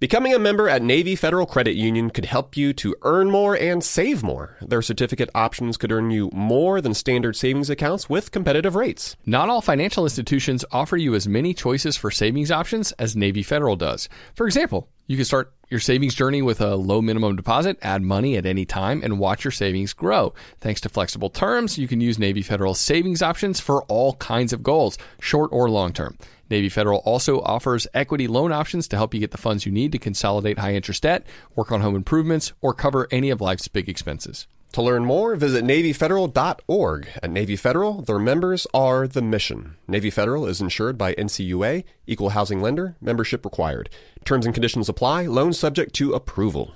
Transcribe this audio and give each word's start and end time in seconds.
Becoming 0.00 0.32
a 0.32 0.38
member 0.38 0.68
at 0.68 0.80
Navy 0.80 1.16
Federal 1.16 1.44
Credit 1.44 1.74
Union 1.74 2.10
could 2.10 2.26
help 2.26 2.56
you 2.56 2.72
to 2.74 2.94
earn 3.02 3.32
more 3.32 3.56
and 3.56 3.82
save 3.82 4.22
more. 4.22 4.56
Their 4.62 4.80
certificate 4.80 5.28
options 5.34 5.76
could 5.76 5.90
earn 5.90 6.12
you 6.12 6.30
more 6.32 6.80
than 6.80 6.94
standard 6.94 7.34
savings 7.34 7.68
accounts 7.68 8.08
with 8.08 8.30
competitive 8.30 8.76
rates. 8.76 9.16
Not 9.26 9.48
all 9.48 9.60
financial 9.60 10.04
institutions 10.04 10.64
offer 10.70 10.96
you 10.96 11.16
as 11.16 11.26
many 11.26 11.52
choices 11.52 11.96
for 11.96 12.12
savings 12.12 12.52
options 12.52 12.92
as 12.92 13.16
Navy 13.16 13.42
Federal 13.42 13.74
does. 13.74 14.08
For 14.36 14.46
example, 14.46 14.88
you 15.08 15.16
can 15.16 15.24
start 15.24 15.52
your 15.68 15.80
savings 15.80 16.14
journey 16.14 16.42
with 16.42 16.60
a 16.60 16.76
low 16.76 17.02
minimum 17.02 17.34
deposit, 17.34 17.76
add 17.82 18.02
money 18.02 18.36
at 18.36 18.46
any 18.46 18.64
time, 18.64 19.02
and 19.02 19.18
watch 19.18 19.42
your 19.42 19.50
savings 19.50 19.94
grow. 19.94 20.32
Thanks 20.60 20.80
to 20.82 20.88
flexible 20.88 21.28
terms, 21.28 21.76
you 21.76 21.88
can 21.88 22.00
use 22.00 22.20
Navy 22.20 22.42
Federal 22.42 22.74
savings 22.74 23.20
options 23.20 23.58
for 23.58 23.82
all 23.86 24.14
kinds 24.14 24.52
of 24.52 24.62
goals, 24.62 24.96
short 25.18 25.50
or 25.52 25.68
long 25.68 25.92
term. 25.92 26.16
Navy 26.50 26.68
Federal 26.68 27.00
also 27.00 27.40
offers 27.40 27.86
equity 27.94 28.26
loan 28.26 28.52
options 28.52 28.88
to 28.88 28.96
help 28.96 29.14
you 29.14 29.20
get 29.20 29.30
the 29.30 29.38
funds 29.38 29.66
you 29.66 29.72
need 29.72 29.92
to 29.92 29.98
consolidate 29.98 30.58
high 30.58 30.74
interest 30.74 31.02
debt, 31.02 31.26
work 31.54 31.70
on 31.70 31.80
home 31.80 31.94
improvements, 31.94 32.52
or 32.60 32.74
cover 32.74 33.08
any 33.10 33.30
of 33.30 33.40
life's 33.40 33.68
big 33.68 33.88
expenses. 33.88 34.46
To 34.72 34.82
learn 34.82 35.04
more, 35.06 35.34
visit 35.34 35.64
NavyFederal.org. 35.64 37.08
At 37.22 37.30
Navy 37.30 37.56
Federal, 37.56 38.02
their 38.02 38.18
members 38.18 38.66
are 38.74 39.08
the 39.08 39.22
mission. 39.22 39.76
Navy 39.86 40.10
Federal 40.10 40.46
is 40.46 40.60
insured 40.60 40.98
by 40.98 41.14
NCUA, 41.14 41.84
equal 42.06 42.30
housing 42.30 42.60
lender, 42.60 42.94
membership 43.00 43.46
required. 43.46 43.88
Terms 44.24 44.44
and 44.44 44.54
conditions 44.54 44.88
apply, 44.88 45.24
loans 45.26 45.58
subject 45.58 45.94
to 45.94 46.12
approval. 46.12 46.74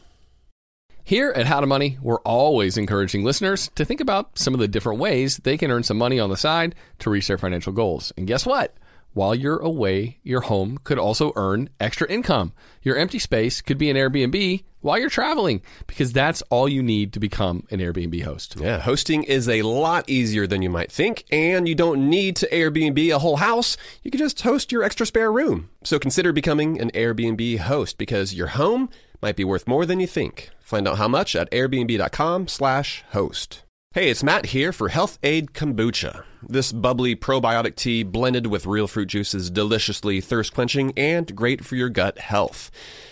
Here 1.05 1.33
at 1.37 1.47
How 1.47 1.61
to 1.61 1.67
Money, 1.67 1.99
we're 2.01 2.21
always 2.21 2.79
encouraging 2.79 3.25
listeners 3.25 3.71
to 3.75 3.85
think 3.85 4.01
about 4.01 4.39
some 4.39 4.55
of 4.55 4.61
the 4.61 4.69
different 4.69 5.01
ways 5.01 5.39
they 5.39 5.59
can 5.59 5.71
earn 5.71 5.83
some 5.83 5.99
money 5.99 6.19
on 6.19 6.31
the 6.31 6.37
side 6.37 6.75
to 7.01 7.11
reach 7.11 7.27
their 7.27 7.39
financial 7.39 7.73
goals. 7.73 8.13
And 8.17 8.27
guess 8.27 8.47
what? 8.47 8.75
While 9.15 9.35
you're 9.35 9.59
away, 9.59 10.19
your 10.23 10.43
home 10.43 10.79
could 10.85 10.99
also 10.99 11.33
earn 11.37 11.69
extra 11.79 12.09
income. 12.09 12.53
Your 12.83 12.97
empty 12.97 13.19
space 13.19 13.61
could 13.61 13.77
be 13.77 13.91
an 13.91 13.97
Airbnb 13.97 14.65
while 14.81 14.99
you're 14.99 15.11
traveling 15.11 15.61
because 15.87 16.13
that's 16.13 16.43
all 16.51 16.69
you 16.69 16.83
need 16.83 17.13
to 17.13 17.21
become 17.21 17.67
an 17.71 17.79
Airbnb 17.81 18.23
host. 18.23 18.57
Yeah, 18.59 18.81
hosting 18.81 19.23
is 19.25 19.49
a 19.49 19.63
lot 19.63 20.09
easier 20.09 20.47
than 20.47 20.63
you 20.63 20.71
might 20.71 20.91
think, 20.91 21.25
and 21.31 21.69
you 21.69 21.75
don't 21.75 22.09
need 22.09 22.37
to 22.37 22.49
Airbnb 22.49 23.15
a 23.15 23.19
whole 23.19 23.37
house. 23.37 23.77
You 24.03 24.11
can 24.11 24.19
just 24.19 24.41
host 24.41 24.73
your 24.73 24.83
extra 24.83 25.05
spare 25.07 25.31
room. 25.31 25.69
So 25.85 25.99
consider 25.99 26.33
becoming 26.33 26.81
an 26.81 26.91
Airbnb 26.93 27.59
host 27.59 27.99
because 27.99 28.33
your 28.35 28.47
home 28.49 28.89
might 29.21 29.37
be 29.37 29.45
worth 29.45 29.69
more 29.69 29.85
than 29.87 30.01
you 30.01 30.07
think. 30.07 30.51
Find 30.61 30.89
out 30.89 30.99
how 30.99 31.09
much 31.09 31.37
at 31.37 31.51
airbnb.com/host. 31.51 33.63
Hey, 33.95 34.09
it's 34.09 34.23
Matt 34.23 34.47
here 34.47 34.73
for 34.73 34.89
Health-Ade 34.89 35.53
Kombucha. 35.53 36.25
This 36.43 36.73
bubbly 36.73 37.15
probiotic 37.15 37.77
tea 37.77 38.03
blended 38.05 38.47
with 38.47 38.65
real 38.65 38.87
fruit 38.87 39.09
juice 39.09 39.35
is 39.35 39.51
deliciously 39.51 40.23
thirst 40.23 40.55
quenching 40.55 40.95
and 40.97 41.37
great 41.37 41.63
for 41.63 41.77
your 41.77 41.91
gut 41.91 42.19
health. 42.19 42.71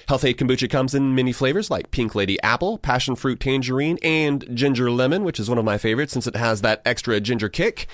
Health-Ade 0.09 0.39
Kombucha 0.39 0.71
comes 0.71 0.95
in 0.95 1.15
many 1.15 1.33
flavors 1.33 1.71
like 1.71 1.91
Pink 1.91 2.15
Lady 2.15 2.41
Apple, 2.41 2.79
Passion 2.79 3.15
Fruit 3.15 3.39
Tangerine, 3.39 3.99
and 4.03 4.47
Ginger 4.57 4.91
Lemon, 4.91 5.23
which 5.23 5.39
is 5.39 5.51
one 5.51 5.59
of 5.59 5.67
my 5.67 5.77
favorites 5.77 6.15
since 6.15 6.27
it 6.27 6.37
has 6.37 6.63
that 6.63 6.81
extra 6.87 7.21
ginger 7.21 7.51
kick. 7.51 7.87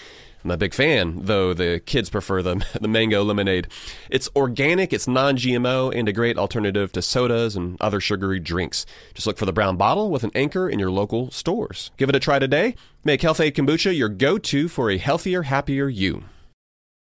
I'm 0.47 0.53
a 0.53 0.57
big 0.57 0.75
fan, 0.75 1.23
though 1.23 1.53
the 1.55 1.81
kids 1.81 2.09
prefer 2.09 2.41
the, 2.41 2.65
the 2.81 2.87
mango 2.87 3.25
lemonade. 3.25 3.67
It's 4.09 4.29
organic, 4.37 4.93
it's 4.93 5.09
non 5.09 5.37
GMO, 5.37 5.93
and 5.93 6.09
a 6.09 6.13
great 6.13 6.39
alternative 6.39 6.93
to 6.93 7.03
sodas 7.03 7.57
and 7.57 7.77
other 7.81 8.01
sugary 8.01 8.39
drinks. 8.39 8.87
Just 9.13 9.27
look 9.27 9.39
for 9.39 9.45
the 9.45 9.53
brown 9.53 9.77
bottle 9.77 10.09
with 10.09 10.23
an 10.23 10.31
anchor 10.37 10.69
in 10.69 10.79
your 10.79 10.93
local 10.93 11.33
stores. 11.33 11.91
Give 11.97 12.09
it 12.09 12.15
a 12.15 12.21
try 12.21 12.39
today. 12.39 12.77
Make 13.03 13.23
Health-Ade 13.23 13.57
Kombucha 13.57 13.97
your 13.97 14.09
go 14.09 14.39
to 14.39 14.69
for 14.69 14.89
a 14.89 14.99
healthier, 14.99 15.43
happier 15.43 15.89
you. 15.89 16.23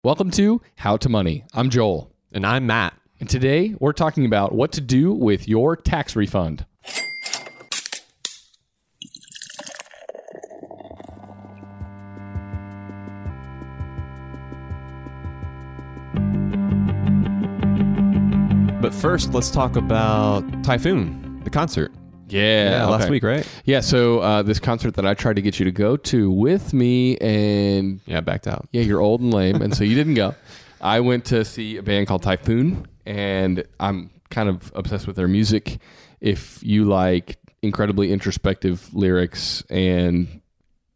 Welcome 0.03 0.31
to 0.31 0.59
How 0.77 0.97
to 0.97 1.07
Money. 1.07 1.45
I'm 1.53 1.69
Joel. 1.69 2.11
And 2.31 2.43
I'm 2.43 2.65
Matt. 2.65 2.99
And 3.19 3.29
today 3.29 3.75
we're 3.79 3.93
talking 3.93 4.25
about 4.25 4.55
what 4.55 4.71
to 4.71 4.81
do 4.81 5.13
with 5.13 5.47
your 5.47 5.75
tax 5.75 6.15
refund. 6.15 6.65
But 18.79 18.93
first, 18.93 19.33
let's 19.33 19.49
talk 19.49 19.75
about 19.75 20.41
Typhoon, 20.63 21.41
the 21.43 21.49
concert. 21.49 21.91
Yeah, 22.29 22.85
last 22.87 23.03
okay. 23.03 23.11
week, 23.11 23.23
right? 23.23 23.47
Yeah, 23.65 23.79
so 23.79 24.19
uh, 24.19 24.43
this 24.43 24.59
concert 24.59 24.93
that 24.95 25.05
I 25.05 25.15
tried 25.15 25.37
to 25.37 25.41
get 25.41 25.57
you 25.59 25.65
to 25.65 25.71
go 25.71 25.97
to 25.97 26.29
with 26.29 26.73
me, 26.73 27.17
and 27.17 28.01
Yeah, 28.05 28.21
backed 28.21 28.47
out. 28.47 28.67
yeah, 28.71 28.83
you're 28.83 29.01
old 29.01 29.21
and 29.21 29.33
lame, 29.33 29.61
and 29.63 29.75
so 29.75 29.83
you 29.83 29.95
didn't 29.95 30.13
go. 30.13 30.35
I 30.81 30.99
went 30.99 31.25
to 31.25 31.43
see 31.43 31.77
a 31.77 31.83
band 31.83 32.07
called 32.07 32.21
Typhoon, 32.21 32.85
and 33.05 33.63
I'm 33.79 34.11
kind 34.29 34.47
of 34.47 34.71
obsessed 34.75 35.07
with 35.07 35.15
their 35.15 35.27
music. 35.27 35.79
If 36.21 36.61
you 36.61 36.85
like 36.85 37.37
incredibly 37.63 38.11
introspective 38.11 38.93
lyrics 38.93 39.63
and 39.71 40.41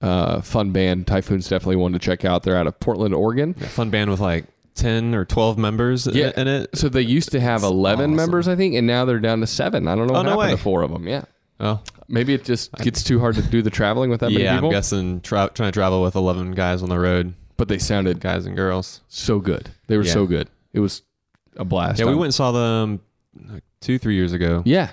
uh, 0.01 0.41
fun 0.41 0.71
band, 0.71 1.07
Typhoon's 1.07 1.49
definitely 1.49 1.77
one 1.77 1.93
to 1.93 1.99
check 1.99 2.25
out. 2.25 2.43
They're 2.43 2.57
out 2.57 2.67
of 2.67 2.79
Portland, 2.79 3.15
Oregon. 3.15 3.55
A 3.59 3.65
fun 3.65 3.89
band 3.89 4.11
with 4.11 4.19
like 4.19 4.45
10 4.75 5.13
or 5.15 5.25
12 5.25 5.57
members 5.57 6.07
Yeah. 6.07 6.31
in 6.37 6.47
it. 6.47 6.69
So 6.77 6.89
they 6.89 7.01
used 7.01 7.31
to 7.31 7.39
have 7.39 7.63
11 7.63 8.05
awesome. 8.11 8.15
members, 8.15 8.47
I 8.47 8.55
think, 8.55 8.75
and 8.75 8.87
now 8.87 9.05
they're 9.05 9.19
down 9.19 9.41
to 9.41 9.47
seven. 9.47 9.87
I 9.87 9.95
don't 9.95 10.07
know 10.07 10.13
Oh, 10.13 10.17
what 10.17 10.23
no 10.23 10.29
happened 10.31 10.49
way. 10.51 10.55
to 10.55 10.61
four 10.61 10.81
of 10.83 10.91
them. 10.91 11.07
Yeah. 11.07 11.23
Oh, 11.59 11.79
Maybe 12.07 12.33
it 12.33 12.43
just 12.43 12.73
gets 12.73 13.03
too 13.03 13.19
hard 13.19 13.35
to 13.35 13.41
do 13.41 13.61
the 13.61 13.69
traveling 13.69 14.09
with 14.09 14.19
that 14.21 14.31
many 14.31 14.43
yeah, 14.43 14.55
people. 14.55 14.69
I'm 14.69 14.73
guessing 14.73 15.21
tra- 15.21 15.51
trying 15.53 15.71
to 15.71 15.71
travel 15.71 16.01
with 16.01 16.15
11 16.15 16.51
guys 16.53 16.81
on 16.83 16.89
the 16.89 16.99
road, 16.99 17.33
But 17.57 17.67
they 17.67 17.77
sounded 17.77 18.19
guys 18.19 18.45
and 18.45 18.55
girls. 18.55 19.01
so 19.07 19.39
good. 19.39 19.69
They 19.87 19.95
were 19.97 20.03
Yeah. 20.03 20.13
so 20.13 20.25
good. 20.25 20.49
It 20.73 20.79
was 20.79 21.03
a 21.57 21.63
blast. 21.63 21.99
Yeah, 21.99 22.05
we 22.05 22.13
went 22.15 22.25
and 22.25 22.33
saw 22.33 22.51
them 22.51 22.99
like 23.49 23.63
two, 23.79 23.97
three 23.99 24.15
years 24.15 24.33
ago. 24.33 24.63
Yeah. 24.65 24.89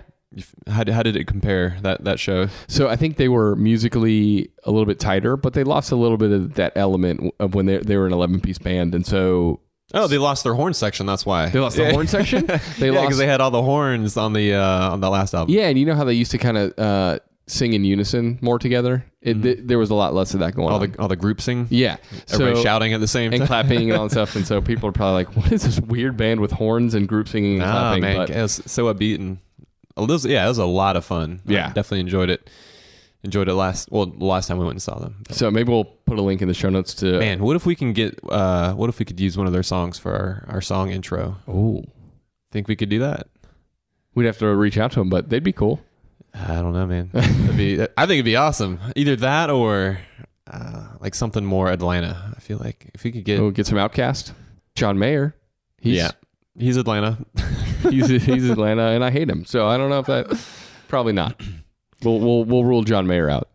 How 0.68 0.84
did, 0.84 0.92
how 0.94 1.02
did 1.02 1.16
it 1.16 1.26
compare, 1.26 1.78
that, 1.82 2.04
that 2.04 2.20
show? 2.20 2.48
So 2.68 2.86
I 2.88 2.96
think 2.96 3.16
they 3.16 3.28
were 3.28 3.56
musically 3.56 4.50
a 4.64 4.70
little 4.70 4.84
bit 4.86 5.00
tighter, 5.00 5.36
but 5.38 5.54
they 5.54 5.64
lost 5.64 5.90
a 5.90 5.96
little 5.96 6.18
bit 6.18 6.30
of 6.32 6.54
that 6.54 6.72
element 6.76 7.32
of 7.40 7.54
when 7.54 7.64
they 7.66 7.78
they 7.78 7.96
were 7.96 8.06
an 8.06 8.12
11 8.12 8.40
piece 8.40 8.58
band, 8.58 8.94
and 8.94 9.06
so 9.06 9.60
Oh, 9.94 10.06
they 10.06 10.18
lost 10.18 10.44
their 10.44 10.54
horn 10.54 10.74
section. 10.74 11.06
That's 11.06 11.24
why. 11.24 11.48
they 11.48 11.58
lost 11.58 11.76
the 11.76 11.90
horn 11.92 12.06
section. 12.06 12.46
They 12.78 12.86
yeah, 12.86 12.92
lost. 12.92 13.06
because 13.06 13.18
they 13.18 13.26
had 13.26 13.40
all 13.40 13.50
the 13.50 13.62
horns 13.62 14.16
on 14.16 14.32
the 14.34 14.54
uh, 14.54 14.90
on 14.92 15.00
the 15.00 15.08
last 15.10 15.34
album. 15.34 15.54
yeah, 15.54 15.68
and 15.68 15.78
you 15.78 15.86
know 15.86 15.94
how 15.94 16.04
they 16.04 16.12
used 16.14 16.30
to 16.32 16.38
kind 16.38 16.58
of 16.58 16.78
uh, 16.78 17.18
sing 17.46 17.72
in 17.72 17.84
unison 17.84 18.38
more 18.42 18.58
together. 18.58 19.04
It, 19.22 19.42
th- 19.42 19.58
there 19.62 19.78
was 19.78 19.90
a 19.90 19.94
lot 19.94 20.14
less 20.14 20.34
of 20.34 20.40
that 20.40 20.54
going 20.54 20.68
Mm-hmm. 20.68 20.74
All 20.74 20.82
on. 20.82 20.90
the 20.92 21.00
all 21.02 21.08
the 21.08 21.16
group 21.16 21.40
sing. 21.40 21.66
yeah, 21.70 21.96
Everybody 22.30 22.56
So- 22.56 22.62
shouting 22.62 22.92
at 22.92 23.00
the 23.00 23.08
same 23.08 23.30
time. 23.30 23.40
and 23.40 23.48
time. 23.48 23.66
clapping 23.66 23.90
and 23.90 23.98
all 23.98 24.04
that 24.08 24.10
stuff, 24.12 24.36
and 24.36 24.46
so 24.46 24.60
people 24.60 24.88
are 24.90 24.92
probably 24.92 25.24
like, 25.24 25.34
"What 25.36 25.50
is 25.52 25.62
this 25.62 25.80
weird 25.80 26.16
band 26.18 26.40
with 26.40 26.52
horns 26.52 26.94
and 26.94 27.08
group 27.08 27.26
singing 27.28 27.54
and 27.54 27.62
Ah, 27.64 27.72
clapping?" 27.72 28.00
man, 28.02 28.16
But 28.18 28.30
it 28.30 28.42
was 28.42 28.60
so 28.66 28.92
upbeat 28.94 29.16
and 29.16 29.38
yeah, 30.26 30.44
it 30.44 30.48
was 30.48 30.58
a 30.58 30.66
lot 30.66 30.96
of 30.96 31.04
fun. 31.04 31.40
I 31.48 31.52
Yeah. 31.52 31.66
definitely 31.72 32.00
enjoyed 32.00 32.30
it. 32.30 32.48
Enjoyed 33.24 33.48
it 33.48 33.54
last 33.54 33.90
well, 33.90 34.06
the 34.06 34.24
last 34.24 34.46
time 34.46 34.58
we 34.58 34.64
went 34.64 34.74
and 34.74 34.82
saw 34.82 34.98
them. 34.98 35.22
so 35.30 35.50
maybe 35.50 35.70
we'll 35.72 35.84
put 35.84 36.18
a 36.18 36.22
link 36.22 36.40
in 36.40 36.46
the 36.48 36.54
show 36.54 36.68
notes 36.70 36.94
to. 36.94 37.18
Man, 37.18 37.40
what 37.42 37.56
if 37.56 37.66
we 37.66 37.74
can 37.74 37.92
get? 37.92 38.18
uh 38.28 38.74
What 38.74 38.88
if 38.88 38.98
we 39.00 39.04
could 39.04 39.18
use 39.18 39.36
one 39.36 39.46
of 39.48 39.52
their 39.52 39.64
songs 39.64 39.98
for 39.98 40.12
our, 40.12 40.44
our 40.54 40.60
song 40.60 40.90
intro? 40.90 41.36
oh, 41.48 41.84
Think 42.52 42.68
we 42.68 42.76
could 42.76 42.88
do 42.88 43.00
that? 43.00 43.26
we'd 44.14 44.26
have 44.26 44.38
to 44.38 44.46
reach 44.54 44.78
out 44.78 44.90
to 44.92 44.98
them, 45.00 45.08
but 45.10 45.28
they'd 45.30 45.44
be 45.44 45.52
cool. 45.52 45.80
I 46.34 46.54
don't 46.56 46.72
know, 46.72 46.86
man. 46.86 47.10
Be, 47.56 47.80
I 47.96 48.06
think 48.06 48.12
it'd 48.18 48.24
be 48.24 48.36
awesome. 48.36 48.78
Either 48.96 49.14
that 49.16 49.48
or 49.50 49.98
uh, 50.46 50.88
like 51.00 51.14
something 51.14 51.44
more 51.44 51.70
Atlanta. 51.70 52.34
I 52.36 52.40
feel 52.40 52.58
like 52.58 52.90
if 52.94 53.02
we 53.04 53.12
could 53.12 53.24
get, 53.24 53.40
We'll 53.40 53.50
get 53.50 53.66
some 53.66 53.78
OutKast. 53.78 54.32
John 54.74 54.98
Mayer. 54.98 55.34
He's, 55.80 55.96
yeah, 55.96 56.10
he's 56.56 56.76
Atlanta. 56.76 57.18
he's 57.90 58.08
he's 58.08 58.48
Atlanta, 58.50 58.88
and 58.88 59.04
I 59.04 59.10
hate 59.10 59.28
him. 59.28 59.44
So 59.44 59.66
I 59.68 59.76
don't 59.76 59.90
know 59.90 59.98
if 60.00 60.06
that. 60.06 60.38
Probably 60.88 61.12
not. 61.12 61.40
We'll 62.02 62.20
we'll 62.20 62.44
we'll 62.44 62.64
rule 62.64 62.82
John 62.82 63.06
Mayer 63.06 63.28
out. 63.28 63.48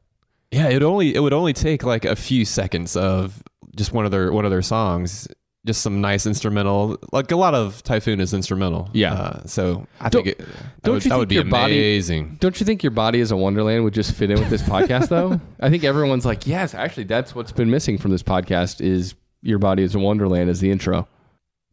Yeah, 0.52 0.70
it 0.70 0.84
only 0.84 1.16
it 1.16 1.20
would 1.20 1.34
only 1.34 1.54
take 1.54 1.84
like 1.84 2.06
a 2.06 2.16
few 2.16 2.46
seconds 2.46 2.96
of 2.96 3.42
just 3.76 3.94
one 3.94 4.06
of 4.06 4.12
their 4.12 4.32
one 4.32 4.46
of 4.46 4.52
their 4.52 4.62
songs, 4.62 5.28
just 5.66 5.82
some 5.82 6.02
nice 6.02 6.26
instrumental. 6.28 6.98
Like 7.12 7.32
a 7.32 7.36
lot 7.36 7.56
of 7.56 7.82
Typhoon 7.84 8.20
is 8.20 8.34
instrumental. 8.34 8.90
Yeah. 8.94 9.14
uh, 9.14 9.46
so 9.48 9.88
I 10.00 10.10
Don't- 10.10 10.26
think 10.26 10.40
it, 10.40 10.46
that 10.46 10.84
don't 10.84 10.94
would, 10.96 11.06
you 11.06 11.10
that 11.10 11.16
think 11.16 11.20
would 11.20 11.30
be 11.30 11.36
your 11.36 11.44
body- 11.46 11.78
amazing. 11.80 12.38
Don't 12.40 12.60
you 12.60 12.66
think 12.66 12.84
your 12.84 12.92
body 12.92 13.20
as 13.22 13.32
a 13.32 13.38
wonderland 13.38 13.84
would 13.86 13.94
just 13.96 14.14
fit 14.14 14.30
in 14.30 14.40
with 14.40 14.50
this 14.50 14.62
podcast 14.62 15.08
though? 15.08 15.40
I 15.60 15.70
think 15.70 15.84
everyone's 15.84 16.26
like, 16.26 16.46
yes, 16.46 16.76
actually, 16.76 17.06
that's 17.06 17.34
what's 17.34 17.52
been 17.52 17.72
missing 17.72 17.98
from 17.98 18.12
this 18.12 18.22
podcast 18.24 18.80
is 18.82 19.16
your 19.42 19.58
body 19.60 19.84
is 19.84 19.96
a 19.96 20.00
wonderland 20.00 20.50
as 20.50 20.60
the 20.60 20.70
intro. 20.70 21.08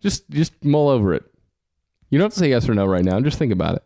Just 0.00 0.28
just 0.30 0.52
mull 0.64 0.88
over 0.88 1.12
it. 1.12 1.24
You 2.08 2.18
don't 2.18 2.26
have 2.26 2.32
to 2.32 2.38
say 2.38 2.48
yes 2.48 2.66
or 2.68 2.74
no 2.74 2.86
right 2.86 3.04
now. 3.04 3.20
Just 3.20 3.38
think 3.38 3.52
about 3.52 3.74
it. 3.76 3.82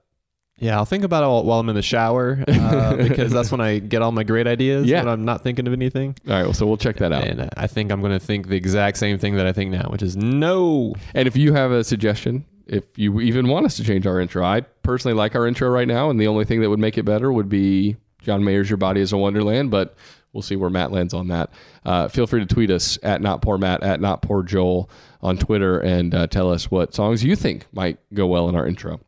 Yeah, 0.59 0.77
I'll 0.77 0.85
think 0.85 1.05
about 1.05 1.25
it 1.25 1.45
while 1.47 1.59
I'm 1.59 1.69
in 1.69 1.75
the 1.75 1.83
shower 1.83 2.43
uh, 2.47 2.97
because 3.09 3.33
that's 3.33 3.51
when 3.51 3.61
I 3.61 3.81
get 3.81 4.03
all 4.03 4.12
my 4.12 4.23
great 4.23 4.47
ideas 4.47 4.87
Yeah. 4.87 5.01
when 5.01 5.09
I'm 5.09 5.25
not 5.25 5.43
thinking 5.43 5.67
of 5.67 5.73
anything. 5.73 6.17
All 6.29 6.33
right, 6.35 6.43
well, 6.45 6.53
so 6.55 6.65
we'll 6.67 6.77
check 6.77 6.97
that 6.99 7.12
out. 7.12 7.25
And 7.25 7.51
I 7.56 7.67
think 7.67 7.91
I'm 7.91 8.01
going 8.01 8.12
to 8.12 8.25
think 8.25 8.49
the 8.49 8.56
exact 8.56 8.99
same 8.99 9.19
thing 9.19 9.35
that 9.37 9.47
I 9.47 9.53
think 9.53 9.71
now, 9.73 9.89
which 9.91 10.03
is 10.03 10.17
no. 10.17 10.95
And 11.12 11.27
if 11.27 11.37
you 11.37 11.53
have 11.55 11.73
a 11.73 11.83
suggestion, 11.83 12.45
if 12.67 12.85
you 12.97 13.21
even 13.21 13.49
want 13.49 13.67
us 13.67 13.77
to 13.77 13.85
change 13.85 14.06
our 14.06 14.21
intro, 14.21 14.45
I 14.45 14.61
personally 14.83 15.17
like 15.17 15.35
our 15.35 15.47
intro 15.47 15.69
right 15.69 15.89
now, 15.89 16.09
and 16.09 16.21
the 16.21 16.29
only 16.29 16.45
thing 16.45 16.61
that 16.62 16.71
would 16.71 16.79
make 16.79 16.97
it 16.99 17.03
better 17.05 17.33
would 17.33 17.49
be 17.49 17.97
John 18.23 18.43
Mayer's 18.45 18.71
"Your 18.71 18.79
Body 18.79 19.01
Is 19.03 19.12
a 19.12 19.19
Wonderland," 19.19 19.71
but 19.71 19.97
we'll 20.33 20.41
see 20.43 20.56
where 20.56 20.71
Matt 20.71 20.91
lands 20.91 21.12
on 21.12 21.29
that. 21.29 21.51
Uh, 21.85 22.09
feel 22.09 22.27
free 22.27 22.41
to 22.41 22.47
tweet 22.47 22.71
us 22.71 22.99
at 23.03 23.21
not 23.21 23.43
poor 23.43 23.59
Matt 23.59 23.83
at 23.83 24.01
not 24.01 24.23
poor 24.23 24.43
Joel 24.43 24.89
on 25.23 25.37
Twitter 25.37 25.79
and 25.81 26.15
uh, 26.15 26.27
tell 26.27 26.51
us 26.51 26.71
what 26.71 26.95
songs 26.95 27.23
you 27.23 27.37
think 27.37 27.67
might 27.73 27.99
go 28.15 28.27
well 28.27 28.49
in 28.49 28.55
our 28.55 28.67
intro. 28.67 29.01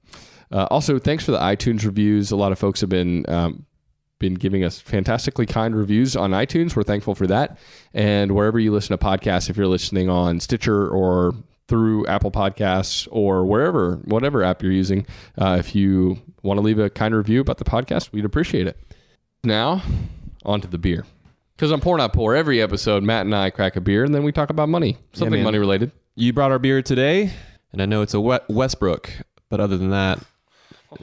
Uh, 0.50 0.66
also, 0.70 0.98
thanks 0.98 1.24
for 1.24 1.32
the 1.32 1.38
iTunes 1.38 1.84
reviews. 1.84 2.30
A 2.30 2.36
lot 2.36 2.52
of 2.52 2.58
folks 2.58 2.80
have 2.80 2.90
been 2.90 3.24
um, 3.28 3.66
been 4.18 4.34
giving 4.34 4.64
us 4.64 4.80
fantastically 4.80 5.46
kind 5.46 5.76
reviews 5.76 6.16
on 6.16 6.30
iTunes. 6.30 6.74
We're 6.74 6.84
thankful 6.84 7.14
for 7.14 7.26
that. 7.26 7.58
And 7.92 8.32
wherever 8.32 8.58
you 8.58 8.72
listen 8.72 8.96
to 8.96 9.04
podcasts, 9.04 9.50
if 9.50 9.56
you're 9.56 9.66
listening 9.66 10.08
on 10.08 10.40
Stitcher 10.40 10.88
or 10.88 11.34
through 11.68 12.06
Apple 12.06 12.30
Podcasts 12.30 13.08
or 13.10 13.44
wherever, 13.44 13.96
whatever 14.04 14.42
app 14.42 14.62
you're 14.62 14.72
using, 14.72 15.06
uh, 15.36 15.56
if 15.58 15.74
you 15.74 16.18
want 16.42 16.58
to 16.58 16.62
leave 16.62 16.78
a 16.78 16.88
kind 16.88 17.14
review 17.14 17.40
about 17.40 17.58
the 17.58 17.64
podcast, 17.64 18.12
we'd 18.12 18.24
appreciate 18.24 18.66
it. 18.66 18.78
Now, 19.44 19.82
on 20.44 20.60
to 20.60 20.68
the 20.68 20.78
beer. 20.78 21.04
Because 21.56 21.70
I'm 21.70 21.80
pouring 21.80 21.98
Not 21.98 22.12
Pour, 22.12 22.36
every 22.36 22.60
episode, 22.60 23.02
Matt 23.02 23.24
and 23.26 23.34
I 23.34 23.50
crack 23.50 23.76
a 23.76 23.80
beer 23.80 24.04
and 24.04 24.14
then 24.14 24.22
we 24.22 24.32
talk 24.32 24.50
about 24.50 24.68
money, 24.68 24.96
something 25.12 25.38
man. 25.38 25.44
money 25.44 25.58
related. 25.58 25.90
You 26.14 26.32
brought 26.32 26.50
our 26.52 26.58
beer 26.58 26.82
today, 26.82 27.32
and 27.72 27.82
I 27.82 27.86
know 27.86 28.02
it's 28.02 28.14
a 28.14 28.20
Westbrook, 28.20 29.10
but 29.48 29.60
other 29.60 29.76
than 29.76 29.90
that, 29.90 30.18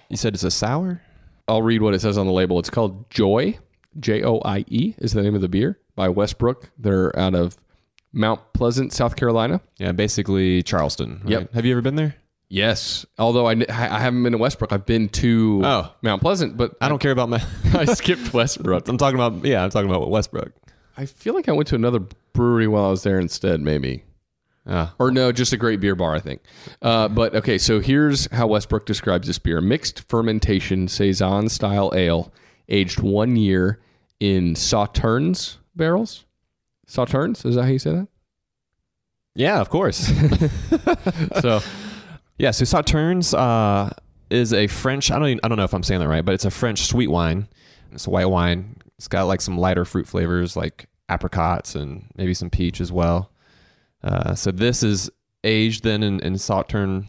you 0.09 0.17
said 0.17 0.33
it's 0.33 0.43
a 0.43 0.51
sour? 0.51 1.01
I'll 1.47 1.61
read 1.61 1.81
what 1.81 1.93
it 1.93 1.99
says 2.01 2.17
on 2.17 2.25
the 2.25 2.31
label. 2.31 2.59
It's 2.59 2.69
called 2.69 3.09
Joy, 3.09 3.57
J 3.99 4.23
O 4.23 4.39
I 4.45 4.65
E 4.69 4.95
is 4.97 5.13
the 5.13 5.21
name 5.21 5.35
of 5.35 5.41
the 5.41 5.49
beer 5.49 5.77
by 5.95 6.09
Westbrook. 6.09 6.69
They're 6.77 7.17
out 7.19 7.35
of 7.35 7.57
Mount 8.13 8.39
Pleasant, 8.53 8.93
South 8.93 9.15
Carolina. 9.15 9.59
Yeah, 9.77 9.91
basically 9.91 10.63
Charleston. 10.63 11.21
right? 11.23 11.31
Yep. 11.31 11.53
Have 11.53 11.65
you 11.65 11.73
ever 11.73 11.81
been 11.81 11.95
there? 11.95 12.15
Yes. 12.49 13.05
Although 13.17 13.47
I, 13.47 13.53
I 13.67 13.99
haven't 13.99 14.21
been 14.21 14.33
to 14.33 14.37
Westbrook. 14.37 14.71
I've 14.71 14.85
been 14.85 15.09
to 15.09 15.61
Oh. 15.63 15.93
Mount 16.03 16.21
Pleasant, 16.21 16.55
but 16.55 16.75
I 16.79 16.87
don't 16.87 16.99
care 16.99 17.11
about 17.11 17.27
my. 17.29 17.43
I 17.73 17.85
skipped 17.85 18.33
Westbrook. 18.33 18.87
I'm 18.87 18.97
talking 18.97 19.19
about 19.19 19.43
yeah. 19.45 19.63
I'm 19.63 19.69
talking 19.71 19.89
about 19.89 20.09
Westbrook. 20.09 20.51
I 20.95 21.07
feel 21.07 21.33
like 21.33 21.49
I 21.49 21.51
went 21.53 21.67
to 21.69 21.75
another 21.75 21.99
brewery 22.33 22.67
while 22.67 22.85
I 22.85 22.89
was 22.91 23.01
there 23.03 23.19
instead, 23.19 23.59
maybe. 23.61 24.03
Ah, 24.65 24.93
Or 24.97 25.11
no, 25.11 25.31
just 25.33 25.51
a 25.51 25.57
great 25.57 25.79
beer 25.81 25.95
bar, 25.95 26.15
I 26.15 26.19
think. 26.19 26.41
Uh, 26.81 27.09
but 27.09 27.35
okay, 27.35 27.57
so 27.57 27.79
here's 27.81 28.31
how 28.31 28.47
Westbrook 28.47 28.85
describes 28.85 29.27
this 29.27 29.37
beer: 29.39 29.59
mixed 29.59 30.07
fermentation 30.09 30.87
saison 30.87 31.49
style 31.49 31.91
ale, 31.95 32.31
aged 32.69 33.01
one 33.01 33.35
year 33.35 33.81
in 34.21 34.53
sauternes 34.53 35.57
barrels. 35.75 36.23
Sauternes 36.87 37.45
is 37.45 37.55
that 37.55 37.63
how 37.63 37.69
you 37.69 37.79
say 37.79 37.91
that? 37.91 38.07
yeah, 39.35 39.59
of 39.59 39.69
course. 39.69 40.11
So 41.41 41.59
yeah, 42.37 42.51
so 42.51 42.63
Sauternes 42.65 43.37
uh, 43.37 43.89
is 44.29 44.53
a 44.53 44.67
French. 44.67 45.11
I 45.11 45.19
don't. 45.19 45.27
Even, 45.27 45.39
I 45.43 45.47
don't 45.47 45.57
know 45.57 45.63
if 45.65 45.73
I'm 45.73 45.83
saying 45.83 45.99
that 46.01 46.07
right, 46.07 46.23
but 46.23 46.33
it's 46.33 46.45
a 46.45 46.51
French 46.51 46.85
sweet 46.87 47.07
wine. 47.07 47.47
It's 47.91 48.07
a 48.07 48.09
white 48.09 48.25
wine. 48.29 48.77
It's 48.97 49.07
got 49.07 49.23
like 49.23 49.41
some 49.41 49.57
lighter 49.57 49.85
fruit 49.85 50.07
flavors, 50.07 50.55
like 50.55 50.87
apricots 51.09 51.75
and 51.75 52.05
maybe 52.15 52.33
some 52.33 52.49
peach 52.49 52.79
as 52.81 52.91
well. 52.91 53.29
Uh, 54.03 54.35
so 54.35 54.51
this 54.51 54.83
is 54.83 55.09
aged 55.43 55.83
then 55.83 56.03
in, 56.03 56.19
in 56.21 56.33
Sauterne 56.37 57.07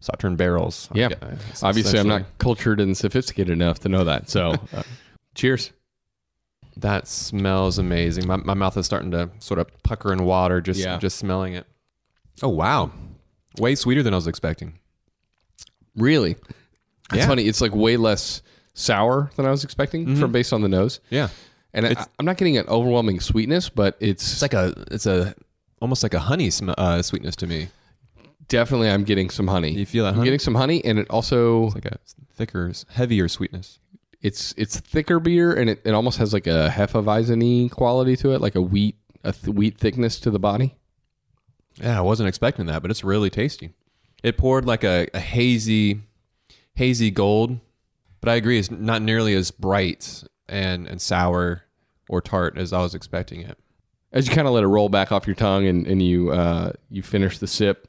Sauterne 0.00 0.36
barrels. 0.36 0.88
Yeah. 0.94 1.08
I 1.22 1.36
obviously, 1.62 1.98
I'm 1.98 2.08
not 2.08 2.24
cultured 2.38 2.80
and 2.80 2.96
sophisticated 2.96 3.50
enough 3.52 3.78
to 3.80 3.88
know 3.88 4.04
that. 4.04 4.28
So, 4.28 4.54
uh, 4.74 4.82
cheers. 5.34 5.72
That 6.76 7.08
smells 7.08 7.78
amazing. 7.78 8.26
My, 8.26 8.36
my 8.36 8.52
mouth 8.54 8.76
is 8.76 8.84
starting 8.84 9.10
to 9.12 9.30
sort 9.38 9.58
of 9.58 9.66
pucker 9.82 10.12
in 10.12 10.24
water 10.24 10.60
just 10.60 10.78
Yeah. 10.80 10.98
just 10.98 11.16
smelling 11.18 11.54
it. 11.54 11.66
Oh 12.42 12.50
wow, 12.50 12.90
way 13.58 13.74
sweeter 13.74 14.02
than 14.02 14.12
I 14.12 14.16
was 14.16 14.26
expecting. 14.26 14.78
Really? 15.96 16.32
It's 16.32 17.16
Yeah. 17.18 17.26
funny. 17.26 17.44
It's 17.44 17.62
like 17.62 17.74
way 17.74 17.96
less 17.96 18.42
sour 18.74 19.30
than 19.36 19.46
I 19.46 19.50
was 19.50 19.64
expecting 19.64 20.16
from 20.16 20.32
based 20.32 20.52
on 20.52 20.60
the 20.60 20.68
nose. 20.68 21.00
Yeah, 21.08 21.28
And 21.72 21.86
I, 21.86 22.04
I'm 22.18 22.26
not 22.26 22.36
getting 22.36 22.58
an 22.58 22.66
overwhelming 22.68 23.20
sweetness, 23.20 23.70
but 23.70 23.96
it's, 24.00 24.32
it's 24.34 24.42
like 24.42 24.52
a 24.52 24.74
it's 24.90 25.06
a 25.06 25.34
almost 25.80 26.02
like 26.02 26.14
a 26.14 26.20
honey 26.20 26.50
sm- 26.50 26.70
uh, 26.76 27.02
sweetness 27.02 27.36
to 27.36 27.46
me. 27.46 27.68
definitely 28.48 28.88
I'm 28.90 29.04
getting 29.04 29.30
some 29.30 29.46
honey. 29.48 29.72
You 29.72 29.86
feel 29.86 30.04
that 30.04 30.10
I'm 30.10 30.14
honey? 30.16 30.26
getting 30.26 30.38
some 30.40 30.54
honey, 30.54 30.84
and 30.84 30.98
it 30.98 31.08
also 31.10 31.66
It's 31.66 31.74
like 31.74 31.86
a 31.86 31.98
thicker, 32.34 32.72
heavier 32.90 33.28
sweetness. 33.28 33.78
it's 34.22 34.54
it's 34.56 34.78
thicker 34.80 35.18
beer, 35.20 35.52
and 35.52 35.70
it, 35.70 35.82
it 35.84 35.92
almost 35.92 36.18
has 36.18 36.32
like 36.32 36.46
a 36.46 36.70
hefeweizen 36.72 37.70
quality 37.70 38.16
to 38.16 38.32
it, 38.32 38.40
like 38.40 38.54
a 38.54 38.62
wheat 38.62 38.96
a 39.24 39.32
th- 39.32 39.54
wheat 39.54 39.78
thickness 39.78 40.20
to 40.20 40.30
the 40.30 40.38
body. 40.38 40.74
Yeah, 41.80 41.98
I 41.98 42.02
wasn't 42.02 42.28
expecting 42.28 42.66
that, 42.66 42.80
but 42.82 42.90
it's 42.90 43.04
really 43.04 43.28
tasty. 43.30 43.74
It 44.22 44.38
poured 44.38 44.64
like 44.64 44.82
a, 44.82 45.08
a 45.12 45.20
hazy, 45.20 46.00
hazy 46.74 47.10
gold, 47.10 47.58
but 48.20 48.30
I 48.30 48.36
agree, 48.36 48.58
it's 48.58 48.70
not 48.70 49.02
nearly 49.02 49.34
as 49.34 49.50
bright 49.50 50.24
and 50.48 50.86
and 50.86 51.00
sour 51.02 51.62
or 52.08 52.20
tart 52.22 52.56
as 52.56 52.72
I 52.72 52.80
was 52.80 52.94
expecting 52.94 53.40
it. 53.42 53.58
As 54.16 54.26
you 54.26 54.34
kind 54.34 54.48
of 54.48 54.54
let 54.54 54.64
it 54.64 54.68
roll 54.68 54.88
back 54.88 55.12
off 55.12 55.26
your 55.26 55.36
tongue, 55.36 55.66
and 55.66 55.86
and 55.86 56.02
you 56.02 56.30
uh 56.30 56.72
you 56.90 57.02
finish 57.02 57.38
the 57.38 57.46
sip, 57.46 57.86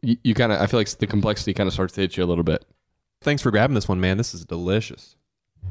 you, 0.00 0.16
you 0.24 0.34
kind 0.34 0.50
of 0.50 0.60
I 0.60 0.66
feel 0.66 0.80
like 0.80 0.88
the 0.88 1.06
complexity 1.06 1.52
kind 1.52 1.66
of 1.66 1.74
starts 1.74 1.92
to 1.94 2.00
hit 2.00 2.16
you 2.16 2.24
a 2.24 2.26
little 2.26 2.44
bit. 2.44 2.64
Thanks 3.20 3.42
for 3.42 3.50
grabbing 3.50 3.74
this 3.74 3.86
one, 3.88 4.00
man. 4.00 4.16
This 4.16 4.34
is 4.34 4.44
delicious. 4.44 5.16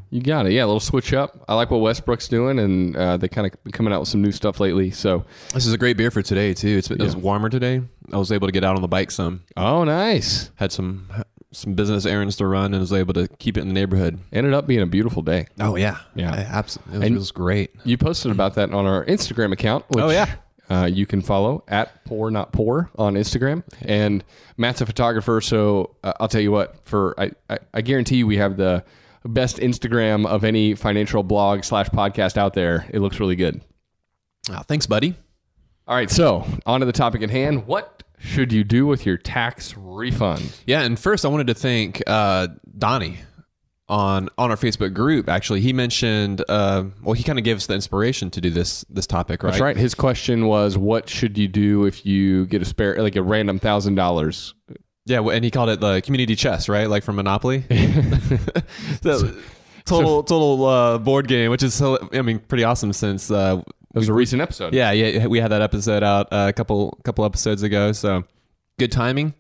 You 0.09 0.21
got 0.21 0.45
it. 0.45 0.53
Yeah, 0.53 0.63
a 0.63 0.67
little 0.67 0.79
switch 0.79 1.13
up. 1.13 1.43
I 1.49 1.55
like 1.55 1.69
what 1.71 1.81
Westbrook's 1.81 2.27
doing, 2.27 2.59
and 2.59 2.95
uh, 2.95 3.17
they 3.17 3.27
kind 3.27 3.45
of 3.47 3.61
been 3.63 3.73
coming 3.73 3.91
out 3.91 3.99
with 3.99 4.07
some 4.09 4.21
new 4.21 4.31
stuff 4.31 4.59
lately. 4.59 4.91
So, 4.91 5.25
This 5.53 5.65
is 5.65 5.73
a 5.73 5.77
great 5.77 5.97
beer 5.97 6.11
for 6.11 6.21
today 6.21 6.53
too. 6.53 6.77
It's, 6.77 6.89
it 6.91 7.01
was 7.01 7.15
warmer 7.15 7.49
today. 7.49 7.81
I 8.13 8.17
was 8.17 8.31
able 8.31 8.47
to 8.47 8.53
get 8.53 8.63
out 8.63 8.75
on 8.75 8.81
the 8.81 8.87
bike 8.87 9.11
some. 9.11 9.43
oh, 9.57 9.83
nice. 9.83 10.51
Had 10.55 10.71
some 10.71 11.09
some 11.53 11.73
business 11.73 12.05
errands 12.05 12.35
to 12.37 12.45
run 12.47 12.73
and 12.73 12.79
was 12.81 12.93
able 12.93 13.13
to 13.13 13.27
keep 13.39 13.57
it 13.57 13.61
in 13.61 13.67
the 13.67 13.73
neighborhood. 13.73 14.19
Ended 14.31 14.53
up 14.53 14.67
being 14.67 14.81
a 14.81 14.85
beautiful 14.85 15.21
day. 15.21 15.47
Oh 15.59 15.75
yeah, 15.75 15.97
Yeah. 16.15 16.31
absolutely. 16.31 16.93
It 16.95 16.99
was, 16.99 17.05
And- 17.07 17.15
it 17.15 17.19
was 17.19 17.31
great. 17.31 17.71
You 17.83 17.97
posted 17.97 18.31
about 18.31 18.55
that 18.55 18.71
on 18.73 18.85
our 18.85 19.05
Instagram 19.05 19.51
account. 19.51 19.85
Which, 19.89 20.03
Oh, 20.03 20.09
yeah. 20.09 20.35
Uh, 20.69 20.85
you 20.85 21.05
can 21.05 21.21
follow 21.21 21.63
at 21.67 22.05
poor 22.05 22.31
not 22.31 22.53
poor 22.53 22.89
on 22.97 23.15
Instagram. 23.15 23.63
And 23.81 24.23
Matt's 24.55 24.79
a 24.79 24.85
photographer, 24.85 25.41
so 25.41 25.97
uh, 26.01 26.13
I'll 26.21 26.29
tell 26.29 26.39
you 26.39 26.51
what. 26.53 26.77
For 26.85 27.13
I, 27.19 27.31
I, 27.49 27.57
I 27.73 27.81
guarantee 27.81 28.15
you, 28.17 28.27
we 28.27 28.37
have 28.37 28.55
the 28.55 28.85
best 29.25 29.57
Instagram 29.57 30.25
of 30.25 30.45
any 30.45 30.73
financial 30.75 31.23
blog 31.23 31.65
slash 31.65 31.89
podcast 31.89 32.37
out 32.37 32.53
there. 32.53 32.85
It 32.91 32.99
looks 33.01 33.19
really 33.19 33.35
good. 33.35 33.59
Oh, 34.49 34.61
thanks, 34.65 34.85
buddy. 34.87 35.15
All 35.87 35.95
right, 35.95 36.09
so 36.09 36.45
on 36.65 36.79
to 36.79 36.85
the 36.85 36.93
topic 36.93 37.21
at 37.21 37.29
hand. 37.29 37.67
What 37.67 38.03
should 38.21 38.53
you 38.53 38.63
do 38.63 38.85
with 38.85 39.05
your 39.05 39.17
tax 39.17 39.75
refund? 39.75 40.59
Yeah, 40.65 40.81
and 40.81 40.97
first 40.97 41.25
I 41.25 41.27
wanted 41.27 41.47
to 41.47 41.53
thank 41.53 42.01
uh, 42.07 42.47
Donnie 42.77 43.19
on 43.89 44.29
on 44.37 44.49
our 44.49 44.57
Facebook 44.57 44.93
group. 44.93 45.27
Actually, 45.27 45.61
he 45.61 45.73
mentioned 45.73 46.43
uh, 46.47 46.85
well, 47.03 47.13
he 47.13 47.23
kind 47.23 47.37
of 47.37 47.45
gave 47.45 47.57
us 47.57 47.67
the 47.67 47.73
inspiration 47.73 48.29
to 48.31 48.41
do 48.41 48.49
this 48.49 48.85
this 48.89 49.05
topic, 49.05 49.43
right? 49.43 49.51
That's 49.51 49.61
right. 49.61 49.77
His 49.77 49.93
question 49.93 50.47
was, 50.47 50.77
"What 50.77 51.09
should 51.09 51.37
you 51.37 51.47
do 51.47 51.85
if 51.85 52.05
you 52.05 52.45
get 52.45 52.61
a 52.61 52.65
spare, 52.65 53.01
like 53.01 53.15
a 53.15 53.21
random 53.21 53.59
thousand 53.59 53.95
dollars?" 53.95 54.53
Yeah, 55.05 55.21
and 55.21 55.43
he 55.43 55.51
called 55.51 55.69
it 55.69 55.79
the 55.79 56.01
community 56.01 56.35
chest, 56.35 56.69
right? 56.69 56.89
Like 56.89 57.03
from 57.03 57.17
Monopoly. 57.17 57.65
so, 59.01 59.33
total 59.85 60.23
total 60.23 60.65
uh, 60.65 60.97
board 60.97 61.27
game, 61.27 61.51
which 61.51 61.63
is 61.63 61.81
I 61.81 62.21
mean 62.21 62.39
pretty 62.39 62.63
awesome 62.63 62.93
since 62.93 63.29
uh, 63.29 63.61
It 63.93 63.97
was 63.99 64.09
a 64.09 64.13
recent 64.13 64.41
episode. 64.41 64.73
yeah 64.73 64.91
yeah 64.91 65.27
we 65.27 65.39
had 65.39 65.51
that 65.51 65.61
episode 65.61 66.03
out 66.03 66.27
uh, 66.31 66.47
a 66.49 66.53
couple 66.53 66.97
couple 67.03 67.25
episodes 67.25 67.63
ago. 67.63 67.91
So 67.91 68.23
good 68.79 68.91
timing, 68.91 69.33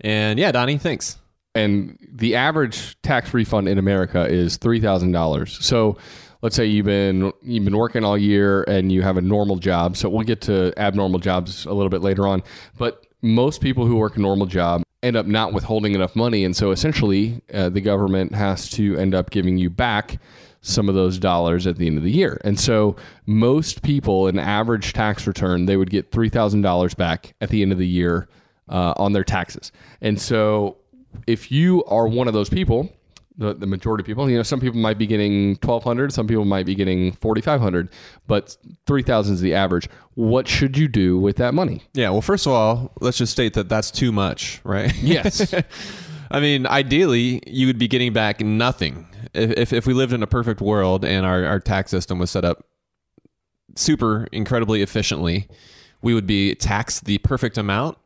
and 0.00 0.38
yeah, 0.38 0.52
Donnie, 0.52 0.78
thanks. 0.78 1.18
and 1.54 1.98
the 2.12 2.34
average 2.36 3.00
tax 3.02 3.32
refund 3.32 3.68
in 3.68 3.78
America 3.78 4.26
is 4.26 4.56
three 4.56 4.80
thousand 4.80 5.12
dollars. 5.12 5.56
So 5.64 5.96
let's 6.42 6.54
say 6.54 6.66
you've 6.66 6.84
been 6.86 7.32
you've 7.42 7.64
been 7.64 7.76
working 7.76 8.04
all 8.04 8.18
year 8.18 8.62
and 8.64 8.92
you 8.92 9.00
have 9.02 9.16
a 9.16 9.22
normal 9.22 9.56
job. 9.56 9.96
So 9.96 10.08
we'll 10.10 10.24
get 10.26 10.42
to 10.42 10.72
abnormal 10.76 11.18
jobs 11.20 11.64
a 11.64 11.72
little 11.72 11.88
bit 11.90 12.02
later 12.02 12.26
on. 12.26 12.42
But 12.76 13.06
most 13.22 13.62
people 13.62 13.86
who 13.86 13.96
work 13.96 14.16
a 14.16 14.20
normal 14.20 14.46
job 14.46 14.82
end 15.02 15.16
up 15.16 15.26
not 15.26 15.52
withholding 15.54 15.94
enough 15.94 16.14
money, 16.14 16.44
and 16.44 16.54
so 16.56 16.70
essentially 16.72 17.40
uh, 17.54 17.68
the 17.70 17.80
government 17.80 18.34
has 18.34 18.68
to 18.70 18.96
end 18.98 19.14
up 19.14 19.30
giving 19.30 19.56
you 19.56 19.70
back 19.70 20.18
some 20.64 20.88
of 20.88 20.94
those 20.94 21.18
dollars 21.18 21.66
at 21.66 21.76
the 21.76 21.86
end 21.86 21.98
of 21.98 22.02
the 22.02 22.10
year. 22.10 22.40
And 22.42 22.58
so 22.58 22.96
most 23.26 23.82
people, 23.82 24.26
an 24.26 24.38
average 24.38 24.92
tax 24.94 25.26
return, 25.26 25.66
they 25.66 25.76
would 25.76 25.90
get 25.90 26.10
three 26.10 26.28
thousand 26.28 26.62
dollars 26.62 26.94
back 26.94 27.34
at 27.40 27.50
the 27.50 27.62
end 27.62 27.70
of 27.70 27.78
the 27.78 27.86
year 27.86 28.28
uh, 28.68 28.94
on 28.96 29.12
their 29.12 29.24
taxes. 29.24 29.72
And 30.00 30.20
so 30.20 30.78
if 31.26 31.52
you 31.52 31.84
are 31.84 32.08
one 32.08 32.28
of 32.28 32.34
those 32.34 32.48
people, 32.48 32.90
the, 33.36 33.52
the 33.52 33.66
majority 33.66 34.02
of 34.02 34.06
people, 34.06 34.30
you 34.30 34.36
know, 34.36 34.42
some 34.42 34.60
people 34.60 34.78
might 34.78 34.96
be 34.96 35.06
getting 35.06 35.50
1200, 35.56 36.12
some 36.12 36.26
people 36.26 36.44
might 36.44 36.66
be 36.66 36.74
getting 36.74 37.12
4500, 37.12 37.88
but 38.26 38.56
3000 38.86 39.34
is 39.34 39.40
the 39.40 39.54
average. 39.54 39.88
What 40.14 40.46
should 40.46 40.78
you 40.78 40.88
do 40.88 41.18
with 41.18 41.36
that 41.36 41.52
money? 41.52 41.82
Yeah, 41.92 42.10
well, 42.10 42.22
first 42.22 42.46
of 42.46 42.52
all, 42.52 42.92
let's 43.00 43.18
just 43.18 43.32
state 43.32 43.54
that 43.54 43.68
that's 43.68 43.90
too 43.90 44.12
much, 44.12 44.60
right? 44.64 44.94
Yes. 45.02 45.52
I 46.30 46.40
mean, 46.40 46.66
ideally, 46.66 47.42
you 47.46 47.66
would 47.66 47.78
be 47.78 47.88
getting 47.88 48.12
back 48.12 48.40
nothing. 48.40 49.06
If, 49.32 49.72
if, 49.72 49.86
we 49.86 49.94
lived 49.94 50.12
in 50.12 50.22
a 50.22 50.26
perfect 50.26 50.60
world 50.60 51.04
and 51.04 51.24
our, 51.24 51.44
our 51.44 51.60
tax 51.60 51.90
system 51.90 52.18
was 52.18 52.30
set 52.30 52.44
up 52.44 52.66
super 53.76 54.28
incredibly 54.32 54.82
efficiently, 54.82 55.48
we 56.02 56.14
would 56.14 56.26
be 56.26 56.54
taxed 56.54 57.04
the 57.04 57.18
perfect 57.18 57.58
amount. 57.58 57.98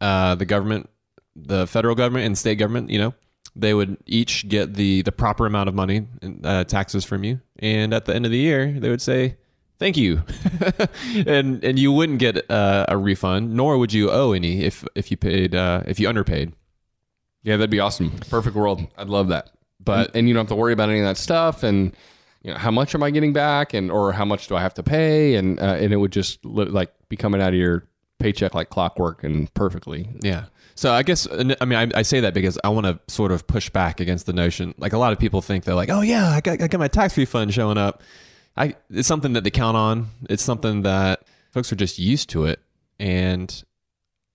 Uh, 0.00 0.34
the 0.34 0.44
government, 0.44 0.88
the 1.34 1.66
federal 1.66 1.94
government 1.94 2.26
and 2.26 2.36
state 2.36 2.56
government, 2.56 2.90
you 2.90 2.98
know, 2.98 3.14
they 3.56 3.74
would 3.74 3.96
each 4.06 4.48
get 4.48 4.74
the, 4.74 5.02
the 5.02 5.12
proper 5.12 5.46
amount 5.46 5.68
of 5.68 5.74
money, 5.74 6.06
uh, 6.44 6.64
taxes 6.64 7.04
from 7.04 7.24
you. 7.24 7.40
And 7.58 7.92
at 7.92 8.04
the 8.04 8.14
end 8.14 8.24
of 8.24 8.30
the 8.30 8.38
year, 8.38 8.70
they 8.78 8.88
would 8.88 9.02
say, 9.02 9.36
thank 9.78 9.96
you. 9.96 10.22
and, 11.26 11.64
and 11.64 11.78
you 11.78 11.90
wouldn't 11.90 12.20
get 12.20 12.48
uh, 12.50 12.86
a 12.88 12.96
refund, 12.96 13.54
nor 13.54 13.78
would 13.78 13.92
you 13.92 14.10
owe 14.10 14.32
any 14.32 14.62
if, 14.62 14.84
if 14.94 15.10
you 15.10 15.16
paid, 15.16 15.54
uh, 15.54 15.82
if 15.86 15.98
you 15.98 16.08
underpaid. 16.08 16.52
Yeah, 17.42 17.56
that'd 17.56 17.70
be 17.70 17.80
awesome. 17.80 18.10
Perfect 18.30 18.54
world. 18.54 18.86
I'd 18.96 19.08
love 19.08 19.28
that. 19.28 19.50
But- 19.88 20.16
and, 20.16 20.28
you 20.28 20.34
don't 20.34 20.42
have 20.42 20.48
to 20.48 20.54
worry 20.56 20.72
about 20.72 20.88
any 20.88 21.00
of 21.00 21.04
that 21.04 21.16
stuff 21.16 21.62
and 21.62 21.94
you 22.42 22.52
know 22.52 22.58
how 22.58 22.70
much 22.70 22.94
am 22.94 23.02
I 23.02 23.10
getting 23.10 23.32
back 23.32 23.74
and 23.74 23.90
or 23.90 24.12
how 24.12 24.24
much 24.24 24.46
do 24.48 24.54
I 24.56 24.62
have 24.62 24.74
to 24.74 24.82
pay 24.82 25.34
and 25.34 25.58
uh, 25.58 25.76
and 25.80 25.92
it 25.92 25.96
would 25.96 26.12
just 26.12 26.44
li- 26.44 26.66
like 26.66 26.92
be 27.08 27.16
coming 27.16 27.42
out 27.42 27.48
of 27.48 27.54
your 27.58 27.86
paycheck 28.18 28.54
like 28.54 28.70
clockwork 28.70 29.24
and 29.24 29.52
perfectly. 29.54 30.08
Yeah. 30.20 30.44
So 30.74 30.92
I 30.92 31.02
guess 31.02 31.26
I 31.30 31.64
mean 31.64 31.78
I, 31.78 31.88
I 31.98 32.02
say 32.02 32.20
that 32.20 32.34
because 32.34 32.58
I 32.62 32.68
want 32.68 32.86
to 32.86 33.00
sort 33.12 33.32
of 33.32 33.46
push 33.48 33.68
back 33.70 33.98
against 34.00 34.26
the 34.26 34.32
notion. 34.32 34.74
Like 34.78 34.92
a 34.92 34.98
lot 34.98 35.12
of 35.12 35.18
people 35.18 35.42
think 35.42 35.64
they're 35.64 35.74
like, 35.74 35.90
oh 35.90 36.02
yeah, 36.02 36.28
I 36.30 36.40
got, 36.40 36.62
I 36.62 36.68
got 36.68 36.78
my 36.78 36.88
tax 36.88 37.16
refund 37.16 37.52
showing 37.52 37.78
up. 37.78 38.02
I 38.56 38.76
it's 38.90 39.08
something 39.08 39.32
that 39.32 39.42
they 39.44 39.50
count 39.50 39.76
on. 39.76 40.08
It's 40.30 40.42
something 40.42 40.82
that 40.82 41.22
folks 41.50 41.72
are 41.72 41.76
just 41.76 41.98
used 41.98 42.28
to 42.30 42.44
it, 42.44 42.60
and 43.00 43.62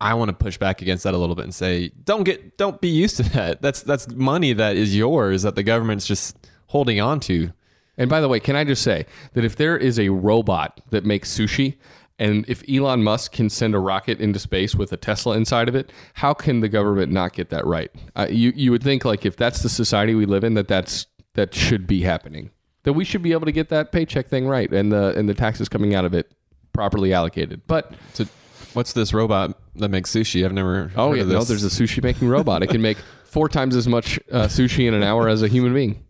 I 0.03 0.15
want 0.15 0.27
to 0.27 0.33
push 0.33 0.57
back 0.57 0.81
against 0.81 1.05
that 1.05 1.13
a 1.13 1.17
little 1.17 1.33
bit 1.33 1.45
and 1.45 1.55
say, 1.55 1.89
don't 2.03 2.23
get 2.23 2.57
don't 2.57 2.81
be 2.81 2.89
used 2.89 3.15
to 3.17 3.23
that. 3.31 3.61
That's 3.61 3.81
that's 3.81 4.09
money 4.09 4.51
that 4.51 4.75
is 4.75 4.95
yours 4.95 5.43
that 5.43 5.55
the 5.55 5.63
government's 5.63 6.05
just 6.05 6.37
holding 6.67 6.99
on 6.99 7.21
to. 7.21 7.51
And 7.97 8.09
by 8.09 8.19
the 8.19 8.27
way, 8.27 8.39
can 8.39 8.55
I 8.55 8.65
just 8.65 8.81
say 8.81 9.05
that 9.33 9.45
if 9.45 9.55
there 9.55 9.77
is 9.77 9.99
a 9.99 10.09
robot 10.09 10.81
that 10.89 11.05
makes 11.05 11.33
sushi, 11.33 11.77
and 12.19 12.43
if 12.49 12.63
Elon 12.69 13.03
Musk 13.03 13.31
can 13.31 13.49
send 13.49 13.75
a 13.75 13.79
rocket 13.79 14.19
into 14.19 14.39
space 14.39 14.75
with 14.75 14.91
a 14.91 14.97
Tesla 14.97 15.37
inside 15.37 15.69
of 15.69 15.75
it, 15.75 15.91
how 16.15 16.33
can 16.33 16.59
the 16.59 16.69
government 16.69 17.11
not 17.11 17.33
get 17.33 17.49
that 17.49 17.65
right? 17.65 17.91
Uh, 18.15 18.27
you 18.29 18.51
you 18.55 18.71
would 18.71 18.83
think 18.83 19.05
like 19.05 19.25
if 19.25 19.37
that's 19.37 19.63
the 19.63 19.69
society 19.69 20.15
we 20.15 20.25
live 20.25 20.43
in, 20.43 20.55
that 20.55 20.67
that's 20.67 21.07
that 21.35 21.55
should 21.55 21.87
be 21.87 22.01
happening. 22.01 22.51
That 22.83 22.93
we 22.93 23.05
should 23.05 23.21
be 23.21 23.31
able 23.31 23.45
to 23.45 23.53
get 23.53 23.69
that 23.69 23.93
paycheck 23.93 24.27
thing 24.27 24.47
right 24.47 24.71
and 24.73 24.91
the 24.91 25.17
and 25.17 25.29
the 25.29 25.33
taxes 25.33 25.69
coming 25.69 25.95
out 25.95 26.03
of 26.03 26.13
it 26.13 26.33
properly 26.73 27.13
allocated. 27.13 27.61
But 27.67 27.93
So 28.13 28.25
what's 28.73 28.93
this 28.93 29.13
robot 29.13 29.57
that 29.75 29.89
makes 29.89 30.11
sushi? 30.11 30.43
I've 30.45 30.53
never. 30.53 30.91
oh 30.95 31.13
yeah, 31.13 31.23
no, 31.23 31.43
there's 31.43 31.63
a 31.63 31.67
sushi 31.69 32.01
making 32.03 32.27
robot. 32.27 32.63
It 32.63 32.67
can 32.67 32.81
make 32.81 32.97
four 33.25 33.49
times 33.49 33.75
as 33.75 33.87
much 33.87 34.19
uh, 34.31 34.45
sushi 34.47 34.87
in 34.87 34.93
an 34.93 35.03
hour 35.03 35.27
as 35.29 35.41
a 35.41 35.47
human 35.47 35.73
being. 35.73 36.03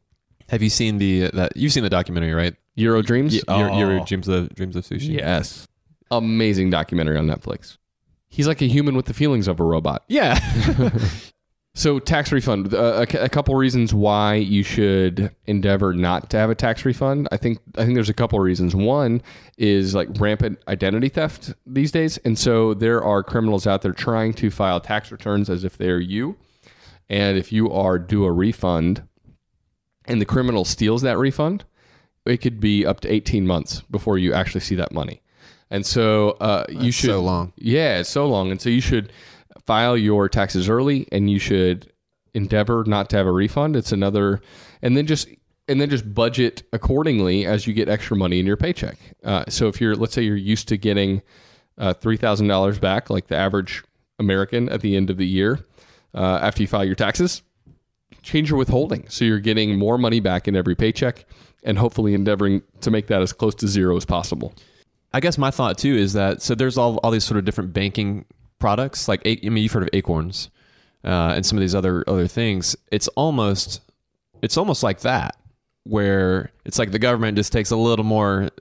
Have 0.49 0.61
you 0.61 0.69
seen 0.69 0.97
the 0.97 1.29
that 1.33 1.55
you've 1.55 1.71
seen 1.73 1.83
the 1.83 1.89
documentary, 1.89 2.33
right? 2.33 2.55
Jiro 2.77 3.01
Dreams. 3.01 3.35
Your, 3.35 3.69
your 3.71 3.99
Oh. 3.99 4.05
dreams 4.05 4.27
of 4.27 4.53
dreams 4.55 4.75
of 4.75 4.83
sushi. 4.85 5.15
Yes. 5.17 5.67
Amazing 6.11 6.69
documentary 6.69 7.17
on 7.17 7.27
Netflix. 7.27 7.77
He's 8.29 8.47
like 8.47 8.61
a 8.61 8.67
human 8.67 8.95
with 8.95 9.05
the 9.05 9.13
feelings 9.13 9.47
of 9.47 9.59
a 9.59 9.63
robot. 9.63 10.03
Yeah. 10.07 10.39
So, 11.75 11.97
tax 11.97 12.31
refund. 12.31 12.71
Uh, 12.71 13.05
a, 13.11 13.17
a 13.17 13.29
couple 13.29 13.55
reasons 13.55 13.95
why 13.95 14.35
you 14.35 14.61
should 14.61 15.33
endeavor 15.47 15.91
not 15.91 16.29
to 16.29 16.37
have 16.37 16.51
a 16.51 16.55
tax 16.55 16.85
refund. 16.85 17.27
I 17.31 17.37
think 17.37 17.59
I 17.75 17.83
think 17.83 17.95
there's 17.95 18.09
a 18.09 18.13
couple 18.13 18.39
reasons. 18.39 18.75
One 18.75 19.23
is 19.57 19.95
like 19.95 20.07
rampant 20.19 20.59
identity 20.67 21.09
theft 21.09 21.53
these 21.65 21.91
days, 21.91 22.19
and 22.19 22.37
so 22.37 22.75
there 22.75 23.03
are 23.03 23.23
criminals 23.23 23.65
out 23.65 23.81
there 23.81 23.91
trying 23.91 24.33
to 24.35 24.51
file 24.51 24.79
tax 24.79 25.11
returns 25.11 25.49
as 25.49 25.63
if 25.63 25.75
they're 25.75 25.99
you. 25.99 26.37
And 27.09 27.39
if 27.39 27.51
you 27.51 27.71
are 27.71 27.97
due 27.97 28.25
a 28.25 28.31
refund, 28.31 29.07
and 30.05 30.21
the 30.21 30.25
criminal 30.25 30.65
steals 30.65 31.01
that 31.01 31.17
refund, 31.17 31.65
it 32.25 32.37
could 32.37 32.59
be 32.59 32.85
up 32.85 32.99
to 33.01 33.11
18 33.11 33.47
months 33.47 33.81
before 33.89 34.19
you 34.19 34.31
actually 34.31 34.61
see 34.61 34.75
that 34.75 34.91
money. 34.91 35.21
And 35.71 35.85
so 35.85 36.31
uh, 36.39 36.65
you 36.69 36.91
should 36.91 37.09
so 37.09 37.21
long. 37.21 37.51
Yeah, 37.57 37.99
it's 37.99 38.09
so 38.09 38.27
long, 38.27 38.51
and 38.51 38.61
so 38.61 38.69
you 38.69 38.81
should 38.81 39.11
file 39.65 39.97
your 39.97 40.29
taxes 40.29 40.69
early, 40.69 41.07
and 41.11 41.29
you 41.29 41.39
should 41.39 41.91
endeavor 42.33 42.83
not 42.85 43.09
to 43.11 43.17
have 43.17 43.27
a 43.27 43.31
refund. 43.31 43.75
It's 43.75 43.91
another, 43.91 44.41
and 44.81 44.97
then 44.97 45.05
just 45.05 45.27
and 45.67 45.79
then 45.79 45.89
just 45.89 46.13
budget 46.13 46.63
accordingly 46.73 47.45
as 47.45 47.65
you 47.65 47.73
get 47.73 47.87
extra 47.87 48.17
money 48.17 48.39
in 48.39 48.45
your 48.45 48.57
paycheck. 48.57 48.97
Uh, 49.23 49.45
so 49.47 49.67
if 49.67 49.79
you're, 49.79 49.95
let's 49.95 50.13
say, 50.13 50.21
you're 50.21 50.35
used 50.35 50.67
to 50.67 50.77
getting 50.77 51.21
uh, 51.77 51.93
three 51.93 52.17
thousand 52.17 52.47
dollars 52.47 52.79
back, 52.79 53.09
like 53.09 53.27
the 53.27 53.37
average 53.37 53.83
American 54.19 54.69
at 54.69 54.81
the 54.81 54.95
end 54.95 55.09
of 55.09 55.17
the 55.17 55.25
year, 55.25 55.65
uh, 56.13 56.39
after 56.41 56.61
you 56.61 56.67
file 56.67 56.85
your 56.85 56.95
taxes, 56.95 57.41
change 58.21 58.49
your 58.49 58.59
withholding 58.59 59.07
so 59.09 59.25
you're 59.25 59.39
getting 59.39 59.77
more 59.77 59.97
money 59.97 60.19
back 60.19 60.47
in 60.47 60.55
every 60.55 60.75
paycheck, 60.75 61.25
and 61.63 61.77
hopefully 61.77 62.13
endeavoring 62.13 62.61
to 62.81 62.91
make 62.91 63.07
that 63.07 63.21
as 63.21 63.33
close 63.33 63.55
to 63.55 63.67
zero 63.67 63.95
as 63.95 64.05
possible. 64.05 64.53
I 65.13 65.19
guess 65.19 65.37
my 65.37 65.51
thought 65.51 65.77
too 65.77 65.95
is 65.95 66.13
that 66.13 66.41
so 66.41 66.55
there's 66.55 66.77
all 66.77 66.97
all 66.97 67.11
these 67.11 67.23
sort 67.23 67.37
of 67.37 67.45
different 67.45 67.73
banking 67.73 68.25
products 68.63 69.09
like 69.09 69.21
I 69.25 69.37
mean 69.43 69.57
you've 69.57 69.73
heard 69.73 69.83
of 69.83 69.89
Acorns 69.91 70.49
uh, 71.03 71.33
and 71.35 71.45
some 71.45 71.57
of 71.57 71.59
these 71.61 71.75
other 71.75 72.01
other 72.07 72.27
things. 72.27 72.77
It's 72.93 73.09
almost 73.09 73.81
it's 74.41 74.55
almost 74.55 74.83
like 74.83 75.01
that 75.01 75.35
where 75.83 76.49
it's 76.63 76.79
like 76.79 76.91
the 76.91 76.99
government 76.99 77.35
just 77.35 77.51
takes 77.51 77.71
a 77.71 77.75
little 77.75 78.05
more 78.05 78.51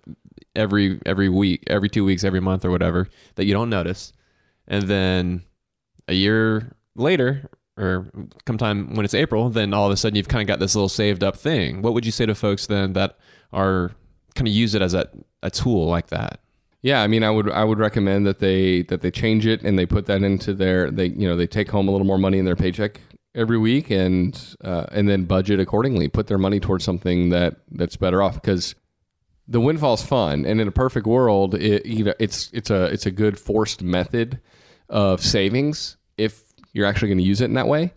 every 0.57 1.01
every 1.07 1.29
week, 1.29 1.63
every 1.69 1.89
two 1.89 2.05
weeks, 2.05 2.25
every 2.25 2.41
month 2.41 2.65
or 2.65 2.73
whatever 2.73 3.09
that 3.37 3.45
you 3.45 3.55
don't 3.55 3.71
notice, 3.71 4.13
and 4.67 4.89
then 4.89 5.45
a 6.09 6.15
year 6.15 6.75
later 6.97 7.49
or 7.77 8.11
sometime 8.45 8.97
when 8.97 9.05
it's 9.05 9.15
April, 9.15 9.51
then 9.51 9.73
all 9.73 9.87
of 9.87 9.93
a 9.93 9.97
sudden 9.97 10.17
you've 10.17 10.27
kind 10.27 10.43
of 10.43 10.49
got 10.49 10.59
this 10.59 10.75
little 10.75 10.89
saved 10.89 11.23
up 11.23 11.37
thing. 11.37 11.81
What 11.81 11.95
would 11.95 12.05
you 12.05 12.11
say 12.11 12.27
to 12.27 12.35
folks 12.35 12.67
then 12.67 12.95
that 12.95 13.19
are 13.53 13.93
kind 14.35 14.49
of 14.49 14.53
use 14.53 14.75
it 14.75 14.83
as 14.83 14.95
a, 14.95 15.09
a 15.45 15.51
tool 15.51 15.87
like 15.87 16.09
that? 16.09 16.41
Yeah, 16.83 17.03
I 17.03 17.07
mean, 17.07 17.23
I 17.23 17.31
would 17.31 17.51
I 17.51 17.65
would 17.65 17.79
recommend 17.79 18.27
that 18.27 18.41
they 18.41 18.83
that 18.83 19.01
they 19.03 19.11
change 19.11 19.47
it 19.47 19.63
and 19.63 19.79
they 19.79 19.87
put 19.87 20.07
that 20.07 20.23
into 20.23 20.53
their 20.53 20.91
they 20.91 21.07
you 21.07 21.29
know 21.29 21.37
they 21.37 21.47
take 21.47 21.71
home 21.71 21.89
a 21.89 21.93
little 21.93 22.07
more 22.07 22.19
money 22.19 22.39
in 22.39 22.45
their 22.45 22.57
paycheck 22.57 23.01
every 23.35 23.59
week 23.59 23.91
and 23.91 24.57
uh, 24.65 24.87
and 24.91 25.09
then 25.09 25.25
budget 25.25 25.61
accordingly. 25.61 26.09
Put 26.09 26.27
their 26.27 26.39
money 26.39 26.59
towards 26.59 26.85
something 26.85 27.31
that 27.31 27.57
that's 27.71 27.97
better 27.97 28.21
off 28.21 28.35
because 28.35 28.75
the 29.47 29.61
windfall's 29.61 30.03
fun 30.03 30.45
and 30.45 30.61
in 30.61 30.69
a 30.69 30.73
perfect 30.73 31.07
world 31.07 31.55
it 31.55 31.85
you 31.85 32.05
know 32.05 32.15
it's 32.19 32.49
it's 32.53 32.71
a 32.71 32.85
it's 32.87 33.07
a 33.07 33.11
good 33.11 33.39
forced 33.39 33.83
method 33.83 34.41
of 34.89 35.21
savings 35.21 35.97
if 36.17 36.43
you're 36.73 36.87
actually 36.87 37.09
going 37.09 37.19
to 37.19 37.25
use 37.25 37.41
it 37.41 37.47
in 37.47 37.55
that 37.55 37.69
way. 37.69 37.93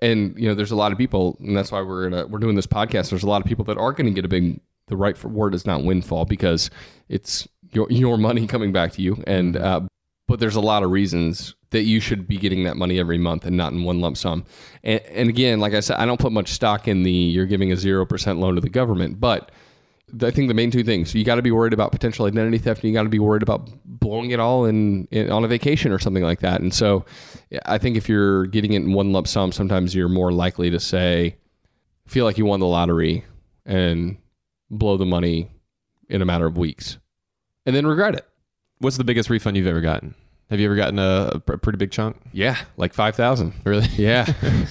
And 0.00 0.36
you 0.36 0.48
know, 0.48 0.54
there's 0.54 0.72
a 0.72 0.76
lot 0.76 0.92
of 0.92 0.98
people, 0.98 1.36
and 1.40 1.56
that's 1.56 1.70
why 1.70 1.82
we're 1.82 2.08
gonna, 2.08 2.26
we're 2.26 2.38
doing 2.40 2.56
this 2.56 2.66
podcast. 2.66 3.10
There's 3.10 3.22
a 3.22 3.28
lot 3.28 3.40
of 3.40 3.46
people 3.46 3.64
that 3.66 3.78
are 3.78 3.92
going 3.92 4.06
to 4.06 4.12
get 4.12 4.24
a 4.24 4.28
big. 4.28 4.60
The 4.88 4.96
right 4.96 5.22
word 5.24 5.54
is 5.54 5.64
not 5.64 5.84
windfall 5.84 6.24
because 6.24 6.68
it's 7.08 7.46
your 7.72 7.86
your 7.90 8.18
money 8.18 8.46
coming 8.46 8.72
back 8.72 8.92
to 8.92 9.02
you, 9.02 9.22
and 9.26 9.56
uh, 9.56 9.80
but 10.28 10.40
there's 10.40 10.56
a 10.56 10.60
lot 10.60 10.82
of 10.82 10.90
reasons 10.90 11.54
that 11.70 11.82
you 11.84 12.00
should 12.00 12.28
be 12.28 12.36
getting 12.36 12.64
that 12.64 12.76
money 12.76 12.98
every 12.98 13.18
month 13.18 13.44
and 13.44 13.56
not 13.56 13.72
in 13.72 13.82
one 13.82 14.00
lump 14.00 14.16
sum. 14.16 14.44
And, 14.84 15.00
and 15.06 15.28
again, 15.28 15.58
like 15.58 15.72
I 15.72 15.80
said, 15.80 15.96
I 15.96 16.06
don't 16.06 16.20
put 16.20 16.32
much 16.32 16.48
stock 16.48 16.86
in 16.86 17.02
the 17.02 17.10
you're 17.10 17.46
giving 17.46 17.72
a 17.72 17.76
zero 17.76 18.04
percent 18.04 18.38
loan 18.38 18.54
to 18.54 18.60
the 18.60 18.70
government, 18.70 19.20
but 19.20 19.50
I 20.22 20.30
think 20.30 20.48
the 20.48 20.54
main 20.54 20.70
two 20.70 20.84
things 20.84 21.14
you 21.14 21.24
got 21.24 21.36
to 21.36 21.42
be 21.42 21.50
worried 21.50 21.72
about 21.72 21.90
potential 21.90 22.26
identity 22.26 22.58
theft, 22.58 22.82
and 22.82 22.90
you 22.90 22.94
got 22.94 23.04
to 23.04 23.08
be 23.08 23.18
worried 23.18 23.42
about 23.42 23.70
blowing 23.84 24.30
it 24.30 24.40
all 24.40 24.66
in, 24.66 25.08
in 25.10 25.30
on 25.30 25.44
a 25.44 25.48
vacation 25.48 25.90
or 25.92 25.98
something 25.98 26.22
like 26.22 26.40
that. 26.40 26.60
And 26.60 26.72
so, 26.72 27.04
I 27.64 27.78
think 27.78 27.96
if 27.96 28.08
you're 28.08 28.46
getting 28.46 28.74
it 28.74 28.82
in 28.82 28.92
one 28.92 29.12
lump 29.12 29.26
sum, 29.26 29.52
sometimes 29.52 29.94
you're 29.94 30.08
more 30.08 30.32
likely 30.32 30.70
to 30.70 30.80
say, 30.80 31.36
feel 32.06 32.26
like 32.26 32.36
you 32.36 32.44
won 32.44 32.60
the 32.60 32.66
lottery 32.66 33.24
and 33.64 34.18
blow 34.70 34.96
the 34.96 35.06
money 35.06 35.50
in 36.08 36.20
a 36.20 36.26
matter 36.26 36.46
of 36.46 36.58
weeks, 36.58 36.98
and 37.66 37.74
then 37.76 37.86
regret 37.86 38.14
it. 38.14 38.26
What's 38.78 38.96
the 38.96 39.04
biggest 39.04 39.30
refund 39.30 39.56
you've 39.56 39.66
ever 39.66 39.80
gotten? 39.80 40.14
Have 40.50 40.60
you 40.60 40.66
ever 40.66 40.76
gotten 40.76 40.98
a, 40.98 41.32
a 41.34 41.40
pretty 41.40 41.76
big 41.78 41.90
chunk? 41.90 42.16
Yeah, 42.32 42.56
like 42.76 42.92
five 42.94 43.16
thousand. 43.16 43.54
Really? 43.64 43.86
Yeah, 43.96 44.26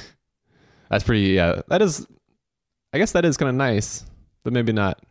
That's 0.89 1.03
pretty. 1.03 1.21
Yeah, 1.29 1.62
that 1.69 1.81
is. 1.81 2.05
I 2.93 2.98
guess 2.98 3.13
that 3.13 3.24
is 3.24 3.38
kind 3.38 3.50
of 3.50 3.55
nice, 3.55 4.03
but 4.43 4.51
maybe 4.53 4.74
not. 4.74 5.01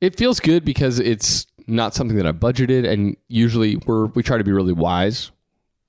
it 0.00 0.16
feels 0.16 0.38
good 0.38 0.64
because 0.64 1.00
it's 1.00 1.46
not 1.66 1.94
something 1.94 2.16
that 2.16 2.26
I 2.26 2.32
budgeted, 2.32 2.88
and 2.88 3.16
usually 3.28 3.76
we're 3.76 4.06
we 4.06 4.22
try 4.22 4.38
to 4.38 4.44
be 4.44 4.52
really 4.52 4.72
wise, 4.72 5.32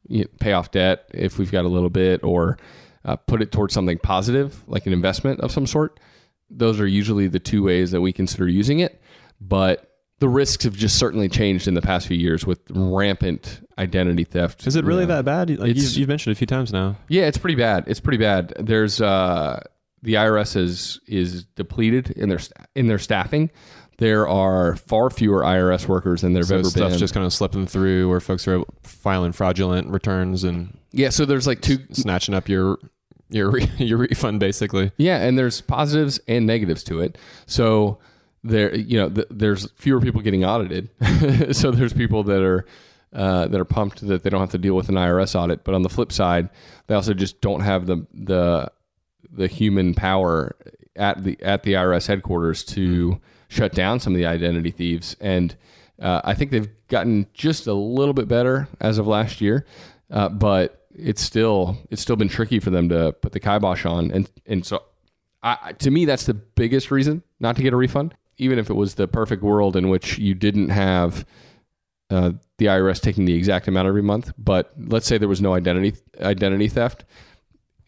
you 0.07 0.21
know, 0.21 0.27
pay 0.39 0.53
off 0.53 0.71
debt 0.71 1.05
if 1.13 1.37
we've 1.37 1.51
got 1.51 1.65
a 1.65 1.67
little 1.67 1.91
bit, 1.91 2.23
or 2.23 2.57
uh, 3.05 3.15
put 3.15 3.43
it 3.43 3.51
towards 3.51 3.73
something 3.75 3.99
positive 3.99 4.63
like 4.67 4.87
an 4.87 4.93
investment 4.93 5.39
of 5.41 5.51
some 5.51 5.67
sort. 5.67 5.99
Those 6.49 6.79
are 6.79 6.87
usually 6.87 7.27
the 7.27 7.39
two 7.39 7.61
ways 7.63 7.91
that 7.91 8.01
we 8.01 8.11
consider 8.11 8.47
using 8.47 8.79
it, 8.79 8.99
but 9.39 9.86
the 10.19 10.27
risks 10.29 10.63
have 10.63 10.75
just 10.75 10.97
certainly 10.97 11.29
changed 11.29 11.67
in 11.67 11.73
the 11.75 11.81
past 11.81 12.07
few 12.07 12.17
years 12.17 12.45
with 12.45 12.59
rampant 12.69 13.61
identity 13.77 14.23
theft. 14.23 14.65
Is 14.65 14.75
it 14.75 14.83
really 14.85 15.05
that 15.05 15.25
bad? 15.25 15.49
Like 15.49 15.59
you, 15.67 15.71
It's- 15.71 15.95
you've 15.97 16.09
mentioned 16.09 16.31
it 16.31 16.37
a 16.37 16.39
few 16.39 16.47
times 16.47 16.73
now. 16.73 16.95
Yeah, 17.07 17.27
it's 17.27 17.37
pretty 17.37 17.55
bad. 17.55 17.83
It's 17.87 17.99
pretty 17.99 18.17
bad. 18.17 18.53
There's 18.59 18.99
uh, 19.01 19.61
the 20.01 20.15
IRS 20.15 20.55
is 20.55 20.99
is 21.07 21.43
depleted 21.55 22.11
in 22.11 22.29
their 22.29 22.39
in 22.75 22.87
their 22.87 22.99
staffing. 22.99 23.51
There 23.99 24.27
are 24.27 24.75
far 24.75 25.09
fewer 25.09 25.41
IRS 25.41 25.87
workers 25.87 26.21
than 26.21 26.33
there've 26.33 26.45
So 26.45 26.55
ever 26.59 26.69
stuff's 26.69 26.93
been. 26.93 26.99
just 26.99 27.13
kind 27.15 27.25
of 27.25 27.33
slipping 27.33 27.65
through, 27.65 28.07
where 28.09 28.19
folks 28.19 28.47
are 28.47 28.61
filing 28.83 29.31
fraudulent 29.31 29.87
returns 29.89 30.43
and 30.43 30.77
yeah, 30.91 31.09
so 31.09 31.25
there's 31.25 31.47
like 31.47 31.61
two. 31.61 31.79
snatching 31.93 32.35
up 32.35 32.47
your 32.47 32.77
your 33.29 33.49
re- 33.51 33.69
your 33.77 33.97
refund 33.97 34.39
basically. 34.39 34.91
Yeah, 34.97 35.17
and 35.23 35.37
there's 35.37 35.61
positives 35.61 36.19
and 36.27 36.45
negatives 36.45 36.83
to 36.85 37.01
it. 37.01 37.17
So 37.47 37.97
there, 38.47 38.75
you 38.75 38.97
know, 38.97 39.09
th- 39.09 39.27
there's 39.29 39.71
fewer 39.71 39.99
people 40.01 40.21
getting 40.21 40.45
audited. 40.45 40.89
so 41.55 41.71
there's 41.71 41.93
people 41.93 42.23
that 42.23 42.41
are 42.41 42.65
uh, 43.13 43.47
that 43.47 43.59
are 43.59 43.65
pumped 43.65 44.05
that 44.07 44.23
they 44.23 44.29
don't 44.29 44.41
have 44.41 44.51
to 44.51 44.57
deal 44.57 44.75
with 44.75 44.89
an 44.89 44.95
IRS 44.95 45.35
audit. 45.35 45.63
But 45.63 45.75
on 45.75 45.81
the 45.81 45.89
flip 45.89 46.11
side, 46.11 46.49
they 46.87 46.95
also 46.95 47.13
just 47.13 47.41
don't 47.41 47.61
have 47.61 47.85
the 47.85 48.05
the 48.13 48.71
the 49.31 49.47
human 49.47 49.93
power 49.93 50.55
at 50.95 51.23
the 51.23 51.37
at 51.41 51.63
the 51.63 51.73
IRS 51.73 52.07
headquarters 52.07 52.63
to 52.65 53.19
shut 53.49 53.73
down 53.73 53.99
some 53.99 54.13
of 54.13 54.17
the 54.17 54.25
identity 54.25 54.71
thieves. 54.71 55.15
And 55.19 55.55
uh, 56.01 56.21
I 56.23 56.33
think 56.33 56.51
they've 56.51 56.69
gotten 56.89 57.27
just 57.33 57.67
a 57.67 57.73
little 57.73 58.13
bit 58.13 58.27
better 58.27 58.67
as 58.79 58.97
of 58.97 59.07
last 59.07 59.41
year, 59.41 59.65
uh, 60.11 60.29
but 60.29 60.85
it's 60.93 61.21
still 61.21 61.77
it's 61.89 62.01
still 62.01 62.15
been 62.15 62.29
tricky 62.29 62.59
for 62.59 62.69
them 62.69 62.89
to 62.89 63.13
put 63.13 63.31
the 63.31 63.39
kibosh 63.39 63.85
on. 63.85 64.11
And 64.11 64.29
and 64.45 64.65
so, 64.65 64.83
I, 65.41 65.73
to 65.79 65.91
me, 65.91 66.05
that's 66.05 66.25
the 66.25 66.33
biggest 66.33 66.91
reason 66.91 67.23
not 67.39 67.55
to 67.55 67.63
get 67.63 67.73
a 67.73 67.77
refund. 67.77 68.15
Even 68.37 68.59
if 68.59 68.69
it 68.69 68.75
was 68.75 68.95
the 68.95 69.07
perfect 69.07 69.41
world 69.43 69.75
in 69.75 69.89
which 69.89 70.17
you 70.19 70.33
didn't 70.35 70.69
have 70.69 71.25
uh, 72.09 72.31
the 72.57 72.65
IRS 72.67 73.01
taking 73.01 73.25
the 73.25 73.33
exact 73.33 73.67
amount 73.67 73.87
every 73.87 74.01
month, 74.03 74.31
but 74.37 74.71
let's 74.77 75.07
say 75.07 75.17
there 75.17 75.27
was 75.27 75.41
no 75.41 75.53
identity 75.55 75.95
identity 76.21 76.67
theft, 76.67 77.03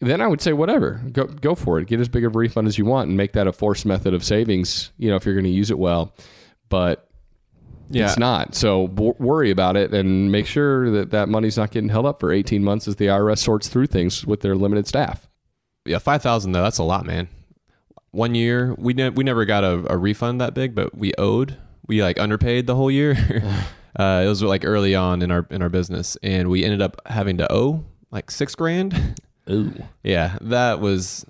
then 0.00 0.20
I 0.20 0.26
would 0.26 0.40
say 0.40 0.52
whatever, 0.52 1.00
go 1.12 1.24
go 1.24 1.54
for 1.54 1.78
it. 1.78 1.86
Get 1.86 2.00
as 2.00 2.08
big 2.08 2.24
of 2.24 2.34
a 2.34 2.38
refund 2.38 2.66
as 2.68 2.78
you 2.78 2.84
want, 2.84 3.08
and 3.08 3.16
make 3.16 3.32
that 3.32 3.46
a 3.46 3.52
forced 3.52 3.86
method 3.86 4.12
of 4.14 4.24
savings. 4.24 4.92
You 4.98 5.10
know, 5.10 5.16
if 5.16 5.24
you're 5.24 5.34
going 5.34 5.44
to 5.44 5.50
use 5.50 5.70
it 5.70 5.78
well, 5.78 6.14
but 6.68 7.08
Yeah. 7.90 8.06
it's 8.06 8.18
not. 8.18 8.54
So 8.54 8.88
w- 8.88 9.14
worry 9.18 9.50
about 9.50 9.76
it 9.76 9.92
and 9.94 10.30
make 10.32 10.46
sure 10.46 10.90
that 10.90 11.10
that 11.10 11.28
money's 11.28 11.56
not 11.56 11.70
getting 11.70 11.88
held 11.90 12.06
up 12.06 12.20
for 12.20 12.30
18 12.32 12.62
months 12.64 12.86
as 12.88 12.96
the 12.96 13.06
IRS 13.06 13.38
sorts 13.38 13.68
through 13.68 13.86
things 13.88 14.24
with 14.26 14.40
their 14.40 14.54
limited 14.56 14.86
staff. 14.86 15.28
Yeah, 15.86 15.98
five 15.98 16.22
thousand 16.22 16.52
though. 16.52 16.62
That's 16.62 16.78
a 16.78 16.82
lot, 16.84 17.04
man. 17.06 17.28
One 18.12 18.34
year 18.34 18.74
we 18.76 18.92
ne- 18.92 19.10
we 19.10 19.22
never 19.24 19.44
got 19.44 19.62
a, 19.64 19.92
a 19.92 19.96
refund 19.96 20.40
that 20.40 20.54
big, 20.54 20.74
but 20.74 20.96
we 20.96 21.12
owed. 21.16 21.56
We 21.86 22.02
like 22.02 22.18
underpaid 22.18 22.66
the 22.66 22.74
whole 22.74 22.90
year. 22.90 23.12
uh, 23.98 24.22
it 24.24 24.28
was 24.28 24.42
like 24.42 24.64
early 24.64 24.94
on 24.94 25.22
in 25.22 25.30
our 25.30 25.46
in 25.50 25.62
our 25.62 25.68
business, 25.68 26.16
and 26.22 26.48
we 26.50 26.64
ended 26.64 26.82
up 26.82 27.00
having 27.06 27.38
to 27.38 27.52
owe 27.52 27.84
like 28.10 28.30
six 28.30 28.54
grand. 28.54 29.20
Ooh. 29.48 29.72
yeah, 30.02 30.38
that 30.40 30.80
was 30.80 31.24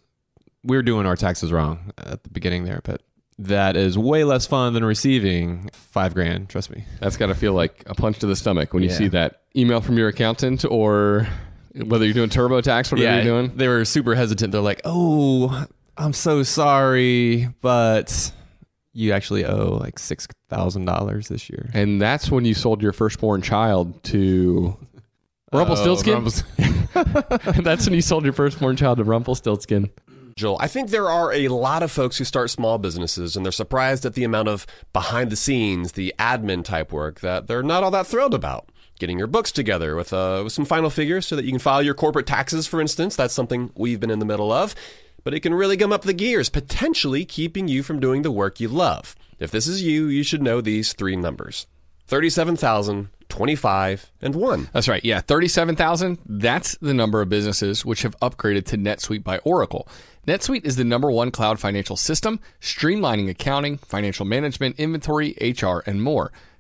we 0.65 0.77
were 0.77 0.83
doing 0.83 1.07
our 1.07 1.17
taxes 1.17 1.53
wrong 1.53 1.93
at 1.99 2.23
the 2.23 2.31
beginning 2.31 2.65
there, 2.65 2.81
but 2.85 3.03
that 3.39 3.77
is 3.77 3.97
way 3.97 4.25
less 4.25 4.47
fun 4.47 4.75
than 4.75 4.85
receiving 4.85 5.71
five 5.73 6.13
grand. 6.13 6.49
Trust 6.51 6.71
me. 6.71 6.85
That's 7.01 7.17
got 7.17 7.27
to 7.27 7.35
feel 7.35 7.55
like 7.55 7.83
a 7.87 7.95
punch 7.95 8.19
to 8.19 8.27
the 8.27 8.37
stomach 8.37 8.75
when 8.75 8.83
you 8.83 8.91
Yeah. 8.91 8.95
see 8.97 9.09
that 9.09 9.41
email 9.57 9.81
from 9.81 9.97
your 9.97 10.09
accountant 10.09 10.67
or 10.67 11.27
whether 11.75 12.05
you're 12.05 12.13
doing 12.13 12.29
TurboTax, 12.29 12.93
whatever 12.93 13.15
you're 13.15 13.25
doing. 13.43 13.57
They 13.57 13.69
were 13.69 13.87
super 13.87 14.15
hesitant. 14.15 14.53
They're 14.53 14.61
like, 14.61 14.83
"Oh, 14.85 15.65
I'm 15.97 16.13
so 16.13 16.43
sorry, 16.43 17.49
but 17.61 18.33
you 18.93 19.13
actually 19.13 19.45
owe 19.45 19.77
like 19.81 19.99
six 19.99 20.27
thousand 20.49 20.85
dollars 20.85 21.29
this 21.29 21.49
year." 21.51 21.71
And 21.75 22.01
that's 22.01 22.31
when 22.31 22.45
you 22.45 22.55
sold 22.55 22.83
your 22.83 22.93
firstborn 22.93 23.43
child 23.43 24.03
to 24.05 24.77
Rumpelstiltskin. 25.53 26.15
Oh, 26.15 26.21
Rumpels- 26.21 27.63
that's 27.65 27.87
when 27.87 27.95
you 27.95 28.03
sold 28.03 28.25
your 28.25 28.33
firstborn 28.33 28.77
child 28.77 28.99
to 28.99 29.05
Rumpelstiltskin. 29.05 29.91
Joel, 30.37 30.57
I 30.61 30.69
think 30.69 30.91
there 30.91 31.11
are 31.11 31.33
a 31.33 31.49
lot 31.49 31.83
of 31.83 31.91
folks 31.91 32.17
who 32.17 32.25
start 32.25 32.51
small 32.51 32.79
businesses 32.79 33.37
and 33.37 33.45
they're 33.45 33.53
surprised 33.53 34.07
at 34.07 34.15
the 34.15 34.25
amount 34.25 34.49
of 34.49 34.67
behind 34.93 35.31
the 35.31 35.37
scenes, 35.37 35.93
the 35.93 36.15
admin 36.19 36.65
type 36.65 36.93
work 36.93 37.21
that 37.21 37.47
they're 37.47 37.63
not 37.63 37.83
all 37.83 37.91
that 37.91 38.07
thrilled 38.07 38.33
about. 38.35 38.71
Getting 38.99 39.19
your 39.19 39.27
books 39.27 39.51
together 39.51 39.97
with, 39.97 40.13
uh, 40.13 40.43
with 40.45 40.53
some 40.53 40.65
final 40.65 40.91
figures 40.91 41.27
so 41.27 41.35
that 41.37 41.45
you 41.45 41.51
can 41.51 41.59
file 41.59 41.83
your 41.83 41.95
corporate 41.95 42.27
taxes, 42.27 42.67
for 42.67 42.81
instance. 42.81 43.17
That's 43.17 43.35
something 43.35 43.71
we've 43.75 43.99
been 43.99 44.11
in 44.11 44.19
the 44.19 44.27
middle 44.27 44.53
of. 44.53 44.75
But 45.23 45.35
it 45.35 45.41
can 45.41 45.55
really 45.55 45.77
gum 45.77 45.93
up 45.93 46.03
the 46.03 46.13
gears, 46.13 46.49
potentially 46.49 47.25
keeping 47.25 47.69
you 47.69 47.83
from 47.83 48.01
doing 48.01 48.23
the 48.23 48.31
work 48.31 48.61
you 48.61 48.69
love. 48.69 49.15
If 49.39 49.51
this 49.51 49.67
is 49.67 49.83
you, 49.83 50.07
you 50.07 50.23
should 50.23 50.43
know 50.43 50.61
these 50.61 50.93
three 50.93 51.17
numbers 51.17 51.67
37,000, 52.07 53.09
25, 53.29 54.11
and 54.21 54.35
1. 54.35 54.69
That's 54.73 54.89
right. 54.89 55.05
Yeah, 55.05 55.21
37,000. 55.21 56.19
That's 56.27 56.77
the 56.79 56.93
number 56.93 57.23
of 57.23 57.29
businesses 57.29 57.85
which 57.85 58.03
have 58.03 58.19
upgraded 58.21 58.67
to 58.67 58.77
NetSuite 58.77 59.23
by 59.23 59.39
Oracle. 59.39 59.89
NetSuite 60.27 60.67
is 60.67 60.77
the 60.77 60.85
number 60.85 61.11
one 61.11 61.31
cloud 61.31 61.59
financial 61.59 61.97
system, 61.97 62.41
streamlining 62.61 63.31
accounting, 63.31 63.79
financial 63.79 64.27
management, 64.27 64.79
inventory, 64.79 65.35
HR, 65.41 65.79
and 65.87 66.03
more. 66.03 66.33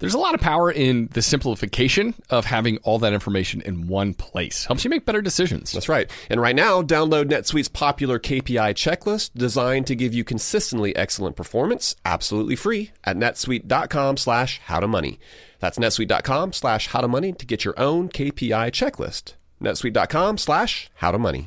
There's 0.00 0.14
a 0.14 0.18
lot 0.18 0.34
of 0.34 0.40
power 0.40 0.72
in 0.72 1.08
the 1.12 1.22
simplification 1.22 2.14
of 2.30 2.46
having 2.46 2.78
all 2.78 2.98
that 3.00 3.12
information 3.12 3.60
in 3.60 3.86
one 3.86 4.14
place. 4.14 4.64
Helps 4.64 4.82
you 4.82 4.90
make 4.90 5.04
better 5.04 5.20
decisions. 5.20 5.72
That's 5.72 5.90
right. 5.90 6.10
And 6.30 6.40
right 6.40 6.56
now, 6.56 6.82
download 6.82 7.26
NetSuite's 7.26 7.68
popular 7.68 8.18
KPI 8.18 8.74
checklist 8.74 9.32
designed 9.34 9.86
to 9.88 9.94
give 9.94 10.14
you 10.14 10.24
consistently 10.24 10.96
excellent 10.96 11.36
performance, 11.36 11.96
absolutely 12.04 12.56
free 12.56 12.90
at 13.04 13.16
netsuite.com 13.16 14.16
slash 14.16 14.60
howtomoney. 14.66 15.18
That's 15.58 15.78
netsuite.com 15.78 16.54
slash 16.54 16.88
howtomoney 16.88 17.36
to 17.36 17.46
get 17.46 17.66
your 17.66 17.78
own 17.78 18.08
KPI 18.08 18.70
checklist. 18.72 19.34
netsuite.com 19.60 20.38
slash 20.38 20.90
howtomoney. 21.02 21.46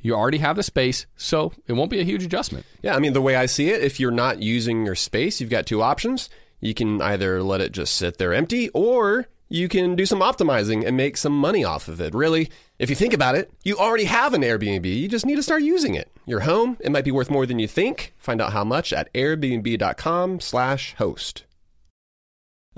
You 0.00 0.14
already 0.14 0.38
have 0.38 0.56
the 0.56 0.62
space, 0.62 1.06
so 1.16 1.52
it 1.66 1.72
won't 1.72 1.90
be 1.90 2.00
a 2.00 2.04
huge 2.04 2.24
adjustment. 2.24 2.64
Yeah, 2.82 2.94
I 2.94 3.00
mean, 3.00 3.12
the 3.12 3.20
way 3.20 3.34
I 3.36 3.46
see 3.46 3.70
it, 3.70 3.82
if 3.82 3.98
you're 3.98 4.10
not 4.10 4.42
using 4.42 4.86
your 4.86 4.94
space, 4.94 5.40
you've 5.40 5.50
got 5.50 5.66
two 5.66 5.82
options. 5.82 6.30
You 6.60 6.74
can 6.74 7.02
either 7.02 7.42
let 7.42 7.60
it 7.60 7.72
just 7.72 7.96
sit 7.96 8.18
there 8.18 8.32
empty, 8.32 8.68
or 8.70 9.26
you 9.48 9.68
can 9.68 9.96
do 9.96 10.06
some 10.06 10.20
optimizing 10.20 10.86
and 10.86 10.96
make 10.96 11.16
some 11.16 11.32
money 11.32 11.64
off 11.64 11.88
of 11.88 12.00
it. 12.00 12.14
Really, 12.14 12.48
if 12.78 12.90
you 12.90 12.96
think 12.96 13.12
about 13.12 13.34
it, 13.34 13.50
you 13.64 13.76
already 13.76 14.04
have 14.04 14.34
an 14.34 14.42
Airbnb. 14.42 14.86
You 14.86 15.08
just 15.08 15.26
need 15.26 15.36
to 15.36 15.42
start 15.42 15.62
using 15.62 15.94
it. 15.94 16.10
Your 16.24 16.40
home, 16.40 16.76
it 16.80 16.92
might 16.92 17.04
be 17.04 17.12
worth 17.12 17.30
more 17.30 17.46
than 17.46 17.58
you 17.58 17.68
think. 17.68 18.14
Find 18.18 18.40
out 18.40 18.52
how 18.52 18.64
much 18.64 18.92
at 18.92 19.12
Airbnb.com/slash/host. 19.12 21.42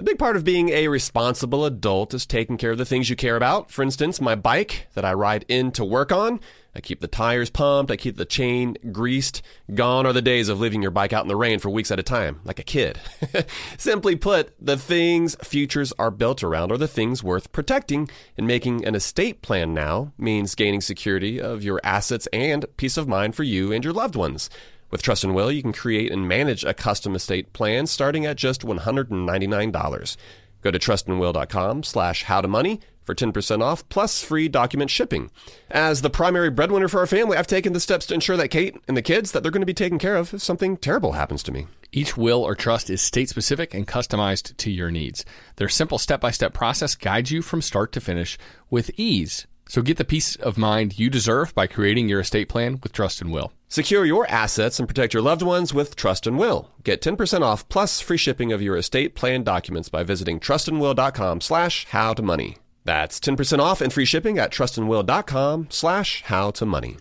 A 0.00 0.02
big 0.02 0.18
part 0.18 0.36
of 0.36 0.44
being 0.44 0.68
a 0.68 0.86
responsible 0.86 1.64
adult 1.64 2.14
is 2.14 2.24
taking 2.24 2.56
care 2.56 2.70
of 2.70 2.78
the 2.78 2.84
things 2.84 3.10
you 3.10 3.16
care 3.16 3.34
about. 3.34 3.72
For 3.72 3.82
instance, 3.82 4.20
my 4.20 4.36
bike 4.36 4.86
that 4.94 5.04
I 5.04 5.12
ride 5.12 5.44
in 5.48 5.72
to 5.72 5.84
work 5.84 6.12
on. 6.12 6.38
I 6.74 6.80
keep 6.80 7.00
the 7.00 7.08
tires 7.08 7.50
pumped, 7.50 7.90
I 7.90 7.96
keep 7.96 8.16
the 8.16 8.24
chain 8.24 8.76
greased. 8.92 9.42
Gone 9.74 10.06
are 10.06 10.12
the 10.12 10.22
days 10.22 10.48
of 10.48 10.60
leaving 10.60 10.82
your 10.82 10.90
bike 10.90 11.12
out 11.12 11.24
in 11.24 11.28
the 11.28 11.36
rain 11.36 11.58
for 11.58 11.70
weeks 11.70 11.90
at 11.90 11.98
a 11.98 12.02
time, 12.02 12.40
like 12.44 12.58
a 12.58 12.64
kid. 12.64 13.00
Simply 13.78 14.16
put, 14.16 14.54
the 14.60 14.76
things 14.76 15.36
futures 15.42 15.92
are 15.98 16.10
built 16.10 16.44
around 16.44 16.70
are 16.70 16.78
the 16.78 16.86
things 16.86 17.22
worth 17.22 17.52
protecting, 17.52 18.08
and 18.36 18.46
making 18.46 18.84
an 18.84 18.94
estate 18.94 19.42
plan 19.42 19.74
now 19.74 20.12
means 20.18 20.54
gaining 20.54 20.80
security 20.80 21.40
of 21.40 21.64
your 21.64 21.80
assets 21.82 22.28
and 22.32 22.64
peace 22.76 22.96
of 22.96 23.08
mind 23.08 23.34
for 23.34 23.42
you 23.42 23.72
and 23.72 23.82
your 23.82 23.92
loved 23.92 24.14
ones. 24.14 24.50
With 24.90 25.02
Trust 25.02 25.24
and 25.24 25.34
Will, 25.34 25.52
you 25.52 25.62
can 25.62 25.72
create 25.72 26.10
and 26.10 26.26
manage 26.26 26.64
a 26.64 26.72
custom 26.72 27.14
estate 27.14 27.52
plan 27.52 27.86
starting 27.86 28.24
at 28.24 28.36
just 28.36 28.62
$199. 28.62 30.16
Go 30.62 30.70
to 30.70 30.78
trustandwill.com 30.78 31.82
slash 31.82 32.24
howtomoney 32.24 32.80
for 33.08 33.14
10% 33.14 33.62
off 33.62 33.88
plus 33.88 34.22
free 34.22 34.48
document 34.48 34.90
shipping. 34.90 35.30
As 35.70 36.02
the 36.02 36.10
primary 36.10 36.50
breadwinner 36.50 36.88
for 36.88 37.00
our 37.00 37.06
family, 37.06 37.38
I've 37.38 37.46
taken 37.46 37.72
the 37.72 37.80
steps 37.80 38.04
to 38.06 38.14
ensure 38.14 38.36
that 38.36 38.48
Kate 38.48 38.76
and 38.86 38.98
the 38.98 39.02
kids 39.02 39.32
that 39.32 39.42
they're 39.42 39.50
going 39.50 39.62
to 39.62 39.66
be 39.66 39.72
taken 39.72 39.98
care 39.98 40.16
of 40.16 40.34
if 40.34 40.42
something 40.42 40.76
terrible 40.76 41.12
happens 41.12 41.42
to 41.44 41.52
me. 41.52 41.68
Each 41.90 42.18
will 42.18 42.42
or 42.42 42.54
trust 42.54 42.90
is 42.90 43.00
state 43.00 43.30
specific 43.30 43.72
and 43.72 43.88
customized 43.88 44.54
to 44.58 44.70
your 44.70 44.90
needs. 44.90 45.24
Their 45.56 45.70
simple 45.70 45.96
step 45.96 46.20
by 46.20 46.32
step 46.32 46.52
process 46.52 46.94
guides 46.94 47.30
you 47.30 47.40
from 47.40 47.62
start 47.62 47.92
to 47.92 48.00
finish 48.02 48.36
with 48.68 48.90
ease. 48.98 49.46
So 49.70 49.80
get 49.80 49.96
the 49.96 50.04
peace 50.04 50.36
of 50.36 50.58
mind 50.58 50.98
you 50.98 51.08
deserve 51.08 51.54
by 51.54 51.66
creating 51.66 52.10
your 52.10 52.20
estate 52.20 52.50
plan 52.50 52.78
with 52.82 52.92
Trust 52.92 53.22
and 53.22 53.32
Will. 53.32 53.52
Secure 53.68 54.04
your 54.04 54.26
assets 54.30 54.78
and 54.78 54.86
protect 54.86 55.14
your 55.14 55.22
loved 55.22 55.40
ones 55.42 55.72
with 55.72 55.96
Trust 55.96 56.26
and 56.26 56.38
Will. 56.38 56.70
Get 56.84 57.00
10% 57.00 57.40
off 57.40 57.66
plus 57.70 58.02
free 58.02 58.18
shipping 58.18 58.52
of 58.52 58.60
your 58.60 58.76
estate 58.76 59.14
plan 59.14 59.44
documents 59.44 59.88
by 59.88 60.02
visiting 60.02 60.40
trustandwill.com 60.40 61.40
slash 61.40 61.86
how 61.86 62.12
to 62.12 62.22
money. 62.22 62.58
That's 62.88 63.20
10% 63.20 63.58
off 63.58 63.82
and 63.82 63.92
free 63.92 64.06
shipping 64.06 64.38
at 64.38 64.50
trustandwill.com 64.50 65.66
slash 65.68 66.22
how 66.22 66.50
to 66.52 66.64
money. 66.64 66.96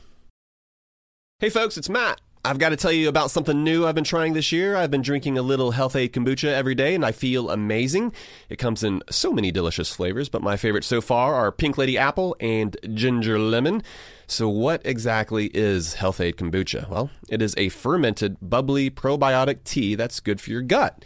Hey 1.39 1.47
folks, 1.47 1.77
it's 1.77 1.87
Matt. 1.87 2.19
I've 2.43 2.59
got 2.59 2.69
to 2.69 2.75
tell 2.75 2.91
you 2.91 3.07
about 3.07 3.31
something 3.31 3.63
new 3.63 3.87
I've 3.87 3.95
been 3.95 4.03
trying 4.03 4.33
this 4.33 4.51
year. 4.51 4.75
I've 4.75 4.91
been 4.91 5.01
drinking 5.01 5.37
a 5.37 5.41
little 5.41 5.71
Health-Ade 5.71 6.11
kombucha 6.11 6.49
every 6.49 6.75
day 6.75 6.93
and 6.93 7.05
I 7.05 7.13
feel 7.13 7.49
amazing. 7.49 8.11
It 8.49 8.57
comes 8.57 8.83
in 8.83 9.01
so 9.09 9.31
many 9.31 9.49
delicious 9.49 9.89
flavors, 9.89 10.27
but 10.27 10.41
my 10.41 10.57
favorites 10.57 10.87
so 10.87 10.99
far 10.99 11.35
are 11.35 11.53
Pink 11.53 11.77
Lady 11.77 11.97
Apple 11.97 12.35
and 12.41 12.75
Ginger 12.93 13.39
Lemon. 13.39 13.81
So, 14.27 14.49
what 14.49 14.81
exactly 14.83 15.49
is 15.53 15.93
Health-Ade 15.93 16.35
kombucha? 16.35 16.89
Well, 16.89 17.11
it 17.29 17.41
is 17.41 17.55
a 17.55 17.69
fermented, 17.69 18.35
bubbly 18.41 18.89
probiotic 18.89 19.63
tea 19.63 19.95
that's 19.95 20.19
good 20.19 20.41
for 20.41 20.49
your 20.49 20.63
gut. 20.63 21.05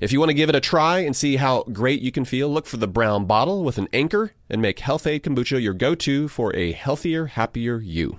If 0.00 0.12
you 0.12 0.18
want 0.18 0.30
to 0.30 0.34
give 0.34 0.48
it 0.48 0.54
a 0.54 0.60
try 0.60 1.00
and 1.00 1.14
see 1.14 1.36
how 1.36 1.64
great 1.64 2.00
you 2.00 2.10
can 2.10 2.24
feel, 2.24 2.48
look 2.48 2.66
for 2.66 2.78
the 2.78 2.88
brown 2.88 3.26
bottle 3.26 3.62
with 3.62 3.76
an 3.76 3.86
anchor 3.92 4.32
and 4.48 4.62
make 4.62 4.78
Health-Ade 4.78 5.22
Kombucha 5.22 5.62
your 5.62 5.74
go 5.74 5.94
to 5.94 6.26
for 6.26 6.56
a 6.56 6.72
healthier, 6.72 7.26
happier 7.26 7.78
you. 7.78 8.18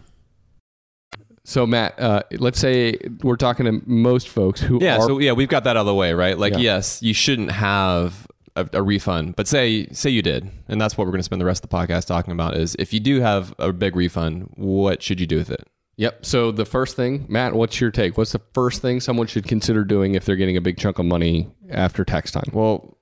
So 1.44 1.66
Matt, 1.66 2.00
uh, 2.00 2.22
let's 2.38 2.60
say 2.60 2.98
we're 3.24 3.36
talking 3.36 3.66
to 3.66 3.82
most 3.90 4.30
folks 4.30 4.62
who 4.62 4.78
Yeah, 4.80 4.98
are 4.98 5.02
so 5.08 5.18
yeah, 5.20 5.32
we've 5.32 5.50
got 5.50 5.64
that 5.64 5.76
out 5.76 5.82
of 5.82 5.86
the 5.88 5.96
way, 5.96 6.14
right? 6.14 6.38
Like, 6.38 6.54
Yeah. 6.54 6.60
yes, 6.60 7.02
you 7.02 7.16
shouldn't 7.16 7.52
have 7.52 8.28
a, 8.56 8.70
a 8.74 8.84
refund, 8.84 9.36
but 9.36 9.48
say 9.48 9.88
say 9.88 10.12
you 10.12 10.22
did, 10.22 10.52
and 10.68 10.80
that's 10.80 10.96
what 10.98 11.06
we're 11.08 11.12
going 11.12 11.20
to 11.20 11.24
spend 11.24 11.42
the 11.42 11.46
rest 11.46 11.64
of 11.64 11.70
the 11.72 11.76
podcast 11.76 12.06
talking 12.06 12.32
about. 12.32 12.58
Is 12.58 12.76
if 12.78 12.94
you 12.94 13.00
do 13.00 13.22
have 13.22 13.56
a 13.58 13.74
big 13.74 13.96
refund, 13.96 14.52
what 14.56 15.02
should 15.02 15.20
you 15.20 15.26
do 15.26 15.38
with 15.38 15.50
it? 15.50 15.68
Yep. 16.02 16.26
So 16.26 16.52
the 16.52 16.66
first 16.66 16.96
thing, 16.96 17.28
Matt, 17.30 17.54
what's 17.54 17.80
your 17.80 17.92
take? 17.92 18.18
What's 18.18 18.32
the 18.32 18.42
first 18.56 18.82
thing 18.82 19.00
someone 19.00 19.28
should 19.28 19.48
consider 19.48 19.84
doing 19.84 20.16
if 20.16 20.26
they're 20.26 20.36
getting 20.36 20.58
a 20.58 20.62
big 20.62 20.80
chunk 20.80 20.98
of 20.98 21.06
money 21.06 21.52
after 21.70 22.04
tax 22.04 22.32
time? 22.32 22.50
Well, 22.52 22.98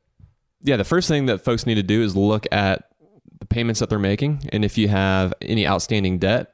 yeah, 0.63 0.75
the 0.75 0.83
first 0.83 1.07
thing 1.07 1.27
that 1.27 1.37
folks 1.37 1.65
need 1.65 1.75
to 1.75 1.83
do 1.83 2.03
is 2.03 2.13
look 2.13 2.45
at 2.51 2.89
the 3.39 3.45
payments 3.45 3.79
that 3.79 3.89
they're 3.89 3.99
making, 3.99 4.49
and 4.51 4.65
if 4.65 4.77
you 4.77 4.89
have 4.89 5.33
any 5.41 5.65
outstanding 5.65 6.19
debt, 6.19 6.53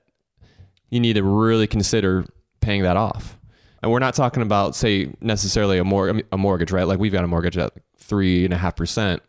you 0.92 1.00
need 1.00 1.14
to 1.14 1.24
really 1.24 1.66
consider 1.66 2.28
paying 2.62 2.84
that 2.84 2.96
off. 2.96 3.40
And 3.82 3.92
we're 3.92 3.98
not 3.98 4.14
talking 4.14 4.44
about, 4.44 4.76
say, 4.76 5.12
necessarily 5.22 5.80
a, 5.80 5.84
mor- 5.84 6.22
a 6.32 6.38
mortgage, 6.38 6.72
right? 6.72 6.88
Like 6.88 7.00
we've 7.00 7.12
got 7.12 7.24
a 7.24 7.28
mortgage 7.28 7.58
at 7.58 7.74
three 7.98 8.46
and 8.46 8.54
a 8.54 8.58
half 8.58 8.76
percent. 8.76 9.24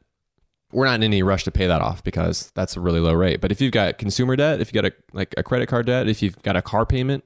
We're 0.73 0.87
not 0.87 0.97
in 0.97 1.05
any 1.05 1.23
rush 1.23 1.45
to 1.45 1.51
pay 1.51 1.67
that 1.67 1.81
off 1.81 2.03
because 2.03 2.51
that's 2.55 2.77
a 2.77 2.81
really 2.81 3.01
low 3.01 3.15
rate. 3.15 3.41
But 3.41 3.53
if 3.53 3.61
you've 3.61 3.73
got 3.73 3.99
consumer 3.99 4.37
debt, 4.37 4.61
if 4.61 4.73
you've 4.73 4.83
got 4.83 4.91
a 4.91 4.95
like 5.13 5.35
a 5.37 5.43
credit 5.43 5.69
card 5.69 5.87
debt, 5.87 6.09
if 6.09 6.23
you've 6.23 6.41
got 6.43 6.57
a 6.57 6.63
car 6.63 6.85
payment, 6.85 7.25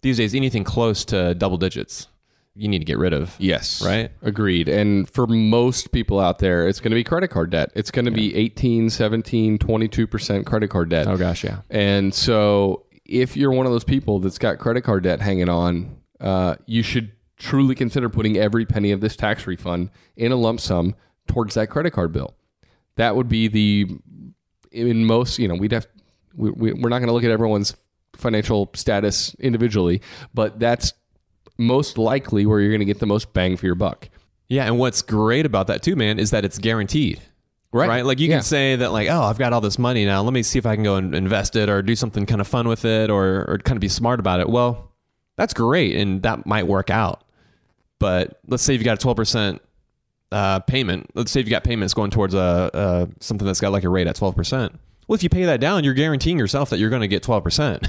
these 0.00 0.16
days 0.16 0.34
anything 0.34 0.64
close 0.64 1.04
to 1.06 1.34
double 1.34 1.58
digits, 1.58 2.08
you 2.54 2.66
need 2.68 2.80
to 2.80 2.84
get 2.84 2.98
rid 2.98 3.12
of. 3.12 3.36
Yes. 3.38 3.82
Right? 3.84 4.10
Agreed. 4.22 4.68
And 4.68 5.08
for 5.08 5.26
most 5.26 5.92
people 5.92 6.18
out 6.18 6.38
there, 6.40 6.66
it's 6.66 6.80
going 6.80 6.90
to 6.90 6.96
be 6.96 7.04
credit 7.04 7.28
card 7.28 7.50
debt. 7.50 7.70
It's 7.74 7.90
going 7.90 8.06
to 8.06 8.10
be 8.10 8.34
18, 8.34 8.90
17, 8.90 9.58
22% 9.58 10.46
credit 10.46 10.68
card 10.68 10.88
debt. 10.88 11.06
Oh 11.06 11.16
gosh, 11.16 11.44
yeah. 11.44 11.60
And 11.70 12.12
so 12.12 12.86
if 13.04 13.36
you're 13.36 13.52
one 13.52 13.66
of 13.66 13.72
those 13.72 13.84
people 13.84 14.18
that's 14.18 14.38
got 14.38 14.58
credit 14.58 14.82
card 14.82 15.04
debt 15.04 15.20
hanging 15.20 15.48
on, 15.48 15.98
uh, 16.20 16.56
you 16.66 16.82
should 16.82 17.12
truly 17.36 17.74
consider 17.74 18.08
putting 18.08 18.36
every 18.36 18.66
penny 18.66 18.90
of 18.90 19.00
this 19.00 19.14
tax 19.14 19.46
refund 19.46 19.90
in 20.16 20.32
a 20.32 20.36
lump 20.36 20.60
sum 20.60 20.94
towards 21.28 21.54
that 21.54 21.68
credit 21.68 21.92
card 21.92 22.12
bill. 22.12 22.34
That 22.98 23.16
would 23.16 23.28
be 23.28 23.48
the, 23.48 23.86
in 24.70 25.04
most, 25.06 25.38
you 25.38 25.48
know, 25.48 25.54
we'd 25.54 25.72
have, 25.72 25.86
we, 26.36 26.50
we, 26.50 26.72
we're 26.74 26.88
not 26.90 26.98
going 26.98 27.08
to 27.08 27.12
look 27.12 27.24
at 27.24 27.30
everyone's 27.30 27.74
financial 28.16 28.70
status 28.74 29.34
individually, 29.40 30.02
but 30.34 30.58
that's 30.60 30.92
most 31.56 31.96
likely 31.98 32.46
where 32.46 32.60
you're 32.60 32.70
going 32.70 32.80
to 32.80 32.84
get 32.84 32.98
the 33.00 33.06
most 33.06 33.32
bang 33.32 33.56
for 33.56 33.66
your 33.66 33.74
buck. 33.74 34.08
Yeah, 34.48 34.64
and 34.66 34.78
what's 34.78 35.02
great 35.02 35.46
about 35.46 35.66
that 35.66 35.82
too, 35.82 35.96
man, 35.96 36.18
is 36.18 36.30
that 36.30 36.44
it's 36.44 36.58
guaranteed. 36.58 37.20
Right. 37.70 38.04
Like 38.04 38.18
you 38.18 38.28
Yeah. 38.28 38.36
can 38.36 38.42
say 38.42 38.76
that 38.76 38.92
like, 38.92 39.08
oh, 39.10 39.22
I've 39.22 39.38
got 39.38 39.52
all 39.52 39.60
this 39.60 39.78
money 39.78 40.06
now. 40.06 40.22
Let 40.22 40.32
me 40.32 40.42
see 40.42 40.58
if 40.58 40.64
I 40.64 40.74
can 40.74 40.84
go 40.84 40.94
and 40.96 41.14
invest 41.14 41.54
it 41.54 41.68
or 41.68 41.82
do 41.82 41.94
something 41.94 42.24
kind 42.24 42.40
of 42.40 42.48
fun 42.48 42.66
with 42.66 42.84
it 42.86 43.10
or 43.10 43.44
or 43.46 43.58
kind 43.58 43.76
of 43.76 43.80
be 43.80 43.88
smart 43.88 44.20
about 44.20 44.40
it. 44.40 44.48
Well, 44.48 44.90
that's 45.36 45.52
great 45.52 45.94
and 45.96 46.22
that 46.22 46.46
might 46.46 46.66
work 46.66 46.88
out. 46.88 47.24
But 47.98 48.40
let's 48.46 48.62
say 48.62 48.72
you've 48.72 48.84
got 48.84 49.02
a 49.02 49.06
12% 49.06 49.60
uh, 50.32 50.60
payment. 50.60 51.10
Let's 51.14 51.30
say 51.30 51.40
you've 51.40 51.48
got 51.48 51.64
payments 51.64 51.94
going 51.94 52.10
towards 52.10 52.34
a, 52.34 52.70
a 52.74 53.08
something 53.20 53.46
that's 53.46 53.60
got 53.60 53.72
like 53.72 53.84
a 53.84 53.88
rate 53.88 54.06
at 54.06 54.16
12%. 54.16 54.76
Well, 55.06 55.14
if 55.14 55.22
you 55.22 55.30
pay 55.30 55.44
that 55.44 55.58
down, 55.60 55.84
you're 55.84 55.94
guaranteeing 55.94 56.38
yourself 56.38 56.68
that 56.68 56.78
you're 56.78 56.90
going 56.90 57.00
to 57.00 57.08
get 57.08 57.22
12%. 57.22 57.88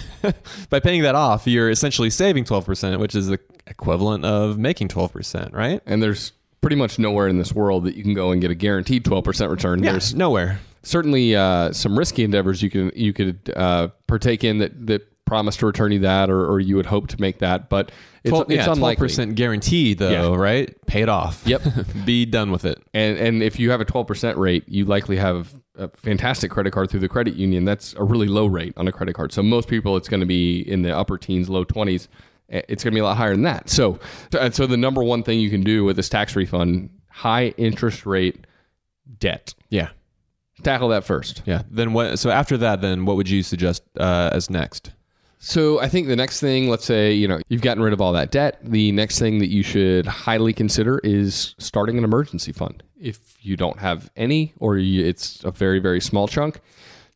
By 0.70 0.80
paying 0.80 1.02
that 1.02 1.16
off, 1.16 1.48
you're 1.48 1.70
essentially 1.70 2.10
saving 2.10 2.46
12%, 2.46 2.98
which 3.00 3.14
is 3.14 3.28
the 3.28 3.40
equivalent 3.68 4.24
of 4.24 4.58
making 4.58 4.88
12%, 4.88 5.54
right? 5.54 5.82
And 5.86 6.02
there's 6.02 6.32
pretty 6.62 6.78
much 6.78 6.98
nowhere 6.98 7.28
in 7.28 7.38
this 7.38 7.54
world 7.54 7.84
that 7.86 7.96
you 7.96 8.04
can 8.04 8.14
go 8.14 8.32
and 8.32 8.40
get 8.42 8.52
a 8.52 8.56
guaranteed 8.56 9.04
12% 9.04 9.50
return. 9.50 9.84
Yeah, 9.84 9.92
There's 9.92 10.16
nowhere. 10.16 10.60
certainly 10.84 11.36
uh, 11.36 11.74
some 11.74 11.98
risky 12.00 12.24
endeavors 12.24 12.62
you 12.62 12.70
can 12.70 12.90
you 12.96 13.12
could 13.12 13.52
uh, 13.54 13.90
partake 14.08 14.46
in 14.46 14.60
that 14.60 14.88
that 14.88 15.09
promise 15.30 15.56
to 15.58 15.66
return 15.66 15.92
you 15.92 16.00
that, 16.00 16.30
or, 16.30 16.46
or 16.52 16.60
you 16.60 16.76
would 16.76 16.88
hope 16.88 17.08
to 17.10 17.22
make 17.22 17.40
that. 17.40 17.70
But 17.70 17.92
it's, 18.24 18.32
12, 18.32 18.52
it's 18.52 18.66
yeah, 18.66 18.72
unlikely. 18.74 19.08
12% 19.08 19.36
guaranteed 19.36 20.00
though, 20.00 20.34
Yeah. 20.34 20.40
right? 20.42 20.86
Pay 20.88 21.04
it 21.04 21.10
off. 21.10 21.42
Yep. 21.46 21.62
Be 22.06 22.26
done 22.26 22.52
with 22.52 22.66
it. 22.66 22.82
And 22.94 23.18
and 23.18 23.44
if 23.44 23.60
you 23.60 23.72
have 23.72 23.80
a 23.80 23.86
12% 23.86 24.36
rate, 24.38 24.64
you 24.68 24.86
likely 24.86 25.16
have 25.18 25.54
a 25.76 25.88
fantastic 25.90 26.52
credit 26.52 26.72
card 26.72 26.90
through 26.90 27.00
the 27.00 27.08
credit 27.08 27.36
union. 27.36 27.64
That's 27.64 27.94
a 27.94 28.04
really 28.04 28.28
low 28.28 28.48
rate 28.48 28.74
on 28.76 28.88
a 28.88 28.92
credit 28.92 29.14
card. 29.16 29.32
So 29.32 29.42
most 29.42 29.70
people, 29.70 29.96
it's 29.96 30.10
going 30.10 30.20
to 30.20 30.26
be 30.26 30.60
in 30.62 30.82
the 30.82 30.94
upper 30.98 31.18
teens, 31.18 31.48
low 31.50 31.64
20s. 31.64 32.08
Eh, 32.50 32.62
It's 32.68 32.84
going 32.84 32.92
to 32.92 32.96
be 32.96 33.00
a 33.00 33.04
lot 33.06 33.16
higher 33.16 33.32
than 33.32 33.44
that. 33.44 33.70
So 33.70 34.00
so 34.52 34.66
the 34.68 34.76
number 34.78 35.04
one 35.04 35.24
thing 35.24 35.40
you 35.40 35.50
can 35.52 35.64
do 35.64 35.86
with 35.86 35.96
this 35.96 36.10
tax 36.10 36.36
refund, 36.36 36.90
high 37.10 37.50
interest 37.58 38.06
rate 38.06 38.46
debt. 39.20 39.54
Yeah. 39.70 39.90
Tackle 40.64 40.90
that 40.90 41.06
first. 41.06 41.42
Yeah. 41.46 41.62
Then 41.72 41.94
what 41.94 42.20
so 42.20 42.30
after 42.30 42.58
that 42.58 42.82
then 42.82 43.06
what 43.06 43.16
would 43.16 43.30
you 43.30 43.44
suggest 43.44 43.82
uh, 43.98 44.30
as 44.34 44.50
next? 44.50 44.92
So 45.42 45.80
I 45.80 45.88
think 45.88 46.08
the 46.10 46.18
next 46.18 46.42
thing, 46.42 46.70
let's 46.70 46.84
say, 46.84 47.14
you 47.14 47.26
know, 47.28 47.40
you've 47.48 47.62
gotten 47.62 47.82
rid 47.82 47.94
of 47.94 48.02
all 48.02 48.12
that 48.14 48.30
debt. 48.30 48.60
The 48.62 48.92
next 48.92 49.20
thing 49.20 49.40
that 49.40 49.48
you 49.48 49.64
should 49.64 50.06
highly 50.06 50.52
consider 50.52 51.00
is 51.00 51.56
starting 51.58 51.98
an 51.98 52.04
emergency 52.04 52.52
fund. 52.52 52.84
If 53.00 53.38
you 53.42 53.56
don't 53.56 53.80
have 53.80 54.12
any, 54.18 54.54
or 54.60 54.78
it's 54.78 55.42
a 55.46 55.52
very, 55.52 55.80
very 55.80 56.02
small 56.02 56.28
chunk, 56.28 56.60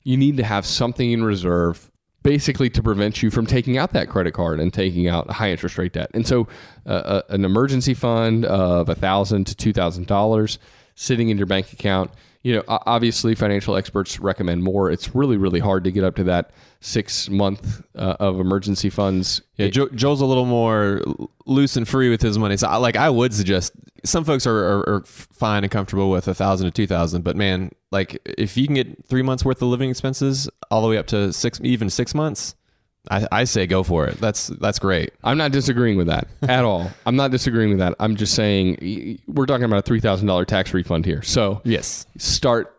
you 0.04 0.16
need 0.16 0.38
to 0.38 0.44
have 0.46 0.66
something 0.66 1.12
in 1.12 1.24
reserve 1.26 1.92
basically 2.24 2.70
to 2.70 2.82
prevent 2.82 3.22
you 3.22 3.30
from 3.30 3.46
taking 3.46 3.78
out 3.78 3.92
that 3.92 4.08
credit 4.08 4.34
card 4.34 4.62
and 4.62 4.74
taking 4.74 5.10
out 5.10 5.30
high 5.30 5.52
interest 5.52 5.78
rate 5.78 5.92
debt. 5.92 6.10
And 6.14 6.26
so 6.26 6.48
uh, 6.86 7.22
a- 7.30 7.34
an 7.34 7.44
emergency 7.44 7.94
fund 7.94 8.46
of 8.46 8.88
1,000 8.88 9.46
to 9.48 9.74
$2,000 9.74 10.58
sitting 10.96 11.28
in 11.28 11.38
your 11.38 11.48
bank 11.48 11.74
account. 11.74 12.12
You 12.44 12.58
know, 12.58 12.64
obviously, 12.68 13.36
financial 13.36 13.78
experts 13.78 14.20
recommend 14.20 14.64
more. 14.64 14.92
It's 14.92 15.16
really, 15.16 15.38
really 15.38 15.62
hard 15.62 15.86
to 15.86 15.92
get 15.92 16.04
up 16.04 16.18
to 16.18 16.26
that 16.26 16.52
six 16.82 17.30
month 17.30 17.82
uh, 17.96 18.18
of 18.20 18.38
emergency 18.38 18.90
funds. 18.90 19.42
Yeah, 19.56 19.68
Joe, 19.70 19.88
a 19.88 20.26
little 20.26 20.44
more 20.46 21.02
loose 21.46 21.78
and 21.78 21.88
free 21.88 22.10
with 22.10 22.22
his 22.22 22.38
money. 22.38 22.58
So, 22.58 22.68
I, 22.68 22.76
like, 22.76 22.98
I 22.98 23.10
would 23.10 23.34
suggest 23.34 23.72
some 24.04 24.26
folks 24.26 24.46
are, 24.46 24.58
are, 24.58 24.90
are 24.90 25.02
fine 25.06 25.64
and 25.64 25.72
comfortable 25.72 26.12
with 26.12 26.28
a 26.28 26.34
thousand 26.34 26.66
to 26.66 26.72
two 26.72 26.86
thousand, 26.86 27.22
but 27.22 27.38
man, 27.38 27.72
like, 27.92 28.20
if 28.26 28.58
you 28.58 28.66
can 28.66 28.76
get 28.76 29.08
three 29.08 29.22
months 29.22 29.46
worth 29.46 29.62
of 29.62 29.70
living 29.70 29.90
expenses 29.90 30.50
all 30.70 30.82
the 30.82 30.90
way 30.90 30.98
up 30.98 31.08
to 31.08 31.32
six, 31.32 31.62
even 31.64 31.90
six 31.90 32.14
months, 32.14 32.56
I, 33.12 33.28
I 33.32 33.44
say 33.44 33.68
go 33.68 33.84
for 33.84 34.06
it. 34.08 34.18
That's 34.20 34.48
that's 34.48 34.80
great. 34.80 35.12
I'm 35.24 35.38
not 35.38 35.52
disagreeing 35.52 35.98
with 35.98 36.08
that 36.08 36.28
at 36.44 36.64
all. 36.64 36.90
I'm 37.06 37.16
not 37.18 37.32
disagreeing 37.32 37.70
with 37.70 37.80
that. 37.80 37.96
I'm 38.00 38.16
just 38.16 38.34
saying 38.34 39.20
we're 39.28 39.46
talking 39.46 39.66
about 39.66 39.80
a 39.80 39.82
three 39.82 40.00
thousand 40.00 40.28
dollar 40.28 40.46
tax 40.46 40.74
refund 40.74 41.06
here. 41.06 41.22
So 41.22 41.62
Yes, 41.66 42.06
start 42.18 42.74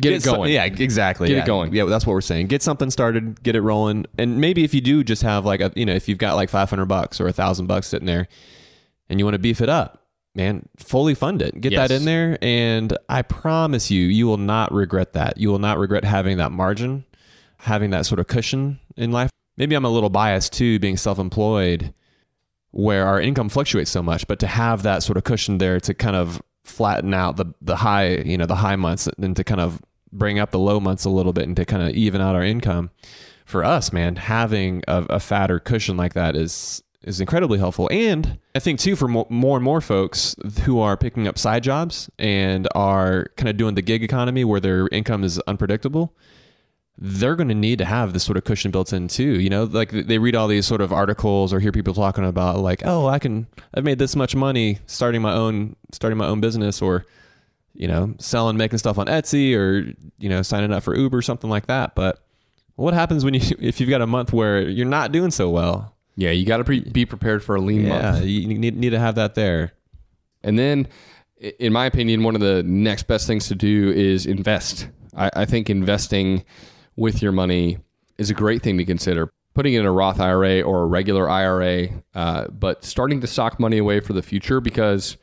get, 0.00 0.14
it 0.14 0.22
some- 0.22 0.36
going. 0.36 0.52
yeah, 0.52 0.64
exactly. 0.64 1.28
Get 1.28 1.38
it 1.38 1.44
going. 1.46 1.74
Yeah, 1.74 1.84
that's 1.84 2.06
what 2.06 2.14
we're 2.14 2.20
saying. 2.22 2.46
Get 2.46 2.62
something 2.62 2.90
started, 2.90 3.42
get 3.42 3.56
it 3.56 3.60
rolling, 3.60 4.06
and 4.16 4.40
maybe 4.40 4.64
if 4.64 4.72
you 4.72 4.80
do 4.80 5.04
just 5.04 5.22
have 5.22 5.44
like 5.44 5.60
a, 5.60 5.70
you 5.76 5.84
know, 5.84 5.94
if 5.94 6.08
you've 6.08 6.18
got 6.18 6.34
like 6.36 6.48
five 6.48 6.70
hundred 6.70 6.86
bucks 6.86 7.20
or 7.20 7.28
a 7.28 7.32
thousand 7.32 7.66
bucks 7.66 7.88
sitting 7.88 8.06
there, 8.06 8.26
and 9.10 9.18
you 9.18 9.26
want 9.26 9.34
to 9.34 9.38
beef 9.38 9.60
it 9.60 9.68
up, 9.68 10.06
man, 10.34 10.66
fully 10.78 11.14
fund 11.14 11.42
it. 11.42 11.60
Get 11.60 11.72
Yes. 11.72 11.88
that 11.90 11.94
in 11.94 12.06
there, 12.06 12.38
and 12.40 12.96
I 13.10 13.20
promise 13.20 13.90
you, 13.90 14.06
you 14.06 14.26
will 14.26 14.36
not 14.38 14.72
regret 14.72 15.12
that. 15.12 15.36
You 15.36 15.50
will 15.50 15.58
not 15.58 15.76
regret 15.76 16.04
having 16.04 16.38
that 16.38 16.52
margin, 16.52 17.04
having 17.58 17.90
that 17.90 18.06
sort 18.06 18.18
of 18.18 18.26
cushion 18.28 18.80
in 18.96 19.12
life. 19.12 19.30
Maybe 19.58 19.74
I'm 19.74 19.84
a 19.84 19.90
little 19.90 20.08
biased 20.08 20.54
too, 20.54 20.78
being 20.78 20.96
self-employed. 20.96 21.92
where 22.70 23.06
our 23.06 23.20
income 23.20 23.48
fluctuates 23.48 23.90
so 23.90 24.02
much, 24.02 24.26
but 24.26 24.38
to 24.40 24.46
have 24.46 24.82
that 24.82 25.02
sort 25.02 25.16
of 25.16 25.24
cushion 25.24 25.58
there 25.58 25.80
to 25.80 25.94
kind 25.94 26.16
of 26.16 26.40
flatten 26.64 27.14
out 27.14 27.36
the 27.36 27.46
the 27.62 27.76
high, 27.76 28.16
you 28.18 28.36
know, 28.36 28.46
the 28.46 28.56
high 28.56 28.76
months 28.76 29.08
and 29.18 29.34
to 29.36 29.44
kind 29.44 29.60
of 29.60 29.80
bring 30.12 30.38
up 30.38 30.50
the 30.50 30.58
low 30.58 30.78
months 30.80 31.04
a 31.04 31.10
little 31.10 31.32
bit 31.32 31.44
and 31.46 31.56
to 31.56 31.64
kind 31.64 31.82
of 31.82 31.90
even 31.94 32.20
out 32.20 32.34
our 32.34 32.44
income. 32.44 32.90
For 33.46 33.64
us, 33.64 33.92
man, 33.92 34.16
having 34.16 34.82
a, 34.86 35.06
a 35.08 35.20
fatter 35.20 35.58
cushion 35.58 35.96
like 35.96 36.12
that 36.14 36.36
is 36.36 36.82
is 37.02 37.20
incredibly 37.20 37.58
helpful. 37.58 37.88
And 37.90 38.38
I 38.54 38.58
think 38.58 38.78
too 38.78 38.96
for 38.96 39.08
more, 39.08 39.26
more 39.30 39.56
and 39.56 39.64
more 39.64 39.80
folks 39.80 40.36
who 40.64 40.80
are 40.80 40.96
picking 40.96 41.26
up 41.26 41.38
side 41.38 41.62
jobs 41.62 42.10
and 42.18 42.68
are 42.74 43.28
kind 43.36 43.48
of 43.48 43.56
doing 43.56 43.76
the 43.76 43.82
gig 43.82 44.02
economy 44.02 44.44
where 44.44 44.60
their 44.60 44.88
income 44.88 45.24
is 45.24 45.38
unpredictable, 45.46 46.14
they're 47.00 47.36
going 47.36 47.48
to 47.48 47.54
need 47.54 47.78
to 47.78 47.84
have 47.84 48.12
this 48.12 48.24
sort 48.24 48.36
of 48.36 48.44
cushion 48.44 48.70
built 48.72 48.92
in 48.92 49.06
too. 49.06 49.38
You 49.40 49.48
know, 49.50 49.64
like 49.64 49.90
they 49.90 50.18
read 50.18 50.34
all 50.34 50.48
these 50.48 50.66
sort 50.66 50.80
of 50.80 50.92
articles 50.92 51.52
or 51.52 51.60
hear 51.60 51.70
people 51.70 51.94
talking 51.94 52.24
about 52.24 52.58
like, 52.58 52.82
oh, 52.84 53.06
I 53.06 53.18
can, 53.20 53.46
I've 53.72 53.84
made 53.84 53.98
this 54.00 54.16
much 54.16 54.34
money 54.34 54.78
starting 54.86 55.22
my 55.22 55.32
own, 55.32 55.76
starting 55.92 56.18
my 56.18 56.26
own 56.26 56.40
business 56.40 56.82
or, 56.82 57.06
you 57.74 57.86
know, 57.86 58.14
selling, 58.18 58.56
making 58.56 58.78
stuff 58.78 58.98
on 58.98 59.06
Etsy 59.06 59.54
or, 59.56 59.92
you 60.18 60.28
know, 60.28 60.42
signing 60.42 60.72
up 60.72 60.82
for 60.82 60.96
Uber, 60.96 61.22
something 61.22 61.48
like 61.48 61.66
that. 61.66 61.94
But 61.94 62.18
what 62.74 62.94
happens 62.94 63.24
when 63.24 63.34
you, 63.34 63.40
if 63.60 63.78
you've 63.80 63.90
got 63.90 64.02
a 64.02 64.06
month 64.06 64.32
where 64.32 64.60
you're 64.62 64.84
not 64.86 65.12
doing 65.12 65.30
so 65.30 65.48
well? 65.50 65.94
Yeah, 66.16 66.30
you 66.32 66.44
got 66.46 66.56
to 66.56 66.64
pre- 66.64 66.80
be 66.80 67.06
prepared 67.06 67.44
for 67.44 67.54
a 67.54 67.60
lean 67.60 67.86
Yeah, 67.86 68.10
month. 68.12 68.24
you 68.24 68.48
need, 68.48 68.76
need 68.76 68.90
to 68.90 68.98
have 68.98 69.14
that 69.14 69.36
there. 69.36 69.72
And 70.42 70.58
then, 70.58 70.88
in 71.60 71.72
my 71.72 71.86
opinion, 71.86 72.24
one 72.24 72.34
of 72.34 72.40
the 72.40 72.64
next 72.64 73.04
best 73.06 73.28
things 73.28 73.46
to 73.48 73.54
do 73.54 73.92
is 73.92 74.26
invest. 74.26 74.88
I, 75.16 75.30
I 75.36 75.44
think 75.44 75.70
investing 75.70 76.44
with 76.98 77.22
your 77.22 77.32
money 77.32 77.78
is 78.18 78.28
a 78.28 78.34
great 78.34 78.62
thing 78.62 78.76
to 78.78 78.84
consider. 78.84 79.32
Putting 79.54 79.74
it 79.74 79.80
in 79.80 79.86
a 79.86 79.92
Roth 79.92 80.20
IRA 80.20 80.60
or 80.60 80.82
a 80.82 80.86
regular 80.86 81.28
IRA, 81.30 81.88
uh, 82.14 82.48
but 82.48 82.84
starting 82.84 83.20
to 83.20 83.26
sock 83.26 83.58
money 83.58 83.78
away 83.78 84.00
for 84.00 84.12
the 84.12 84.22
future 84.22 84.60
because 84.60 85.16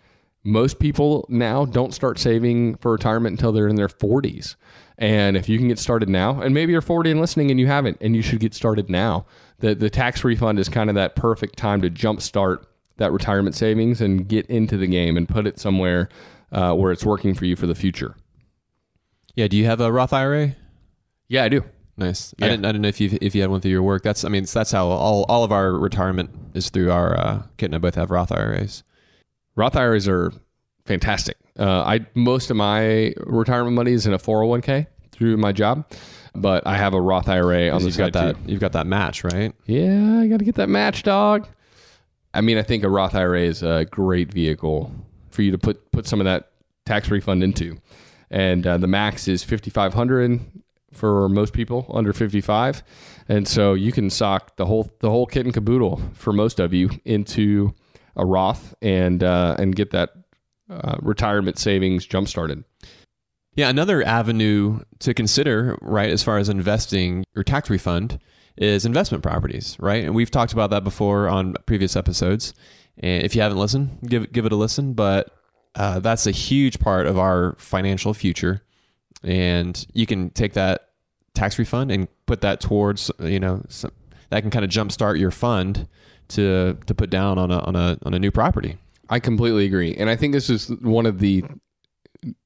most 0.43 0.79
people 0.79 1.25
now 1.29 1.65
don't 1.65 1.93
start 1.93 2.19
saving 2.19 2.75
for 2.77 2.91
retirement 2.91 3.33
until 3.33 3.51
they're 3.51 3.67
in 3.67 3.75
their 3.75 3.87
40s. 3.87 4.55
And 4.97 5.35
if 5.35 5.49
you 5.49 5.57
can 5.57 5.67
get 5.67 5.79
started 5.79 6.07
now, 6.07 6.41
and 6.41 6.53
maybe 6.53 6.71
you're 6.71 6.81
40 6.81 7.11
and 7.11 7.19
listening 7.19 7.51
and 7.51 7.59
you 7.59 7.67
haven't, 7.67 7.97
and 7.99 8.15
you 8.15 8.21
should 8.21 8.39
get 8.39 8.53
started 8.53 8.89
now. 8.89 9.25
The, 9.59 9.75
the 9.75 9.89
tax 9.89 10.23
refund 10.23 10.59
is 10.59 10.69
kind 10.69 10.89
of 10.89 10.95
that 10.95 11.15
perfect 11.15 11.57
time 11.57 11.81
to 11.81 11.89
jumpstart 11.89 12.65
that 12.97 13.11
retirement 13.11 13.55
savings 13.55 13.99
and 14.01 14.27
get 14.27 14.45
into 14.47 14.77
the 14.77 14.87
game 14.87 15.17
and 15.17 15.27
put 15.27 15.47
it 15.47 15.59
somewhere 15.59 16.09
uh, 16.51 16.73
where 16.73 16.91
it's 16.91 17.05
working 17.05 17.33
for 17.33 17.45
you 17.45 17.55
for 17.55 17.67
the 17.67 17.75
future. 17.75 18.15
Yeah. 19.35 19.47
Do 19.47 19.57
you 19.57 19.65
have 19.65 19.81
a 19.81 19.91
Roth 19.91 20.13
IRA? 20.13 20.55
Yeah, 21.27 21.43
I 21.43 21.49
do. 21.49 21.63
Nice. 21.97 22.33
Yeah. 22.37 22.45
I 22.45 22.49
didn't. 22.49 22.65
I 22.65 22.69
didn't 22.69 22.81
know 22.81 22.87
if 22.89 22.99
you 22.99 23.17
if 23.21 23.33
you 23.33 23.41
had 23.41 23.49
one 23.49 23.61
through 23.61 23.71
your 23.71 23.83
work. 23.83 24.03
That's. 24.03 24.25
I 24.25 24.29
mean, 24.29 24.45
that's 24.51 24.71
how 24.71 24.87
all 24.87 25.23
all 25.29 25.43
of 25.43 25.51
our 25.51 25.71
retirement 25.71 26.29
is 26.53 26.69
through 26.69 26.91
our. 26.91 27.17
Uh, 27.17 27.43
Kit 27.57 27.67
and 27.67 27.75
I 27.75 27.77
both 27.77 27.95
have 27.95 28.11
Roth 28.11 28.31
IRAs. 28.31 28.83
Roth 29.55 29.75
IRAs 29.75 30.07
are 30.07 30.33
fantastic. 30.85 31.37
Uh, 31.57 31.81
I 31.83 32.05
most 32.13 32.51
of 32.51 32.57
my 32.57 33.13
retirement 33.25 33.75
money 33.75 33.93
is 33.93 34.05
in 34.05 34.13
a 34.13 34.17
401k 34.17 34.87
through 35.11 35.37
my 35.37 35.53
job, 35.53 35.85
but 36.35 36.67
I 36.67 36.75
have 36.75 36.93
a 36.93 36.99
Roth 36.99 37.29
IRA 37.29 37.69
on 37.69 37.79
the 37.81 37.87
You've 37.87 37.97
got 37.97 38.11
that. 38.13 38.35
too. 38.35 38.41
You've 38.51 38.59
got 38.59 38.73
that 38.73 38.87
match, 38.87 39.23
right? 39.23 39.53
Yeah, 39.65 40.19
I 40.19 40.27
got 40.27 40.39
to 40.39 40.45
get 40.45 40.55
that 40.55 40.67
match, 40.67 41.03
dog. 41.03 41.47
I 42.33 42.41
mean, 42.41 42.57
I 42.57 42.63
think 42.63 42.83
a 42.83 42.89
Roth 42.89 43.15
IRA 43.15 43.39
is 43.43 43.63
a 43.63 43.85
great 43.89 44.33
vehicle 44.33 44.91
for 45.29 45.41
you 45.43 45.51
to 45.51 45.57
put 45.57 45.89
put 45.91 46.05
some 46.05 46.19
of 46.19 46.25
that 46.25 46.51
tax 46.85 47.09
refund 47.09 47.41
into, 47.41 47.77
and 48.29 48.67
uh, 48.67 48.77
the 48.77 48.87
max 48.87 49.29
is 49.29 49.45
fifty 49.45 49.69
five 49.69 49.93
hundred 49.93 50.41
for 50.95 51.29
most 51.29 51.53
people 51.53 51.85
under 51.93 52.13
fifty 52.13 52.41
five, 52.41 52.83
and 53.27 53.47
so 53.47 53.73
you 53.73 53.91
can 53.91 54.09
sock 54.09 54.55
the 54.57 54.65
whole 54.65 54.91
the 54.99 55.09
whole 55.09 55.25
kit 55.25 55.45
and 55.45 55.53
caboodle 55.53 56.01
for 56.13 56.33
most 56.33 56.59
of 56.59 56.73
you 56.73 56.89
into 57.03 57.73
a 58.15 58.25
Roth 58.25 58.73
and 58.81 59.23
uh, 59.23 59.55
and 59.59 59.75
get 59.75 59.91
that 59.91 60.11
uh, 60.69 60.95
retirement 61.01 61.59
savings 61.59 62.05
jump 62.05 62.27
started. 62.27 62.63
Yeah, 63.55 63.69
another 63.69 64.03
avenue 64.03 64.81
to 64.99 65.13
consider, 65.13 65.77
right, 65.81 66.09
as 66.09 66.21
far 66.23 66.37
as 66.37 66.49
investing 66.49 67.23
your 67.35 67.43
tax 67.43 67.69
refund 67.69 68.19
is 68.57 68.85
investment 68.85 69.23
properties, 69.23 69.77
right? 69.79 70.03
And 70.03 70.13
we've 70.13 70.31
talked 70.31 70.53
about 70.53 70.71
that 70.71 70.83
before 70.83 71.29
on 71.29 71.55
previous 71.65 71.95
episodes. 71.95 72.53
And 72.97 73.23
if 73.23 73.35
you 73.35 73.41
haven't 73.41 73.57
listened, 73.57 73.99
give 74.07 74.31
give 74.31 74.45
it 74.45 74.51
a 74.51 74.55
listen. 74.55 74.93
But 74.93 75.31
uh, 75.75 75.99
that's 75.99 76.27
a 76.27 76.31
huge 76.31 76.79
part 76.79 77.07
of 77.07 77.17
our 77.17 77.55
financial 77.57 78.13
future, 78.13 78.61
and 79.23 79.85
you 79.93 80.05
can 80.05 80.29
take 80.29 80.53
that 80.53 80.84
tax 81.35 81.59
refund 81.59 81.91
and 81.91 82.07
put 82.25 82.41
that 82.41 82.61
towards, 82.61 83.11
you 83.19 83.39
know, 83.39 83.63
some, 83.69 83.91
that 84.29 84.41
can 84.41 84.49
kind 84.49 84.65
of 84.65 84.71
jumpstart 84.71 85.19
your 85.19 85.31
fund 85.31 85.87
to 86.29 86.77
to 86.87 86.95
put 86.95 87.09
down 87.09 87.37
on 87.37 87.51
a 87.51 87.59
on 87.59 87.75
a 87.75 87.97
on 88.03 88.13
a 88.13 88.19
new 88.19 88.31
property. 88.31 88.77
I 89.09 89.19
completely 89.19 89.65
agree, 89.65 89.95
and 89.95 90.09
I 90.09 90.15
think 90.15 90.33
this 90.33 90.49
is 90.49 90.69
one 90.81 91.05
of 91.05 91.19
the 91.19 91.43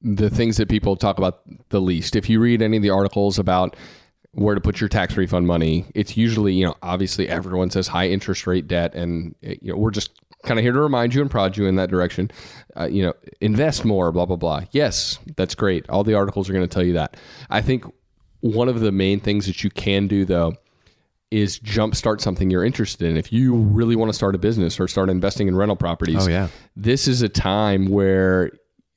the 0.02 0.30
things 0.30 0.58
that 0.58 0.67
people 0.67 0.95
talk 0.95 1.17
about 1.17 1.41
the 1.69 1.80
least. 1.80 2.15
If 2.15 2.30
you 2.30 2.39
read 2.39 2.62
any 2.62 2.78
of 2.78 2.84
the 2.84 2.89
articles 2.89 3.39
about 3.39 3.75
where 4.34 4.54
to 4.54 4.62
put 4.62 4.80
your 4.82 4.89
tax 4.89 5.15
refund 5.15 5.47
money, 5.47 5.86
it's 5.95 6.17
usually 6.17 6.54
you 6.54 6.65
know 6.65 6.75
obviously 6.84 7.30
everyone 7.30 7.69
says 7.69 7.88
high 7.88 8.10
interest 8.10 8.45
rate 8.45 8.67
debt, 8.67 8.93
and 8.93 9.36
eh, 9.43 9.56
you 9.62 9.71
know 9.71 9.78
we're 9.78 9.91
just 9.91 10.12
kind 10.43 10.60
of 10.60 10.63
here 10.63 10.73
to 10.73 10.80
remind 10.80 11.13
you 11.13 11.21
and 11.21 11.32
prod 11.32 11.58
you 11.58 11.65
in 11.65 11.75
that 11.75 11.89
direction. 11.89 12.32
Uh, 12.78 12.86
you 12.86 13.04
know, 13.04 13.13
invest 13.39 13.86
more, 13.86 14.12
blah 14.12 14.25
blah 14.25 14.36
blah. 14.36 14.62
Yes, 14.71 15.19
that's 15.38 15.56
great. 15.56 15.89
All 15.89 16.04
the 16.04 16.15
articles 16.15 16.49
are 16.49 16.54
going 16.54 16.67
to 16.67 16.73
tell 16.73 16.86
you 16.86 16.93
that. 16.93 17.15
I 17.49 17.62
think 17.62 17.86
one 18.41 18.69
of 18.69 18.80
the 18.80 18.91
main 18.91 19.19
things 19.19 19.45
that 19.47 19.63
you 19.63 19.69
can 19.69 20.08
do 20.08 20.25
though 20.25 20.54
is 21.32 21.60
jumpstart 21.60 22.21
something 22.21 22.49
you're 22.49 22.63
interested 22.65 23.08
in. 23.10 23.15
If 23.15 23.32
you 23.32 23.54
really 23.56 23.95
want 23.95 24.10
to 24.10 24.13
start 24.13 24.34
a 24.34 24.39
business 24.39 24.80
or 24.80 24.88
start 24.88 25.10
investing 25.10 25.47
in 25.47 25.56
rental 25.56 25.75
properties, 25.75 26.25
Oh, 26.25 26.30
yeah. 26.30 26.47
this 26.75 27.08
is 27.08 27.21
a 27.21 27.30
time 27.30 27.88
where 27.89 28.52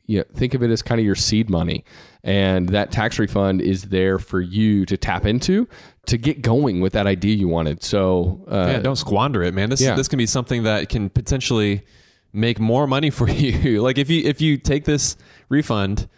you 0.07 0.18
know, 0.18 0.24
think 0.35 0.55
of 0.55 0.62
it 0.62 0.70
as 0.70 0.83
kind 0.83 0.98
of 0.98 1.05
your 1.05 1.14
seed 1.14 1.48
money, 1.50 1.85
and 2.24 2.68
that 2.70 2.90
tax 2.90 3.18
refund 3.18 3.61
is 3.61 3.85
there 3.85 4.18
for 4.18 4.40
you 4.40 4.85
to 4.87 4.96
tap 4.96 5.24
into 5.26 5.68
to 6.07 6.18
get 6.18 6.42
going 6.42 6.81
with 6.81 6.92
that 6.94 7.07
idea 7.07 7.35
you 7.37 7.48
wanted. 7.48 7.83
So, 7.85 8.44
uh, 8.50 8.66
yeah, 8.72 8.78
don't 8.81 8.96
squander 8.96 9.42
it, 9.42 9.55
man. 9.55 9.70
This 9.70 9.81
yeah. 9.81 9.94
this 9.94 10.09
can 10.09 10.16
be 10.18 10.26
something 10.26 10.64
that 10.64 10.88
can 10.88 11.09
potentially 11.09 11.83
make 12.33 12.59
more 12.59 12.87
money 12.87 13.11
for 13.11 13.28
you. 13.31 13.81
like 13.83 13.96
if 13.98 14.11
you 14.11 14.22
if 14.24 14.40
you 14.40 14.57
take 14.57 14.85
this 14.87 15.16
refund 15.48 16.09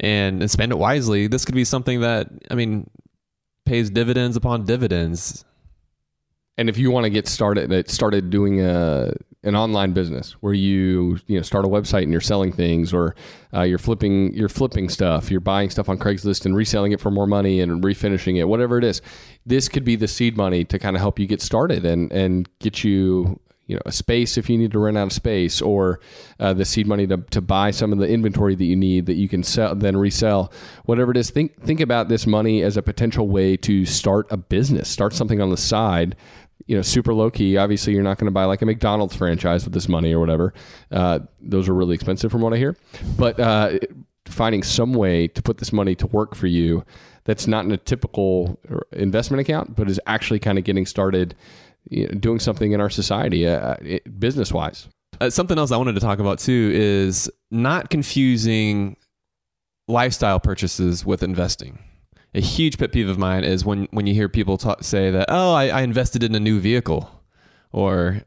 and, 0.00 0.40
and 0.40 0.50
spend 0.50 0.72
it 0.72 0.78
wisely, 0.78 1.26
this 1.26 1.44
could 1.44 1.54
be 1.54 1.64
something 1.64 2.00
that 2.00 2.28
I 2.50 2.54
mean 2.54 2.90
pays 3.64 3.90
dividends 3.90 4.36
upon 4.36 4.64
dividends. 4.64 5.44
And 6.58 6.68
if 6.68 6.76
you 6.76 6.90
want 6.90 7.04
to 7.04 7.10
get 7.10 7.28
started, 7.28 7.70
it 7.72 7.90
started 7.90 8.30
doing 8.30 8.60
a 8.60 9.12
an 9.42 9.56
online 9.56 9.92
business 9.92 10.32
where 10.40 10.52
you 10.52 11.18
you 11.26 11.36
know 11.36 11.42
start 11.42 11.64
a 11.64 11.68
website 11.68 12.02
and 12.02 12.12
you're 12.12 12.20
selling 12.20 12.52
things, 12.52 12.92
or 12.92 13.14
uh, 13.54 13.62
you're 13.62 13.78
flipping 13.78 14.34
you're 14.34 14.48
flipping 14.48 14.88
stuff, 14.88 15.30
you're 15.30 15.40
buying 15.40 15.70
stuff 15.70 15.88
on 15.88 15.98
Craigslist 15.98 16.44
and 16.44 16.56
reselling 16.56 16.92
it 16.92 17.00
for 17.00 17.10
more 17.10 17.26
money 17.26 17.60
and 17.60 17.82
refinishing 17.82 18.38
it, 18.38 18.44
whatever 18.44 18.76
it 18.76 18.84
is. 18.84 19.00
This 19.46 19.68
could 19.68 19.84
be 19.84 19.96
the 19.96 20.08
seed 20.08 20.36
money 20.36 20.64
to 20.64 20.78
kind 20.78 20.96
of 20.96 21.00
help 21.00 21.18
you 21.18 21.26
get 21.26 21.40
started 21.40 21.86
and 21.86 22.12
and 22.12 22.48
get 22.58 22.84
you 22.84 23.40
you 23.70 23.76
know 23.76 23.82
a 23.86 23.92
space 23.92 24.36
if 24.36 24.50
you 24.50 24.58
need 24.58 24.72
to 24.72 24.80
rent 24.80 24.98
out 24.98 25.12
a 25.12 25.14
space, 25.14 25.62
or 25.62 26.00
uh, 26.40 26.52
the 26.52 26.64
seed 26.64 26.88
money 26.88 27.06
to, 27.06 27.18
to 27.18 27.40
buy 27.40 27.70
some 27.70 27.92
of 27.92 27.98
the 27.98 28.08
inventory 28.08 28.56
that 28.56 28.64
you 28.64 28.74
need 28.74 29.06
that 29.06 29.14
you 29.14 29.28
can 29.28 29.44
sell 29.44 29.76
then 29.76 29.96
resell, 29.96 30.52
whatever 30.86 31.12
it 31.12 31.16
is. 31.16 31.30
Think 31.30 31.62
think 31.62 31.80
about 31.80 32.08
this 32.08 32.26
money 32.26 32.62
as 32.62 32.76
a 32.76 32.82
potential 32.82 33.28
way 33.28 33.56
to 33.58 33.86
start 33.86 34.26
a 34.30 34.36
business, 34.36 34.88
start 34.88 35.12
something 35.12 35.40
on 35.40 35.50
the 35.50 35.56
side 35.56 36.16
you 36.66 36.76
know, 36.76 36.82
super 36.82 37.14
low 37.14 37.30
key. 37.30 37.56
Obviously, 37.56 37.92
you're 37.92 38.02
not 38.02 38.18
going 38.18 38.26
to 38.26 38.32
buy 38.32 38.44
like 38.44 38.62
a 38.62 38.66
McDonald's 38.66 39.16
franchise 39.16 39.64
with 39.64 39.74
this 39.74 39.88
money 39.88 40.12
or 40.12 40.20
whatever. 40.20 40.52
Uh, 40.90 41.20
those 41.40 41.68
are 41.68 41.74
really 41.74 41.94
expensive 41.94 42.30
from 42.30 42.42
what 42.42 42.52
I 42.52 42.58
hear. 42.58 42.76
But 43.16 43.40
uh, 43.40 43.78
finding 44.26 44.62
some 44.62 44.94
way 44.94 45.26
to 45.28 45.42
put 45.42 45.58
this 45.58 45.72
money 45.72 45.94
to 45.96 46.06
work 46.06 46.34
for 46.34 46.46
you 46.46 46.84
that's 47.24 47.46
not 47.46 47.64
in 47.64 47.72
a 47.72 47.76
typical 47.76 48.58
investment 48.92 49.40
account, 49.40 49.76
but 49.76 49.88
is 49.88 50.00
actually 50.06 50.38
kind 50.38 50.58
of 50.58 50.64
getting 50.64 50.86
started 50.86 51.34
you 51.88 52.06
know, 52.06 52.14
doing 52.14 52.38
something 52.38 52.72
in 52.72 52.80
our 52.80 52.90
society, 52.90 53.46
uh, 53.46 53.76
business 54.18 54.52
wise. 54.52 54.88
Uh, 55.20 55.30
something 55.30 55.58
else 55.58 55.70
I 55.70 55.76
wanted 55.76 55.94
to 55.94 56.00
talk 56.00 56.18
about 56.18 56.38
too 56.38 56.70
is 56.72 57.30
not 57.50 57.90
confusing 57.90 58.96
lifestyle 59.88 60.40
purchases 60.40 61.04
with 61.04 61.22
investing. 61.22 61.78
A 62.34 62.40
huge 62.40 62.78
pet 62.78 62.92
peeve 62.92 63.08
of 63.08 63.18
mine 63.18 63.44
is 63.44 63.64
when, 63.64 63.88
when 63.90 64.06
you 64.06 64.14
hear 64.14 64.28
people 64.28 64.56
talk, 64.56 64.84
say 64.84 65.10
that, 65.10 65.26
oh, 65.28 65.52
I, 65.52 65.68
I 65.68 65.82
invested 65.82 66.22
in 66.22 66.34
a 66.34 66.40
new 66.40 66.60
vehicle, 66.60 67.10
or 67.72 68.22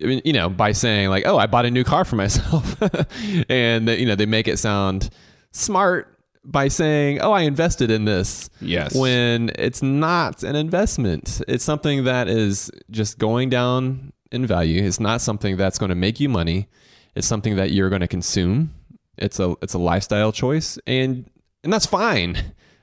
you 0.00 0.32
know, 0.32 0.48
by 0.48 0.72
saying 0.72 1.08
like, 1.08 1.24
oh, 1.24 1.38
I 1.38 1.46
bought 1.46 1.66
a 1.66 1.70
new 1.70 1.84
car 1.84 2.04
for 2.04 2.16
myself, 2.24 2.76
and 3.48 3.88
you 3.88 4.06
know, 4.06 4.16
they 4.16 4.26
make 4.26 4.48
it 4.48 4.58
sound 4.58 5.10
smart 5.52 6.13
by 6.44 6.68
saying, 6.68 7.20
oh, 7.20 7.32
I 7.32 7.42
invested 7.42 7.90
in 7.90 8.04
this. 8.04 8.50
Yes. 8.60 8.94
When 8.94 9.50
it's 9.58 9.82
not 9.82 10.42
an 10.42 10.56
investment, 10.56 11.40
it's 11.48 11.64
something 11.64 12.04
that 12.04 12.28
is 12.28 12.70
just 12.90 13.18
going 13.18 13.48
down 13.50 14.12
in 14.30 14.46
value. 14.46 14.82
It's 14.82 15.00
not 15.00 15.20
something 15.20 15.56
that's 15.56 15.78
going 15.78 15.88
to 15.90 15.94
make 15.94 16.20
you 16.20 16.28
money. 16.28 16.68
It's 17.14 17.26
something 17.26 17.56
that 17.56 17.70
you're 17.70 17.88
going 17.88 18.00
to 18.02 18.08
consume. 18.08 18.74
It's 19.16 19.38
a 19.40 19.54
it's 19.62 19.74
a 19.74 19.78
lifestyle 19.78 20.32
choice, 20.32 20.76
and 20.86 21.30
and 21.62 21.72
that's 21.72 21.86
fine, 21.86 22.36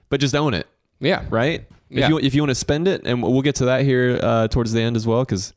but 0.10 0.22
just 0.22 0.34
own 0.34 0.54
it, 0.54 0.66
Yeah. 1.02 1.26
right? 1.30 1.68
Yeah. 1.90 2.06
If 2.06 2.10
you 2.10 2.20
if 2.20 2.34
you 2.36 2.42
want 2.42 2.52
to 2.52 2.56
spend 2.56 2.88
it, 2.88 3.02
and 3.06 3.22
we'll 3.22 3.42
get 3.42 3.56
to 3.56 3.66
that 3.66 3.84
here 3.84 4.18
uh, 4.24 4.48
towards 4.48 4.72
the 4.72 4.82
end 4.82 4.96
as 4.96 5.06
well, 5.06 5.24
because 5.26 5.54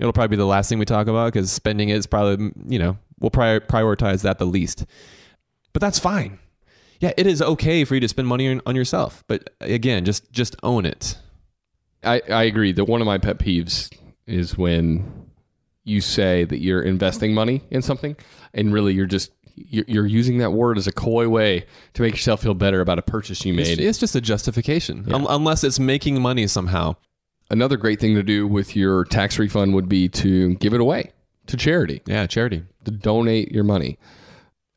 It'll 0.00 0.12
probably 0.12 0.36
be 0.36 0.40
the 0.40 0.44
last 0.46 0.68
thing 0.68 0.80
we 0.80 0.84
talk 0.86 1.06
about 1.06 1.32
because 1.32 1.52
spending 1.52 1.88
it 1.88 1.96
is 1.96 2.06
probably, 2.08 2.50
you 2.66 2.80
know, 2.80 2.98
we'll 3.20 3.30
prior- 3.30 3.60
prioritize 3.60 4.22
that 4.22 4.38
the 4.40 4.44
least. 4.44 4.86
But 5.72 5.80
that's 5.80 6.00
fine. 6.00 6.40
Yeah, 7.04 7.12
it 7.18 7.26
is 7.26 7.42
okay 7.42 7.84
for 7.84 7.94
you 7.94 8.00
to 8.00 8.08
spend 8.08 8.28
money 8.28 8.48
on, 8.48 8.62
on 8.64 8.74
yourself. 8.74 9.22
But 9.26 9.50
again, 9.60 10.06
just 10.06 10.32
just 10.32 10.56
own 10.62 10.86
it. 10.86 11.18
I, 12.02 12.22
I 12.30 12.44
agree 12.44 12.72
that 12.72 12.86
one 12.86 13.02
of 13.02 13.06
my 13.06 13.18
pet 13.18 13.38
peeves 13.38 13.94
is 14.26 14.56
when 14.56 15.26
you 15.84 16.00
say 16.00 16.44
that 16.44 16.60
you're 16.60 16.80
investing 16.80 17.34
money 17.34 17.62
in 17.70 17.82
something 17.82 18.16
and 18.54 18.72
really 18.72 18.94
you're 18.94 19.04
just 19.04 19.32
you're, 19.54 20.06
using 20.06 20.38
that 20.38 20.52
word 20.52 20.78
as 20.78 20.86
a 20.86 20.92
coy 20.92 21.28
way 21.28 21.66
to 21.92 22.02
make 22.02 22.12
yourself 22.14 22.42
feel 22.42 22.54
better 22.54 22.80
about 22.80 22.98
a 22.98 23.02
purchase 23.02 23.44
you 23.44 23.52
made. 23.52 23.78
it's 23.78 23.98
just 23.98 24.16
a 24.16 24.20
justification, 24.20 25.04
un- 25.12 25.26
unless 25.28 25.62
it's 25.62 25.78
making 25.78 26.20
money 26.20 26.46
somehow. 26.46 26.96
Another 27.50 27.76
great 27.76 28.00
thing 28.00 28.14
to 28.14 28.22
do 28.22 28.48
with 28.48 28.74
your 28.74 29.04
tax 29.04 29.38
refund 29.38 29.74
would 29.74 29.88
be 29.88 30.08
to 30.08 30.54
give 30.56 30.72
it 30.72 30.80
away 30.80 31.12
to 31.46 31.56
charity, 31.56 32.00
Yeah, 32.06 32.26
charity. 32.26 32.64
to 32.84 32.90
donate 32.90 33.52
your 33.52 33.64
money. 33.64 33.98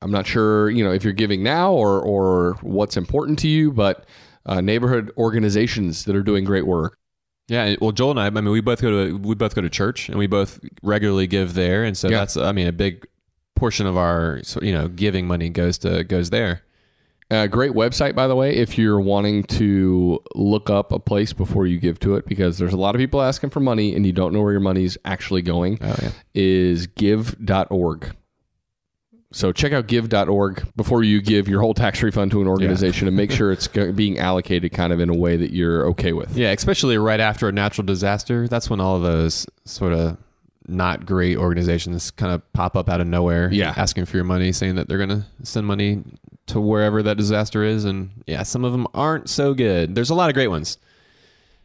I'm 0.01 0.12
not 0.12 0.27
sure, 0.27 0.69
you 0.69 0.83
know, 0.83 0.91
if 0.91 1.03
you're 1.03 1.13
giving 1.13 1.43
now 1.43 1.71
or 1.73 1.99
or 2.01 2.53
what's 2.62 2.97
important 2.97 3.39
to 3.39 3.47
you, 3.47 3.71
but 3.71 4.05
uh, 4.45 4.62
neighborhood 4.62 5.12
organizations 5.17 6.05
that 6.05 6.15
are 6.15 6.23
doing 6.23 6.43
great 6.45 6.65
work. 6.67 6.97
Yeah, 7.47 7.75
well, 7.81 7.91
Joel 7.93 8.12
and 8.12 8.19
I, 8.19 8.25
I 8.27 8.29
mean, 8.29 8.49
we 8.49 8.62
both 8.62 8.81
go 8.81 8.91
to 9.07 9.17
we 9.17 9.33
both 9.36 9.55
go 9.55 9.62
to 9.62 9.69
church, 9.69 10.10
and 10.10 10.17
we 10.17 10.27
both 10.27 10.60
regularly 10.83 11.27
give 11.27 11.53
there, 11.53 11.83
and 11.83 11.97
so 11.97 12.10
Yeah. 12.10 12.19
that's, 12.19 12.36
I 12.38 12.51
mean, 12.51 12.67
a 12.67 12.71
big 12.73 13.05
portion 13.55 13.88
of 13.88 13.97
our, 13.97 14.41
you 14.62 14.71
know, 14.73 14.88
giving 14.88 15.25
money 15.27 15.49
goes 15.49 15.77
to 15.79 16.03
goes 16.03 16.29
there. 16.29 16.62
Uh, 17.29 17.45
great 17.47 17.71
website, 17.73 18.15
by 18.15 18.25
the 18.27 18.36
way, 18.36 18.55
if 18.55 18.77
you're 18.77 18.99
wanting 19.01 19.43
to 19.43 20.17
look 20.36 20.69
up 20.69 20.93
a 20.93 20.99
place 20.99 21.33
before 21.33 21.65
you 21.67 21.77
give 21.77 21.99
to 21.99 22.15
it, 22.15 22.25
because 22.25 22.57
there's 22.57 22.71
a 22.71 22.77
lot 22.77 22.95
of 22.95 22.99
people 22.99 23.21
asking 23.21 23.49
for 23.49 23.60
money 23.60 23.93
and 23.95 24.05
you 24.05 24.13
don't 24.13 24.31
know 24.31 24.41
where 24.41 24.53
your 24.53 24.62
money's 24.62 24.97
actually 25.03 25.41
going, 25.41 25.77
Oh 25.81 25.95
yeah, 26.01 26.12
is 26.33 26.88
give.org. 26.88 28.15
So 29.32 29.52
check 29.52 29.74
out 29.74 29.88
give.org 29.88 30.66
before 30.78 31.04
you 31.04 31.22
give 31.22 31.48
your 31.50 31.60
whole 31.62 31.74
tax 31.74 32.02
refund 32.02 32.32
to 32.32 32.42
an 32.42 32.48
organization 32.48 33.08
and 33.08 33.18
make 33.18 33.30
sure 33.32 33.52
it's 33.52 33.68
being 33.68 34.20
allocated 34.20 34.72
kind 34.72 34.94
of 34.94 35.00
in 35.02 35.10
a 35.10 35.13
way 35.16 35.36
that 35.36 35.52
you're 35.52 35.86
okay 35.88 36.13
with. 36.13 36.36
yeah, 36.38 36.52
especially 36.52 36.98
right 36.98 37.20
after 37.20 37.50
a 37.50 37.52
natural 37.52 37.86
disaster. 37.86 38.48
That's 38.48 38.70
when 38.70 38.80
all 38.80 38.96
of 38.96 39.02
those 39.04 39.46
sort 39.66 39.92
of 39.94 40.18
not 40.70 41.06
great 41.06 41.38
organizations 41.38 42.10
kind 42.12 42.32
of 42.34 42.54
pop 42.54 42.76
up 42.78 42.90
out 42.90 43.02
of 43.02 43.08
nowhere, 43.08 43.50
Yeah. 43.52 43.74
asking 43.76 44.06
for 44.06 44.16
your 44.18 44.24
money, 44.24 44.52
saying 44.54 44.76
that 44.76 44.88
they're 44.88 44.98
going 44.98 45.10
to 45.10 45.26
send 45.44 45.66
money 45.68 46.04
to 46.48 46.62
wherever 46.62 47.04
that 47.04 47.18
disaster 47.18 47.63
is, 47.63 47.84
and 47.84 48.10
yeah, 48.28 48.44
some 48.44 48.63
of 48.63 48.72
them 48.72 48.88
aren't 48.94 49.30
so 49.30 49.54
good. 49.54 49.94
There's 49.96 50.10
a 50.10 50.16
lot 50.16 50.30
of 50.30 50.34
great 50.34 50.48
ones. 50.48 50.78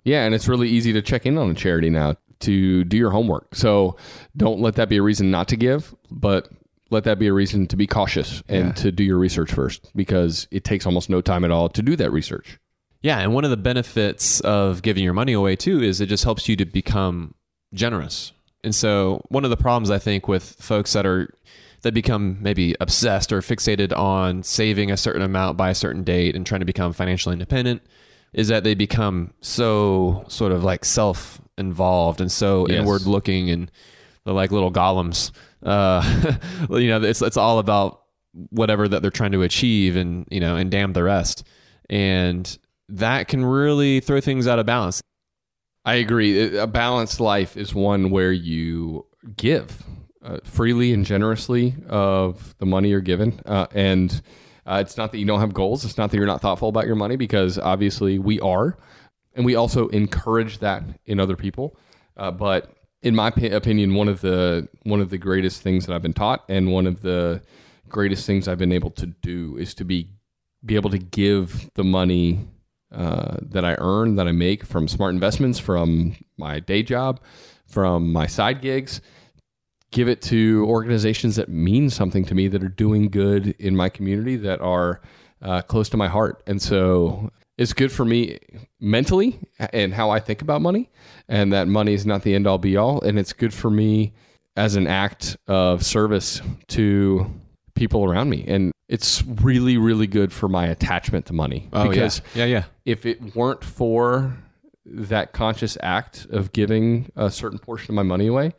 Yeah, 0.05 0.25
and 0.25 0.35
it's 0.35 0.49
really 0.49 0.69
easy 0.69 0.93
to 0.95 1.03
check 1.03 1.27
in 1.27 1.39
on 1.39 1.51
a 1.51 1.55
charity 1.55 1.91
now 1.91 2.17
to 2.41 2.83
do 2.83 2.97
your 2.97 3.11
homework. 3.11 3.55
So 3.55 3.97
don't 4.37 4.61
let 4.61 4.75
that 4.75 4.89
be 4.89 4.97
a 4.97 5.03
reason 5.03 5.31
not 5.31 5.47
to 5.49 5.57
give, 5.57 5.95
but 6.11 6.49
let 6.93 7.05
that 7.05 7.19
be 7.19 7.27
a 7.27 7.33
reason 7.33 7.67
to 7.67 7.77
be 7.77 7.87
cautious 7.87 8.43
and 8.49 8.67
Yeah. 8.69 8.73
to 8.75 8.93
do 8.93 9.03
your 9.03 9.19
research 9.19 9.53
first 9.53 9.91
because 9.97 10.47
it 10.53 10.63
takes 10.63 10.87
almost 10.87 11.11
no 11.11 11.21
time 11.21 11.45
at 11.45 11.51
all 11.51 11.69
to 11.71 11.83
do 11.83 11.97
that 11.97 12.13
research. 12.13 12.59
Yeah, 13.03 13.19
and 13.19 13.35
one 13.35 13.45
of 13.45 13.51
the 13.51 13.57
benefits 13.57 14.39
of 14.41 14.83
giving 14.83 15.03
your 15.03 15.15
money 15.15 15.33
away 15.33 15.57
too 15.57 15.83
is 15.83 16.01
it 16.01 16.07
just 16.09 16.23
helps 16.25 16.49
you 16.49 16.55
to 16.57 16.65
become 16.65 17.35
generous. 17.75 18.33
And 18.63 18.73
so 18.75 19.25
one 19.29 19.43
of 19.45 19.51
the 19.51 19.57
problems 19.57 19.91
I 19.91 19.99
think 19.99 20.29
with 20.29 20.45
folks 20.61 20.93
that 20.93 21.05
are 21.07 21.35
that 21.81 21.95
become 21.95 22.37
maybe 22.41 22.77
obsessed 22.81 23.33
or 23.33 23.41
fixated 23.41 23.93
on 23.97 24.45
saving 24.45 24.93
a 24.93 24.97
certain 24.97 25.23
amount 25.23 25.57
by 25.57 25.71
a 25.71 25.75
certain 25.75 26.05
date 26.05 26.37
and 26.37 26.47
trying 26.47 26.61
to 26.61 26.65
become 26.65 26.93
financially 26.93 27.33
independent 27.33 27.83
is 28.33 28.47
that 28.49 28.63
they 28.63 28.75
become 28.75 29.33
so 29.41 30.25
sort 30.29 30.53
of 30.53 30.63
like 30.63 30.85
self-involved 30.85 32.21
and 32.21 32.31
so 32.31 32.67
Yes. 32.69 32.79
inward 32.79 33.03
looking 33.03 33.51
and 33.51 33.71
they're 34.25 34.33
like 34.35 34.53
little 34.53 34.71
golems. 34.73 35.33
Uh, 35.63 36.37
you 36.71 36.89
know, 36.89 37.03
it's 37.03 37.23
it's 37.23 37.37
all 37.37 37.59
about 37.59 38.03
whatever 38.51 38.89
that 38.89 39.03
they're 39.03 39.11
trying 39.11 39.33
to 39.33 39.43
achieve 39.43 39.97
and 39.97 40.27
you 40.31 40.41
know 40.41 40.57
and 40.57 40.71
damn 40.71 40.95
the 40.95 41.03
rest 41.03 41.47
and 41.91 42.57
that 42.89 43.29
can 43.29 43.45
really 43.45 44.01
throw 44.01 44.23
things 44.23 44.47
out 44.49 44.59
of 44.59 44.65
balance 44.65 45.03
I 45.85 45.95
agree. 45.95 46.57
A 46.57 46.67
balanced 46.67 47.19
life 47.19 47.57
is 47.57 47.75
one 47.75 48.11
where 48.11 48.31
you 48.31 49.07
give 49.37 49.83
uh, 50.25 50.39
freely 50.45 50.93
and 50.93 51.05
generously 51.05 51.75
of 51.89 52.55
the 52.59 52.67
money 52.67 52.91
you're 52.91 53.01
given. 53.01 53.41
Uh, 53.45 53.67
and 53.75 54.23
uh, 54.65 54.79
it's 54.81 54.97
not 54.97 55.11
that 55.11 55.19
you 55.19 55.27
don't 55.27 55.41
have 55.41 55.53
goals. 55.53 55.85
It's 55.85 55.99
not 55.99 56.11
that 56.11 56.17
you're 56.17 56.27
not 56.27 56.41
thoughtful 56.41 56.69
about 56.69 56.87
your 56.87 56.95
money 56.95 57.17
because 57.17 57.59
obviously 57.59 58.21
we 58.21 58.39
are. 58.41 58.79
And 59.35 59.45
we 59.45 59.57
also 59.57 59.89
encourage 59.89 60.59
that 60.59 60.85
in 61.07 61.19
other 61.19 61.37
people. 61.37 61.77
Uh, 62.17 62.31
but 62.31 62.73
in 63.03 63.15
my 63.15 63.31
pi- 63.31 63.47
opinion, 63.47 63.95
one 63.95 64.09
of 64.09 64.21
the 64.21 64.69
one 64.85 65.01
of 65.01 65.11
the 65.11 65.19
greatest 65.19 65.63
things 65.63 65.87
that 65.87 65.95
I've 65.95 66.03
been 66.03 66.13
taught 66.13 66.45
and 66.49 66.73
one 66.73 66.87
of 66.87 67.03
the 67.03 67.43
greatest 67.89 68.27
things 68.27 68.49
I've 68.49 68.59
been 68.59 68.73
able 68.73 68.91
to 68.93 69.07
do 69.07 69.57
is 69.59 69.75
to 69.75 69.85
be 69.85 70.09
be 70.65 70.77
able 70.77 70.91
to 70.91 70.99
give 70.99 71.71
the 71.75 71.85
money 71.85 72.49
uh, 72.93 73.37
that 73.41 73.65
I 73.65 73.75
earn, 73.79 74.17
that 74.17 74.29
I 74.29 74.33
make 74.33 74.65
from 74.65 74.87
smart 74.87 75.15
investments, 75.15 75.59
from 75.59 76.15
my 76.37 76.61
day 76.61 76.83
job, 76.83 77.21
from 77.67 78.13
my 78.13 78.27
side 78.27 78.61
gigs, 78.61 79.01
give 79.91 80.09
it 80.09 80.23
to 80.23 80.65
organizations 80.69 81.37
that 81.37 81.49
mean 81.49 81.91
something 81.91 82.25
to 82.27 82.35
me, 82.35 82.49
that 82.49 82.63
are 82.63 82.69
doing 82.69 83.09
good 83.09 83.57
in 83.59 83.75
my 83.75 83.89
community, 83.89 84.37
that 84.37 84.61
are 84.61 85.01
uh, 85.41 85.63
close 85.63 85.89
to 85.89 85.97
my 85.97 86.09
heart. 86.09 86.43
And 86.47 86.63
so 86.63 87.31
it's 87.59 87.73
good 87.73 87.93
for 87.93 88.05
me 88.05 88.39
mentally 88.81 89.39
and 89.73 89.93
how 89.95 90.11
I 90.11 90.21
think 90.21 90.43
about 90.43 90.63
money, 90.63 90.91
and 91.29 91.53
that 91.53 91.69
money 91.69 91.95
is 91.95 92.07
not 92.07 92.23
the 92.23 92.35
end 92.35 92.47
all 92.47 92.59
be 92.59 92.77
all. 92.77 93.01
And 93.03 93.19
it's 93.19 93.33
good 93.33 93.53
for 93.55 93.71
me 93.71 94.13
as 94.57 94.77
an 94.77 94.87
act 94.87 95.37
of 95.47 95.85
service 95.85 96.41
to 96.69 97.31
people 97.75 98.05
around 98.05 98.29
me. 98.31 98.45
And 98.47 98.73
it's 98.89 99.23
really, 99.25 99.79
really 99.79 100.07
good 100.07 100.33
for 100.33 100.49
my 100.49 100.67
attachment 100.67 101.27
to 101.27 101.33
money. 101.33 101.69
Oh, 101.73 101.89
because 101.89 102.21
yeah 102.35 102.45
yeah 102.45 102.65
if 102.85 103.07
it 103.07 103.35
weren't 103.35 103.65
for 103.65 104.37
that 104.85 105.33
conscious 105.33 105.79
act 105.83 106.27
of 106.31 106.53
giving 106.53 107.11
a 107.17 107.31
certain 107.31 107.59
portion 107.59 107.93
of 107.93 107.95
my 107.95 108.03
money 108.03 108.27
away, 108.27 108.53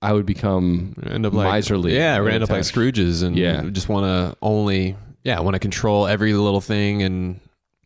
I 0.00 0.12
would 0.12 0.24
become 0.24 0.94
end 1.04 1.26
up 1.26 1.32
like 1.34 1.52
miserly. 1.52 1.94
yeah 1.94 2.18
we're 2.20 2.30
end 2.30 2.44
up 2.44 2.50
like 2.50 2.60
scrooges 2.62 3.22
and 3.22 3.36
Yeah. 3.36 3.62
just 3.70 3.88
want 3.88 4.04
to 4.04 4.36
only 4.40 4.96
yeah 5.24 5.40
want 5.40 5.54
to 5.54 5.58
control 5.60 6.06
every 6.06 6.32
little 6.34 6.60
thing 6.60 7.02
and 7.02 7.40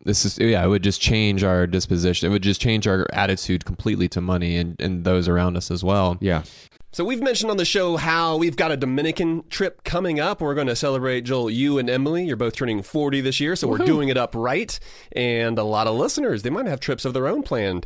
this 0.05 0.25
is 0.25 0.37
yeah 0.39 0.63
it 0.63 0.67
would 0.67 0.83
just 0.83 1.01
change 1.01 1.43
our 1.43 1.67
disposition 1.67 2.27
it 2.27 2.31
would 2.31 2.43
just 2.43 2.61
change 2.61 2.87
our 2.87 3.05
attitude 3.13 3.65
completely 3.65 4.07
to 4.07 4.21
money 4.21 4.55
and, 4.57 4.79
and 4.79 5.03
those 5.03 5.27
around 5.27 5.57
us 5.57 5.69
as 5.71 5.83
well 5.83 6.17
Yeah. 6.21 6.43
So 6.91 7.05
we've 7.05 7.21
mentioned 7.21 7.51
on 7.51 7.57
the 7.57 7.65
show 7.65 7.97
how 7.97 8.37
we've 8.37 8.55
got 8.55 8.71
a 8.71 8.77
Dominican 8.77 9.47
trip 9.49 9.83
coming 9.83 10.19
up. 10.19 10.41
We're 10.41 10.55
going 10.55 10.65
to 10.67 10.75
celebrate 10.75 11.21
Joel, 11.21 11.51
you 11.51 11.77
and 11.77 11.87
Emily. 11.87 12.25
You're 12.25 12.35
both 12.35 12.55
turning 12.55 12.81
40 12.81 13.21
this 13.21 13.39
year, 13.39 13.55
so 13.55 13.67
we're 13.67 13.77
doing 13.77 14.09
it 14.09 14.17
up 14.17 14.33
right. 14.33 14.79
And 15.11 15.59
a 15.59 15.63
lot 15.63 15.85
of 15.85 15.95
listeners, 15.95 16.41
they 16.41 16.49
might 16.49 16.65
have 16.65 16.79
trips 16.79 17.05
of 17.05 17.13
their 17.13 17.27
own 17.27 17.43
planned. 17.43 17.85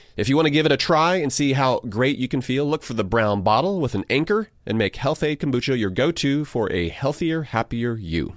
If 0.21 0.29
you 0.29 0.35
want 0.35 0.45
to 0.45 0.51
give 0.51 0.67
it 0.67 0.71
a 0.71 0.77
try 0.77 1.15
and 1.15 1.33
see 1.33 1.53
how 1.53 1.79
great 1.79 2.19
you 2.19 2.27
can 2.27 2.41
feel, 2.41 2.63
look 2.63 2.83
for 2.83 2.93
the 2.93 3.03
brown 3.03 3.41
bottle 3.41 3.81
with 3.81 3.95
an 3.95 4.05
anchor 4.07 4.49
and 4.67 4.77
make 4.77 4.95
Health-Ade 4.95 5.39
Kombucha 5.39 5.75
your 5.75 5.89
go 5.89 6.11
to 6.11 6.45
for 6.45 6.71
a 6.71 6.89
healthier, 6.89 7.41
happier 7.41 7.95
you. 7.95 8.35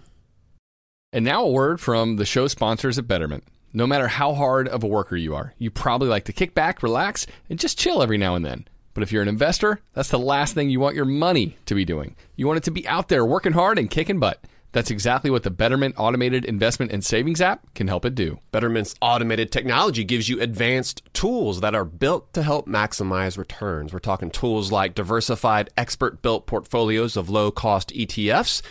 And 1.13 1.27
now 1.27 1.45
a 1.45 1.51
word 1.51 1.83
from 1.83 2.17
the 2.17 2.25
show 2.25 2.49
sponsors 2.49 2.99
at 2.99 3.07
Betterment. 3.07 3.45
No 3.75 3.87
matter 3.87 4.09
how 4.09 4.33
hard 4.33 4.67
of 4.67 4.83
a 4.83 4.87
worker 4.87 5.15
you 5.15 5.35
are, 5.35 5.53
you 5.59 5.71
probably 5.71 6.09
like 6.09 6.25
to 6.25 6.33
kick 6.33 6.55
back, 6.55 6.83
relax, 6.83 7.27
and 7.51 7.59
just 7.59 7.79
chill 7.79 8.03
every 8.03 8.17
now 8.17 8.35
and 8.35 8.47
then. 8.47 8.67
But 8.95 9.03
if 9.03 9.13
you're 9.13 9.21
an 9.21 9.29
investor, 9.29 9.79
that's 9.93 10.09
the 10.09 10.19
last 10.19 10.55
thing 10.55 10.71
you 10.71 10.81
want 10.81 10.97
your 10.97 11.05
money 11.05 11.59
to 11.67 11.75
be 11.75 11.85
doing. 11.85 12.17
You 12.35 12.47
want 12.47 12.57
it 12.57 12.65
to 12.65 12.71
be 12.71 12.89
out 12.89 13.09
there 13.09 13.27
working 13.27 13.53
hard 13.53 13.79
and 13.79 13.91
kicking 13.91 14.21
butt. 14.21 14.43
That's 14.75 14.91
exactly 14.91 15.31
what 15.31 15.45
the 15.45 15.53
Betterment 15.53 15.95
Automated 15.99 16.45
Investment 16.45 16.91
and 16.91 17.05
Savings 17.05 17.41
app 17.41 17.73
can 17.77 17.87
help 17.87 18.05
it 18.05 18.17
do. 18.17 18.41
Betterment's 18.51 18.97
automated 19.01 19.53
technology 19.53 20.03
gives 20.03 20.29
you 20.29 20.41
advanced 20.41 21.03
tools 21.15 21.61
that 21.61 21.77
are 21.77 21.85
built 21.85 22.33
to 22.33 22.43
help 22.43 22.67
maximize 22.67 23.39
returns. 23.39 23.93
We're 23.93 24.01
talking 24.01 24.33
tools 24.33 24.73
like 24.73 24.97
diversified, 24.97 25.71
expert 25.77 26.23
built 26.23 26.49
portfolios 26.49 27.17
of 27.17 27.31
low 27.31 27.53
cost 27.53 27.91
ETFs. 27.91 28.63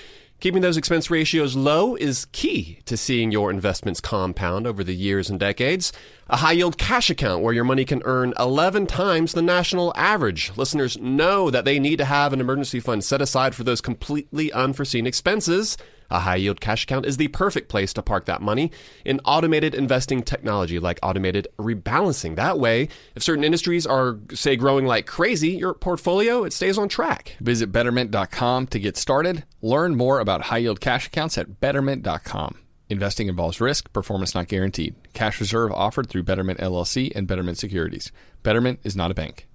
Keeping 0.44 0.62
those 0.62 0.76
expense 0.76 1.10
ratios 1.10 1.56
low 1.56 1.96
is 1.96 2.26
key 2.34 2.80
to 2.84 2.98
seeing 2.98 3.32
your 3.32 3.50
investments 3.50 4.02
compound 4.02 4.68
over 4.68 4.84
the 4.84 4.94
years 4.94 5.30
and 5.30 5.40
decades. 5.40 5.94
A 6.28 6.36
high 6.36 6.52
yield 6.52 6.78
cash 6.78 7.10
account 7.10 7.42
where 7.42 7.54
your 7.54 7.64
money 7.64 7.86
can 7.86 8.02
earn 8.04 8.34
11 8.38 8.88
times 8.88 9.32
the 9.32 9.42
national 9.42 9.94
average. 9.96 10.52
Listeners 10.58 10.98
know 10.98 11.50
that 11.50 11.64
they 11.64 11.80
need 11.80 11.96
to 11.96 12.04
have 12.04 12.34
an 12.34 12.42
emergency 12.42 12.82
fund 12.82 13.06
set 13.06 13.22
aside 13.22 13.56
for 13.56 13.64
those 13.64 13.80
completely 13.80 14.52
unforeseen 14.52 15.08
expenses. 15.08 15.78
A 16.14 16.20
high 16.20 16.36
yield 16.36 16.62
cash 16.62 16.84
account 16.84 17.08
is 17.08 17.18
the 17.18 17.28
perfect 17.30 17.70
place 17.70 17.92
to 17.94 18.04
park 18.04 18.26
that 18.26 18.40
money 18.40 18.72
in 19.04 19.20
automated 19.26 19.74
investing 19.74 20.22
technology 20.22 20.78
like 20.80 21.00
automated 21.02 21.48
rebalancing. 21.58 22.36
That 22.36 22.60
way, 22.60 22.90
if 23.16 23.24
certain 23.24 23.44
industries 23.44 23.88
are, 23.88 24.20
say, 24.32 24.56
growing 24.56 24.86
like 24.86 25.08
crazy, 25.08 25.50
your 25.50 25.74
portfolio, 25.74 26.44
it 26.44 26.54
stays 26.54 26.78
on 26.78 26.88
track. 26.88 27.36
Visit 27.42 27.72
betterment.com 27.72 28.68
to 28.68 28.80
get 28.80 28.96
started. 28.96 29.44
Learn 29.64 29.96
more 29.96 30.20
about 30.20 30.44
high 30.44 30.60
yield 30.60 30.80
cash 30.80 31.08
accounts 31.08 31.36
at 31.40 31.60
betterment.com. 31.60 32.60
Investing 32.90 33.28
involves 33.28 33.60
risk, 33.60 33.92
performance 33.92 34.36
not 34.36 34.48
guaranteed. 34.48 34.94
Cash 35.14 35.40
reserve 35.40 35.72
offered 35.72 36.10
through 36.10 36.24
Betterment 36.24 36.60
LLC 36.60 37.12
and 37.16 37.26
Betterment 37.26 37.58
Securities. 37.58 38.12
Betterment 38.44 38.80
is 38.84 38.96
not 38.96 39.10
a 39.10 39.16
bank. 39.16 39.48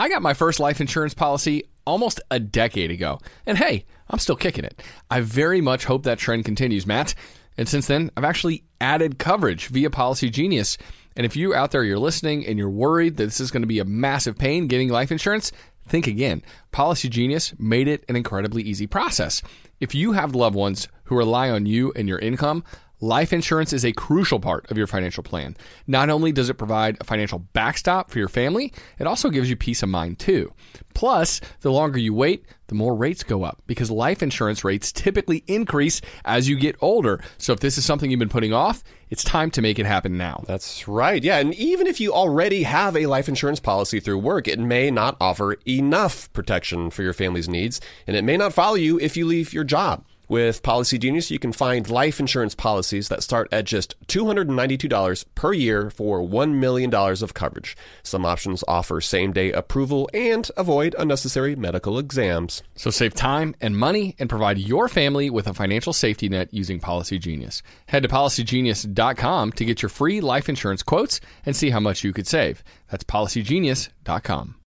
I 0.00 0.08
got 0.08 0.20
my 0.20 0.34
first 0.34 0.58
life 0.58 0.80
insurance 0.80 1.14
policy 1.14 1.68
almost 1.86 2.20
a 2.30 2.40
decade 2.40 2.90
ago. 2.90 3.20
And 3.46 3.58
hey, 3.58 3.84
I'm 4.08 4.18
still 4.18 4.36
kicking 4.36 4.64
it. 4.64 4.82
I 5.10 5.20
very 5.20 5.60
much 5.60 5.84
hope 5.84 6.02
that 6.04 6.18
trend 6.18 6.44
continues, 6.44 6.86
Matt. 6.86 7.14
And 7.56 7.68
since 7.68 7.86
then, 7.86 8.10
I've 8.16 8.24
actually 8.24 8.64
added 8.80 9.18
coverage 9.18 9.68
via 9.68 9.90
Policygenius. 9.90 10.78
And 11.16 11.26
if 11.26 11.36
you 11.36 11.54
out 11.54 11.70
there 11.70 11.84
you're 11.84 11.98
listening 11.98 12.46
and 12.46 12.58
you're 12.58 12.70
worried 12.70 13.16
that 13.16 13.24
this 13.24 13.40
is 13.40 13.50
going 13.50 13.62
to 13.62 13.66
be 13.66 13.78
a 13.78 13.84
massive 13.84 14.38
pain 14.38 14.66
getting 14.66 14.88
life 14.88 15.12
insurance, 15.12 15.52
think 15.86 16.06
again. 16.06 16.42
Policygenius 16.72 17.58
made 17.60 17.88
it 17.88 18.04
an 18.08 18.16
incredibly 18.16 18.62
easy 18.62 18.86
process. 18.86 19.42
If 19.80 19.94
you 19.94 20.12
have 20.12 20.34
loved 20.34 20.56
ones 20.56 20.88
who 21.04 21.16
rely 21.16 21.50
on 21.50 21.66
you 21.66 21.92
and 21.94 22.08
your 22.08 22.18
income, 22.18 22.64
Life 23.02 23.32
insurance 23.32 23.72
is 23.72 23.84
a 23.84 23.90
crucial 23.90 24.38
part 24.38 24.70
of 24.70 24.78
your 24.78 24.86
financial 24.86 25.24
plan. 25.24 25.56
Not 25.88 26.08
only 26.08 26.30
does 26.30 26.48
it 26.48 26.54
provide 26.54 26.96
a 27.00 27.04
financial 27.04 27.40
backstop 27.40 28.12
for 28.12 28.20
your 28.20 28.28
family, 28.28 28.72
it 29.00 29.08
also 29.08 29.28
gives 29.28 29.50
you 29.50 29.56
peace 29.56 29.82
of 29.82 29.88
mind 29.88 30.20
too. 30.20 30.52
Plus, 30.94 31.40
the 31.62 31.72
longer 31.72 31.98
you 31.98 32.14
wait, 32.14 32.44
the 32.68 32.76
more 32.76 32.94
rates 32.94 33.24
go 33.24 33.42
up 33.42 33.60
because 33.66 33.90
life 33.90 34.22
insurance 34.22 34.62
rates 34.62 34.92
typically 34.92 35.42
increase 35.48 36.00
as 36.24 36.48
you 36.48 36.54
get 36.54 36.76
older. 36.80 37.20
So 37.38 37.52
if 37.52 37.58
this 37.58 37.76
is 37.76 37.84
something 37.84 38.08
you've 38.08 38.20
been 38.20 38.28
putting 38.28 38.52
off, 38.52 38.84
it's 39.10 39.24
time 39.24 39.50
to 39.50 39.62
make 39.62 39.80
it 39.80 39.86
happen 39.86 40.16
now. 40.16 40.44
That's 40.46 40.86
right. 40.86 41.24
Yeah. 41.24 41.38
And 41.38 41.54
even 41.54 41.88
if 41.88 41.98
you 41.98 42.14
already 42.14 42.62
have 42.62 42.96
a 42.96 43.06
life 43.06 43.28
insurance 43.28 43.58
policy 43.58 43.98
through 43.98 44.18
work, 44.18 44.46
it 44.46 44.60
may 44.60 44.92
not 44.92 45.16
offer 45.20 45.56
enough 45.66 46.32
protection 46.32 46.88
for 46.88 47.02
your 47.02 47.14
family's 47.14 47.48
needs, 47.48 47.80
and 48.06 48.14
it 48.14 48.22
may 48.22 48.36
not 48.36 48.52
follow 48.52 48.76
you 48.76 49.00
if 49.00 49.16
you 49.16 49.26
leave 49.26 49.52
your 49.52 49.64
job. 49.64 50.04
With 50.32 50.62
Policygenius, 50.62 51.30
you 51.30 51.38
can 51.38 51.52
find 51.52 51.90
life 51.90 52.18
insurance 52.18 52.54
policies 52.54 53.08
that 53.08 53.22
start 53.22 53.52
at 53.52 53.66
just 53.66 54.00
$292 54.06 55.26
per 55.34 55.52
year 55.52 55.90
for 55.90 56.22
$1 56.22 56.54
million 56.54 56.94
of 56.94 57.34
coverage. 57.34 57.76
Some 58.02 58.24
options 58.24 58.64
offer 58.66 59.02
same 59.02 59.34
day 59.34 59.52
approval 59.52 60.08
and 60.14 60.50
avoid 60.56 60.96
unnecessary 60.98 61.54
medical 61.54 61.98
exams. 61.98 62.62
So 62.76 62.88
save 62.88 63.12
time 63.12 63.54
and 63.60 63.76
money 63.76 64.16
and 64.18 64.30
provide 64.30 64.56
your 64.56 64.88
family 64.88 65.28
with 65.28 65.46
a 65.48 65.52
financial 65.52 65.92
safety 65.92 66.30
net 66.30 66.48
using 66.50 66.80
Policygenius. 66.80 67.60
Head 67.88 68.02
to 68.04 68.08
policygenius.com 68.08 69.52
to 69.52 69.64
get 69.66 69.82
your 69.82 69.90
free 69.90 70.22
life 70.22 70.48
insurance 70.48 70.82
quotes 70.82 71.20
and 71.44 71.54
see 71.54 71.68
how 71.68 71.80
much 71.80 72.04
you 72.04 72.14
could 72.14 72.26
save. 72.26 72.64
That's 72.88 73.04
policygenius.com. 73.04 74.61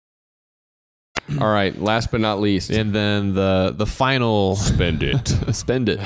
All 1.40 1.50
right, 1.50 1.78
last 1.80 2.10
but 2.10 2.20
not 2.20 2.40
least, 2.40 2.70
And 2.70 2.92
then 2.92 3.34
the 3.34 3.74
the 3.76 3.86
final 3.86 4.56
spend 4.56 5.02
it. 5.02 5.28
spend 5.54 5.88
it. 5.88 6.00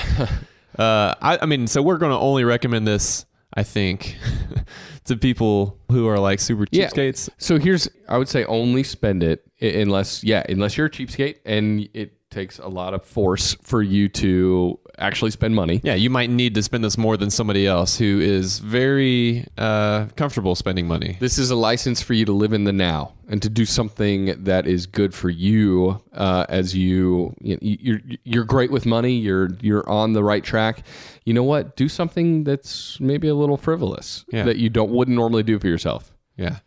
Uh, 0.78 1.14
I, 1.20 1.38
I 1.42 1.46
mean, 1.46 1.66
so 1.66 1.82
we're 1.82 1.98
going 1.98 2.12
to 2.12 2.18
only 2.18 2.44
recommend 2.44 2.86
this, 2.86 3.26
I 3.54 3.62
think, 3.64 4.16
to 5.06 5.16
people 5.16 5.78
who 5.90 6.06
are 6.06 6.18
like 6.20 6.38
super 6.40 6.66
Yeah. 6.70 6.88
cheapskates. 6.88 7.28
So 7.38 7.58
here's, 7.58 7.88
I 8.08 8.16
would 8.18 8.28
say, 8.28 8.44
only 8.44 8.84
spend 8.84 9.22
it 9.24 9.44
i- 9.60 9.66
unless, 9.66 10.22
yeah, 10.22 10.44
unless 10.48 10.76
you're 10.76 10.86
a 10.86 10.90
cheapskate 10.90 11.38
and 11.44 11.88
it 11.94 12.30
takes 12.30 12.58
a 12.60 12.68
lot 12.68 12.94
of 12.94 13.04
force 13.04 13.54
for 13.62 13.82
you 13.82 14.08
to 14.10 14.78
actually 14.98 15.30
spend 15.30 15.54
money. 15.54 15.80
Yeah, 15.82 15.94
you 15.94 16.10
might 16.10 16.30
need 16.30 16.54
to 16.56 16.62
spend 16.62 16.84
this 16.84 16.98
more 16.98 17.16
than 17.16 17.30
somebody 17.30 17.66
else 17.66 17.96
who 17.98 18.20
is 18.20 18.58
very 18.58 19.46
uh, 19.56 20.06
comfortable 20.16 20.54
spending 20.54 20.86
money. 20.86 21.16
This 21.20 21.38
is 21.38 21.50
a 21.50 21.56
license 21.56 22.02
for 22.02 22.14
you 22.14 22.24
to 22.24 22.32
live 22.32 22.52
in 22.52 22.64
the 22.64 22.72
now 22.72 23.12
and 23.28 23.40
to 23.42 23.48
do 23.48 23.64
something 23.64 24.42
that 24.44 24.66
is 24.66 24.86
good 24.86 25.14
for 25.14 25.30
you 25.30 26.00
uh, 26.12 26.46
as 26.48 26.74
you, 26.74 27.34
you 27.40 27.58
you're 27.60 28.00
you're 28.24 28.44
great 28.44 28.70
with 28.70 28.86
money. 28.86 29.12
You're 29.16 29.50
you're 29.60 29.88
on 29.88 30.12
the 30.14 30.24
right 30.24 30.42
track. 30.44 30.82
You 31.24 31.34
know 31.34 31.44
what? 31.44 31.76
Do 31.76 31.88
something 31.88 32.44
that's 32.44 32.98
maybe 33.00 33.28
a 33.28 33.34
little 33.34 33.56
frivolous 33.56 34.24
Yeah. 34.32 34.44
that 34.44 34.56
you 34.56 34.68
don't 34.70 34.90
wouldn't 34.90 35.14
normally 35.16 35.42
do 35.42 35.58
for 35.58 35.68
yourself. 35.68 36.10
Yeah, 36.36 36.58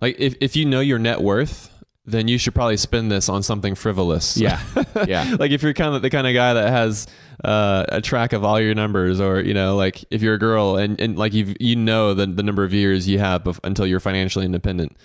like 0.00 0.16
if 0.18 0.34
if 0.40 0.56
you 0.56 0.64
know 0.66 0.80
your 0.80 0.98
net 0.98 1.20
worth, 1.22 1.69
then 2.10 2.28
you 2.28 2.38
should 2.38 2.54
probably 2.54 2.76
spend 2.76 3.10
this 3.10 3.28
on 3.28 3.42
something 3.42 3.74
frivolous. 3.74 4.36
Yeah, 4.36 4.60
yeah. 5.06 5.36
like 5.38 5.50
if 5.50 5.62
you're 5.62 5.74
kind 5.74 5.94
of 5.94 6.02
the 6.02 6.10
kind 6.10 6.26
of 6.26 6.34
guy 6.34 6.54
that 6.54 6.70
has 6.70 7.06
uh, 7.44 7.84
a 7.88 8.00
track 8.00 8.32
of 8.32 8.44
all 8.44 8.60
your 8.60 8.74
numbers, 8.74 9.20
or 9.20 9.40
you 9.40 9.54
know, 9.54 9.76
like 9.76 10.04
if 10.10 10.22
you're 10.22 10.34
a 10.34 10.38
girl 10.38 10.76
and, 10.76 11.00
and 11.00 11.18
like 11.18 11.32
you 11.32 11.54
you 11.60 11.76
know 11.76 12.14
the 12.14 12.26
the 12.26 12.42
number 12.42 12.64
of 12.64 12.72
years 12.72 13.08
you 13.08 13.18
have 13.18 13.44
bef- 13.44 13.60
until 13.64 13.86
you're 13.86 14.00
financially 14.00 14.44
independent, 14.44 14.96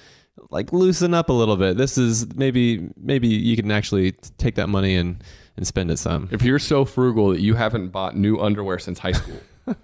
like 0.49 0.73
loosen 0.73 1.13
up 1.13 1.29
a 1.29 1.33
little 1.33 1.57
bit. 1.57 1.77
This 1.77 1.97
is 1.97 2.33
maybe 2.35 2.89
maybe 2.97 3.27
you 3.27 3.55
can 3.55 3.71
actually 3.71 4.13
take 4.37 4.55
that 4.55 4.67
money 4.67 4.95
and 4.95 5.23
and 5.57 5.65
spend 5.65 5.91
it 5.91 5.97
some. 5.97 6.29
If 6.31 6.43
you're 6.43 6.59
so 6.59 6.85
frugal 6.85 7.29
that 7.29 7.41
you 7.41 7.55
haven't 7.55 7.89
bought 7.89 8.15
new 8.15 8.37
underwear 8.39 8.79
since 8.79 8.99
high 8.99 9.13
school, 9.13 9.39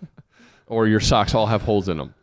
or 0.67 0.87
your 0.87 0.99
socks 0.99 1.33
all 1.33 1.47
have 1.47 1.61
holes 1.61 1.87
in 1.87 1.97
them, 1.97 2.13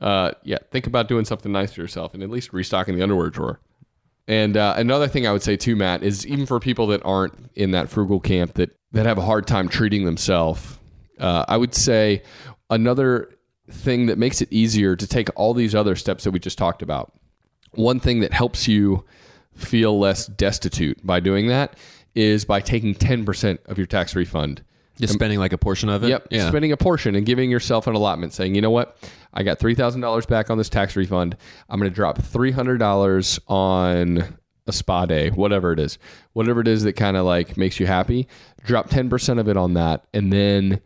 uh, 0.00 0.32
yeah, 0.44 0.58
think 0.70 0.86
about 0.86 1.08
doing 1.08 1.24
something 1.24 1.52
nice 1.52 1.72
for 1.72 1.80
yourself 1.80 2.14
and 2.14 2.22
at 2.22 2.30
least 2.30 2.52
restocking 2.52 2.96
the 2.96 3.02
underwear 3.02 3.30
drawer. 3.30 3.60
And 4.28 4.56
uh, 4.56 4.74
another 4.76 5.08
thing 5.08 5.26
I 5.26 5.32
would 5.32 5.42
say 5.42 5.56
too, 5.56 5.76
Matt, 5.76 6.02
is 6.02 6.26
even 6.26 6.46
for 6.46 6.60
people 6.60 6.86
that 6.88 7.02
aren't 7.04 7.50
in 7.54 7.72
that 7.72 7.88
frugal 7.88 8.20
camp 8.20 8.54
that 8.54 8.70
that 8.92 9.06
have 9.06 9.18
a 9.18 9.22
hard 9.22 9.46
time 9.46 9.68
treating 9.68 10.04
themselves, 10.04 10.78
uh, 11.18 11.44
I 11.46 11.56
would 11.56 11.74
say 11.74 12.22
another 12.70 13.32
thing 13.70 14.06
that 14.06 14.18
makes 14.18 14.40
it 14.40 14.52
easier 14.52 14.96
to 14.96 15.06
take 15.06 15.28
all 15.36 15.54
these 15.54 15.74
other 15.74 15.94
steps 15.94 16.24
that 16.24 16.32
we 16.32 16.38
just 16.40 16.58
talked 16.58 16.82
about. 16.82 17.12
One 17.72 18.00
thing 18.00 18.20
that 18.20 18.32
helps 18.32 18.66
you 18.66 19.04
feel 19.54 19.98
less 19.98 20.26
destitute 20.26 21.04
by 21.06 21.20
doing 21.20 21.46
that 21.48 21.76
is 22.14 22.44
by 22.44 22.60
taking 22.60 22.94
10% 22.94 23.58
of 23.66 23.78
your 23.78 23.86
tax 23.86 24.16
refund 24.16 24.64
Just 25.00 25.14
spending 25.14 25.38
like 25.38 25.52
a 25.52 25.58
portion 25.58 25.88
of 25.88 26.04
it. 26.04 26.08
Yep. 26.08 26.28
Yeah. 26.30 26.48
Spending 26.48 26.72
a 26.72 26.76
portion 26.76 27.14
and 27.14 27.24
giving 27.26 27.50
yourself 27.50 27.86
an 27.86 27.94
allotment, 27.94 28.32
saying, 28.32 28.54
you 28.54 28.60
know 28.60 28.70
what, 28.70 28.96
I 29.32 29.42
got 29.42 29.58
three 29.58 29.74
thousand 29.74 30.00
dollars 30.00 30.26
back 30.26 30.50
on 30.50 30.58
this 30.58 30.68
tax 30.68 30.96
refund. 30.96 31.36
I'm 31.68 31.78
going 31.80 31.90
to 31.90 31.94
drop 31.94 32.20
three 32.22 32.52
hundred 32.52 32.78
dollars 32.78 33.38
on 33.48 34.36
a 34.66 34.72
spa 34.72 35.06
day, 35.06 35.30
whatever 35.30 35.72
it 35.72 35.80
is, 35.80 35.98
whatever 36.32 36.60
it 36.60 36.68
is 36.68 36.82
that 36.84 36.92
kind 36.92 37.16
of 37.16 37.24
like 37.26 37.56
makes 37.56 37.80
you 37.80 37.86
happy. 37.86 38.28
Drop 38.64 38.88
ten 38.90 39.08
percent 39.08 39.40
of 39.40 39.48
it 39.48 39.56
on 39.56 39.74
that, 39.74 40.06
and 40.14 40.32
then 40.32 40.80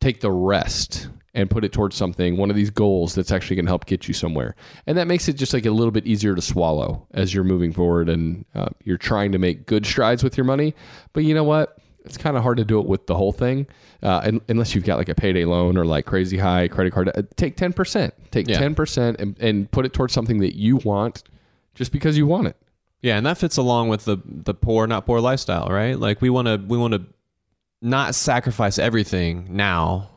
take 0.00 0.20
the 0.20 0.30
rest 0.30 1.08
and 1.34 1.50
put 1.50 1.64
it 1.64 1.72
towards 1.72 1.94
something, 1.94 2.38
one 2.38 2.48
of 2.48 2.56
these 2.56 2.70
goals 2.70 3.14
that's 3.14 3.30
actually 3.30 3.56
going 3.56 3.66
to 3.66 3.70
help 3.70 3.84
get 3.84 4.08
you 4.08 4.14
somewhere. 4.14 4.56
And 4.86 4.96
that 4.96 5.06
makes 5.06 5.28
it 5.28 5.34
just 5.34 5.52
like 5.52 5.66
a 5.66 5.70
little 5.70 5.90
bit 5.90 6.06
easier 6.06 6.34
to 6.34 6.40
swallow 6.40 7.06
as 7.12 7.34
you're 7.34 7.44
moving 7.44 7.74
forward 7.74 8.08
and 8.08 8.46
uh, 8.54 8.70
you're 8.84 8.96
trying 8.96 9.32
to 9.32 9.38
make 9.38 9.66
good 9.66 9.84
strides 9.84 10.24
with 10.24 10.38
your 10.38 10.44
money. 10.44 10.74
But 11.12 11.24
you 11.24 11.34
know 11.34 11.44
what? 11.44 11.76
It's 12.06 12.16
kind 12.16 12.36
of 12.36 12.42
hard 12.42 12.56
to 12.58 12.64
do 12.64 12.78
it 12.80 12.86
with 12.86 13.06
the 13.06 13.14
whole 13.14 13.32
thing, 13.32 13.66
uh, 14.02 14.20
un- 14.24 14.40
unless 14.48 14.74
you've 14.74 14.84
got 14.84 14.96
like 14.98 15.08
a 15.08 15.14
payday 15.14 15.44
loan 15.44 15.76
or 15.76 15.84
like 15.84 16.06
crazy 16.06 16.38
high 16.38 16.68
credit 16.68 16.92
card. 16.92 17.08
Uh, 17.14 17.22
take 17.36 17.56
ten 17.56 17.72
percent, 17.72 18.14
take 18.30 18.48
Yeah. 18.48 18.58
ten 18.58 18.74
percent, 18.74 19.20
and, 19.20 19.36
and 19.40 19.70
put 19.70 19.84
it 19.86 19.92
towards 19.92 20.12
something 20.14 20.38
that 20.40 20.56
you 20.56 20.76
want, 20.78 21.22
just 21.74 21.92
because 21.92 22.16
you 22.16 22.26
want 22.26 22.46
it. 22.48 22.56
Yeah, 23.02 23.16
and 23.16 23.26
that 23.26 23.38
fits 23.38 23.56
along 23.56 23.88
with 23.88 24.04
the 24.06 24.16
the 24.24 24.54
poor 24.54 24.86
not 24.86 25.04
poor 25.06 25.20
lifestyle, 25.20 25.68
right? 25.68 25.98
Like 25.98 26.20
we 26.22 26.30
want 26.30 26.46
to 26.48 26.56
we 26.66 26.78
want 26.78 26.94
to 26.94 27.02
not 27.82 28.14
sacrifice 28.14 28.78
everything 28.78 29.48
now 29.50 30.10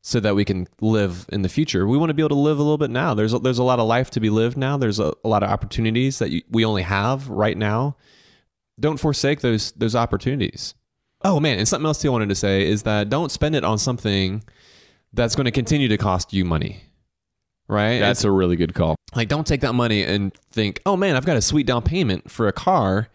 so 0.00 0.20
that 0.20 0.34
we 0.34 0.44
can 0.44 0.66
live 0.80 1.26
in 1.30 1.42
the 1.42 1.48
future. 1.48 1.86
We 1.86 1.96
want 1.98 2.10
to 2.10 2.14
be 2.14 2.22
able 2.22 2.30
to 2.30 2.34
live 2.34 2.58
a 2.58 2.62
little 2.62 2.78
bit 2.78 2.90
now. 2.90 3.14
There's 3.14 3.32
a, 3.32 3.38
there's 3.38 3.58
a 3.58 3.62
lot 3.62 3.78
of 3.78 3.86
life 3.86 4.10
to 4.12 4.20
be 4.20 4.30
lived 4.30 4.56
now. 4.56 4.76
There's 4.76 4.98
a, 4.98 5.12
a 5.24 5.28
lot 5.28 5.42
of 5.42 5.50
opportunities 5.50 6.18
that 6.18 6.30
you, 6.30 6.42
we 6.50 6.64
only 6.64 6.82
have 6.82 7.28
right 7.28 7.56
now. 7.56 7.96
Don't 8.80 8.98
forsake 8.98 9.40
those 9.40 9.72
those 9.72 9.94
opportunities. 9.94 10.74
Oh 11.24 11.40
man, 11.40 11.58
and 11.58 11.66
something 11.66 11.86
else 11.86 12.00
too 12.00 12.08
I 12.08 12.12
wanted 12.12 12.28
to 12.28 12.34
say 12.34 12.68
is 12.68 12.82
that 12.82 13.08
don't 13.08 13.32
spend 13.32 13.56
it 13.56 13.64
on 13.64 13.78
something 13.78 14.44
that's 15.12 15.34
going 15.34 15.46
to 15.46 15.50
continue 15.50 15.88
to 15.88 15.96
cost 15.96 16.32
you 16.32 16.44
money. 16.44 16.82
Right? 17.66 17.98
That's 17.98 18.24
a 18.24 18.30
really 18.30 18.56
good 18.56 18.74
call. 18.74 18.94
Like, 19.14 19.28
don't 19.28 19.46
take 19.46 19.62
that 19.62 19.72
money 19.72 20.02
and 20.02 20.34
think, 20.50 20.82
oh 20.84 20.96
man, 20.96 21.16
I've 21.16 21.24
got 21.24 21.38
a 21.38 21.42
sweet 21.42 21.66
down 21.66 21.82
payment 21.82 22.30
for 22.30 22.46
a 22.46 22.52
car. 22.52 23.08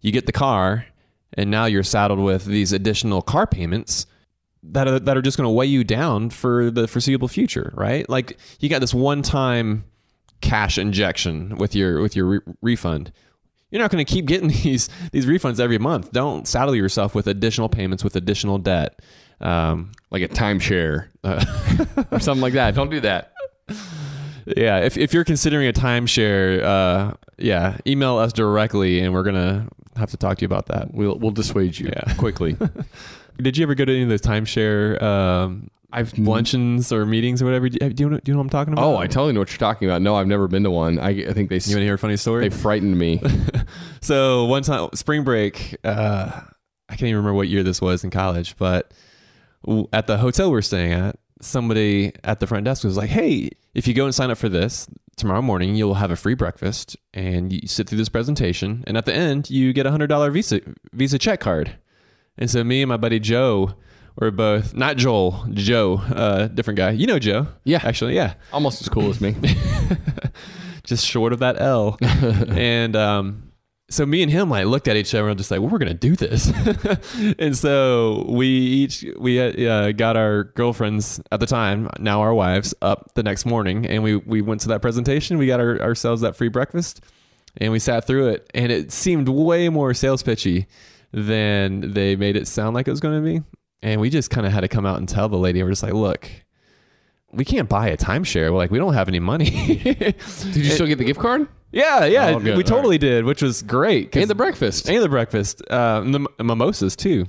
You 0.00 0.12
get 0.12 0.26
the 0.26 0.32
car, 0.32 0.86
and 1.34 1.50
now 1.50 1.64
you're 1.64 1.82
saddled 1.82 2.20
with 2.20 2.44
these 2.44 2.72
additional 2.72 3.22
car 3.22 3.46
payments 3.46 4.06
that 4.62 4.86
are, 4.86 5.00
that 5.00 5.16
are 5.16 5.22
just 5.22 5.36
going 5.36 5.46
to 5.46 5.50
weigh 5.50 5.66
you 5.66 5.82
down 5.82 6.30
for 6.30 6.70
the 6.70 6.86
foreseeable 6.86 7.26
future, 7.26 7.72
right? 7.74 8.08
Like, 8.08 8.38
you 8.60 8.68
got 8.68 8.80
this 8.80 8.94
one 8.94 9.22
time 9.22 9.84
cash 10.40 10.78
injection 10.78 11.56
with 11.56 11.74
your 11.74 12.00
with 12.00 12.14
your 12.14 12.26
re- 12.26 12.40
refund. 12.62 13.10
You're 13.70 13.82
not 13.82 13.90
going 13.90 14.04
to 14.04 14.10
keep 14.12 14.26
getting 14.26 14.48
these 14.62 14.88
these 15.12 15.26
refunds 15.26 15.60
every 15.60 15.78
month. 15.78 16.12
Don't 16.12 16.46
saddle 16.48 16.74
yourself 16.74 17.14
with 17.14 17.26
additional 17.26 17.68
payments 17.68 18.02
with 18.04 18.16
additional 18.16 18.58
debt. 18.58 19.00
Um, 19.40 19.92
Like 20.10 20.22
a 20.22 20.28
timeshare 20.28 21.08
or 22.12 22.20
something 22.20 22.40
like 22.42 22.54
that. 22.54 22.74
Don't 22.74 22.90
do 22.90 23.00
that. 23.00 23.32
Yeah, 24.56 24.78
if 24.78 24.96
if 24.96 25.12
you're 25.12 25.24
considering 25.24 25.68
a 25.68 25.72
timeshare, 25.74 26.62
uh, 26.62 27.12
yeah, 27.36 27.76
email 27.86 28.16
us 28.16 28.32
directly, 28.32 29.00
and 29.00 29.12
we're 29.12 29.22
gonna 29.22 29.68
have 29.96 30.10
to 30.10 30.16
talk 30.16 30.38
to 30.38 30.42
you 30.42 30.46
about 30.46 30.66
that. 30.66 30.94
We'll 30.94 31.18
we'll 31.18 31.32
dissuade 31.32 31.78
you 31.78 31.88
Yeah. 31.94 32.14
quickly. 32.14 32.56
Did 33.38 33.56
you 33.56 33.62
ever 33.62 33.74
go 33.74 33.84
to 33.84 33.92
any 33.92 34.02
of 34.02 34.08
those 34.08 34.20
timeshare 34.20 35.00
um, 35.00 35.70
I've 35.92 36.16
luncheons 36.18 36.92
or 36.92 37.06
meetings 37.06 37.40
or 37.40 37.46
whatever? 37.46 37.68
Do 37.68 37.78
you, 37.80 37.92
do 37.92 38.02
you 38.04 38.10
know, 38.10 38.18
do 38.18 38.30
you 38.30 38.34
know 38.34 38.38
what 38.38 38.44
I'm 38.44 38.50
talking 38.50 38.72
about? 38.74 38.84
Oh, 38.84 38.96
I 38.96 39.06
totally 39.06 39.32
know 39.32 39.40
what 39.40 39.50
you're 39.50 39.58
talking 39.58 39.88
about. 39.88 40.02
No, 40.02 40.16
I've 40.16 40.26
never 40.26 40.48
been 40.48 40.64
to 40.64 40.70
one. 40.70 40.98
I, 40.98 41.10
I 41.10 41.32
think 41.32 41.48
they 41.48 41.56
You 41.56 41.74
want 41.74 41.80
to 41.80 41.84
hear 41.84 41.94
a 41.94 41.98
funny 41.98 42.16
story? 42.16 42.48
they 42.48 42.54
frightened 42.54 42.98
me. 42.98 43.22
so 44.02 44.44
one 44.46 44.62
time, 44.62 44.90
spring 44.94 45.24
break, 45.24 45.76
uh, 45.84 46.40
I 46.88 46.92
can't 46.92 47.02
even 47.04 47.16
remember 47.16 47.34
what 47.34 47.48
year 47.48 47.62
this 47.62 47.80
was 47.80 48.04
in 48.04 48.10
college, 48.10 48.56
but 48.58 48.92
at 49.92 50.06
the 50.06 50.18
hotel 50.18 50.50
we're 50.50 50.62
staying 50.62 50.92
at, 50.92 51.16
somebody 51.40 52.12
at 52.24 52.40
the 52.40 52.46
front 52.46 52.64
desk 52.64 52.84
was 52.84 52.96
like, 52.96 53.10
"Hey, 53.10 53.50
if 53.74 53.86
you 53.86 53.94
go 53.94 54.04
and 54.04 54.14
sign 54.14 54.30
up 54.30 54.38
for 54.38 54.48
this 54.48 54.88
tomorrow 55.16 55.42
morning, 55.42 55.74
you'll 55.74 55.94
have 55.94 56.10
a 56.10 56.16
free 56.16 56.34
breakfast, 56.34 56.96
and 57.14 57.52
you 57.52 57.66
sit 57.68 57.88
through 57.88 57.98
this 57.98 58.08
presentation, 58.08 58.84
and 58.86 58.96
at 58.96 59.04
the 59.06 59.14
end, 59.14 59.48
you 59.48 59.72
get 59.72 59.86
a 59.86 59.90
hundred 59.90 60.08
dollar 60.08 60.30
Visa 60.30 60.60
Visa 60.92 61.18
check 61.18 61.40
card." 61.40 61.76
And 62.38 62.48
so 62.48 62.62
me 62.62 62.82
and 62.82 62.88
my 62.88 62.96
buddy 62.96 63.18
Joe 63.18 63.74
were 64.16 64.30
both 64.30 64.74
not 64.74 64.96
Joel, 64.96 65.46
Joe, 65.52 65.98
uh, 65.98 66.48
different 66.48 66.76
guy. 66.76 66.90
You 66.90 67.06
know 67.06 67.18
Joe? 67.18 67.48
Yeah. 67.64 67.80
actually, 67.82 68.14
yeah 68.14 68.34
Almost 68.52 68.80
as 68.80 68.88
cool 68.88 69.10
as 69.10 69.20
me. 69.20 69.36
just 70.84 71.06
short 71.06 71.32
of 71.32 71.40
that 71.40 71.60
L. 71.60 71.98
and 72.00 72.96
um, 72.96 73.52
so 73.90 74.04
me 74.04 74.22
and 74.22 74.30
him 74.30 74.50
like 74.50 74.66
looked 74.66 74.88
at 74.88 74.96
each 74.96 75.14
other 75.14 75.28
and 75.28 75.38
just 75.38 75.50
like, 75.50 75.60
well, 75.60 75.68
we're 75.68 75.78
gonna 75.78 75.94
do 75.94 76.14
this. 76.16 76.52
and 77.38 77.56
so 77.56 78.24
we 78.28 78.46
each 78.46 79.04
we 79.18 79.40
uh, 79.40 79.92
got 79.92 80.16
our 80.16 80.44
girlfriends 80.44 81.20
at 81.32 81.40
the 81.40 81.46
time, 81.46 81.88
now 81.98 82.20
our 82.20 82.34
wives, 82.34 82.74
up 82.82 83.12
the 83.14 83.22
next 83.22 83.46
morning, 83.46 83.86
and 83.86 84.02
we 84.02 84.16
we 84.16 84.42
went 84.42 84.60
to 84.62 84.68
that 84.68 84.82
presentation. 84.82 85.38
We 85.38 85.46
got 85.46 85.60
our, 85.60 85.80
ourselves 85.80 86.22
that 86.22 86.36
free 86.36 86.48
breakfast, 86.48 87.02
and 87.56 87.72
we 87.72 87.78
sat 87.78 88.06
through 88.06 88.28
it, 88.28 88.50
and 88.54 88.70
it 88.70 88.92
seemed 88.92 89.28
way 89.28 89.68
more 89.68 89.94
sales 89.94 90.22
pitchy 90.22 90.66
than 91.12 91.92
they 91.92 92.16
made 92.16 92.36
it 92.36 92.46
sound 92.48 92.74
like 92.74 92.86
it 92.88 92.90
was 92.90 93.00
going 93.00 93.22
to 93.22 93.24
be. 93.24 93.42
And 93.82 94.00
we 94.00 94.10
just 94.10 94.30
kind 94.30 94.46
of 94.46 94.52
had 94.52 94.60
to 94.60 94.68
come 94.68 94.84
out 94.86 94.98
and 94.98 95.08
tell 95.08 95.28
the 95.28 95.36
lady, 95.38 95.62
we're 95.62 95.70
just 95.70 95.82
like, 95.82 95.92
look. 95.94 96.28
We 97.30 97.44
can't 97.44 97.68
buy 97.68 97.88
a 97.88 97.96
timeshare. 97.98 98.50
We're 98.50 98.56
like, 98.56 98.70
we 98.70 98.78
don't 98.78 98.94
have 98.94 99.06
any 99.06 99.20
money. 99.20 99.50
Did 99.84 100.56
you 100.56 100.64
still 100.64 100.86
get 100.86 100.96
the 100.96 101.04
gift 101.04 101.20
card 101.20 101.46
Yeah, 101.70 102.06
yeah, 102.06 102.28
Oh, 102.30 102.38
we 102.38 102.52
All 102.52 102.62
totally 102.62 102.96
did, 102.96 103.26
which 103.26 103.42
was 103.42 103.60
great. 103.60 104.16
and 104.16 104.30
the 104.30 104.34
breakfast? 104.34 104.88
and 104.88 105.02
the 105.02 105.10
breakfast, 105.10 105.60
uh, 105.70 106.00
and 106.02 106.14
the 106.14 106.26
mimosas 106.42 106.96
too. 106.96 107.26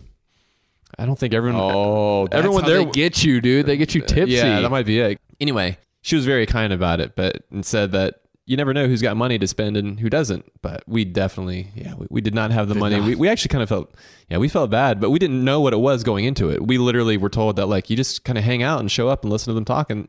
I 0.97 1.05
don't 1.05 1.19
think 1.19 1.34
everyone. 1.34 1.59
Oh, 1.61 2.27
that's 2.27 2.39
everyone 2.39 2.63
there 2.65 2.77
they 2.86 2.91
get 2.91 3.25
you, 3.25 3.41
dude. 3.41 3.65
They 3.65 3.75
get 3.75 3.93
you 3.93 4.01
tipsy. 4.01 4.36
Yeah, 4.36 4.61
that 4.61 4.69
might 4.71 4.86
be 4.86 4.99
it. 4.99 5.19
Anyway, 5.41 5.77
she 6.01 6.15
was 6.15 6.25
very 6.25 6.45
kind 6.45 6.71
about 6.71 7.01
it, 7.01 7.17
but 7.17 7.43
and 7.51 7.65
said 7.65 7.91
that 7.91 8.18
you 8.49 8.57
never 8.57 8.73
know 8.73 8.87
who's 8.87 9.01
got 9.01 9.15
money 9.15 9.37
to 9.37 9.47
spend 9.47 9.77
and 9.77 9.99
who 9.99 10.09
doesn't. 10.09 10.43
But 10.63 10.83
we 10.87 11.05
definitely, 11.05 11.67
yeah, 11.75 11.93
we, 11.93 12.07
we 12.09 12.19
did 12.21 12.33
not 12.33 12.49
have 12.49 12.67
the 12.67 12.73
money. 12.75 12.99
We, 12.99 13.13
we 13.13 13.29
actually 13.29 13.49
kind 13.49 13.61
of 13.61 13.69
felt, 13.69 13.93
yeah, 14.27 14.37
we 14.39 14.49
felt 14.49 14.71
bad, 14.71 14.99
but 14.99 15.11
we 15.11 15.19
didn't 15.19 15.43
know 15.43 15.61
what 15.61 15.71
it 15.71 15.77
was 15.79 16.03
going 16.03 16.25
into 16.25 16.49
it. 16.49 16.65
We 16.65 16.79
literally 16.79 17.15
were 17.15 17.29
told 17.29 17.57
that 17.57 17.67
like 17.67 17.91
you 17.91 17.95
just 17.95 18.23
kind 18.23 18.37
of 18.39 18.43
hang 18.43 18.63
out 18.63 18.79
and 18.79 18.91
show 18.91 19.07
up 19.07 19.23
and 19.23 19.31
listen 19.31 19.51
to 19.51 19.53
them 19.53 19.65
talk, 19.65 19.91
and 19.91 20.07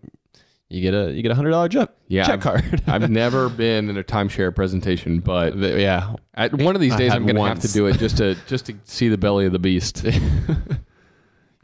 you 0.70 0.80
get 0.80 0.94
a 0.94 1.12
you 1.12 1.20
get 1.22 1.30
a 1.32 1.34
hundred 1.34 1.50
dollar 1.50 1.68
check 1.68 1.90
yeah, 2.08 2.24
check 2.24 2.46
I've- 2.46 2.62
card. 2.62 2.82
I've 2.86 3.10
never 3.10 3.50
been 3.50 3.90
in 3.90 3.98
a 3.98 4.04
timeshare 4.04 4.54
presentation, 4.54 5.20
but 5.20 5.60
The- 5.60 5.78
yeah, 5.80 6.14
at 6.34 6.54
one 6.54 6.74
of 6.74 6.80
these 6.80 6.96
days, 6.96 7.12
I'm 7.12 7.24
going 7.26 7.36
to 7.36 7.42
have 7.42 7.60
to 7.60 7.72
do 7.72 7.86
it 7.88 7.98
just 7.98 8.16
to 8.18 8.36
just 8.46 8.66
to 8.66 8.74
see 8.84 9.08
the 9.08 9.18
belly 9.18 9.44
of 9.44 9.52
the 9.52 9.58
beast. 9.58 10.06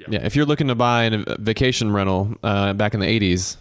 Yeah, 0.09 0.21
if 0.25 0.37
you're 0.37 0.45
looking 0.47 0.69
to 0.69 0.75
buy 0.77 1.05
a 1.05 1.37
vacation 1.39 1.91
rental 1.91 2.35
uh, 2.43 2.75
back 2.75 2.95
in 2.95 3.01
the 3.01 3.07
80s, 3.07 3.57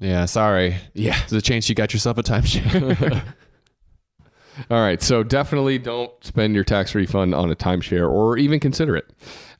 yeah, 0.00 0.24
sorry. 0.26 0.76
yeah. 0.94 1.18
There's 1.20 1.32
a 1.32 1.42
chance 1.42 1.68
you 1.68 1.74
got 1.74 1.92
yourself 1.92 2.18
a 2.18 2.22
timeshare. 2.22 3.22
All 4.70 4.80
right, 4.80 5.02
so 5.02 5.22
definitely 5.22 5.78
don't 5.78 6.10
spend 6.24 6.54
your 6.54 6.64
tax 6.64 6.94
refund 6.94 7.34
on 7.34 7.50
a 7.50 7.56
timeshare 7.56 8.10
or 8.10 8.38
even 8.38 8.58
consider 8.58 8.96
it. 8.96 9.12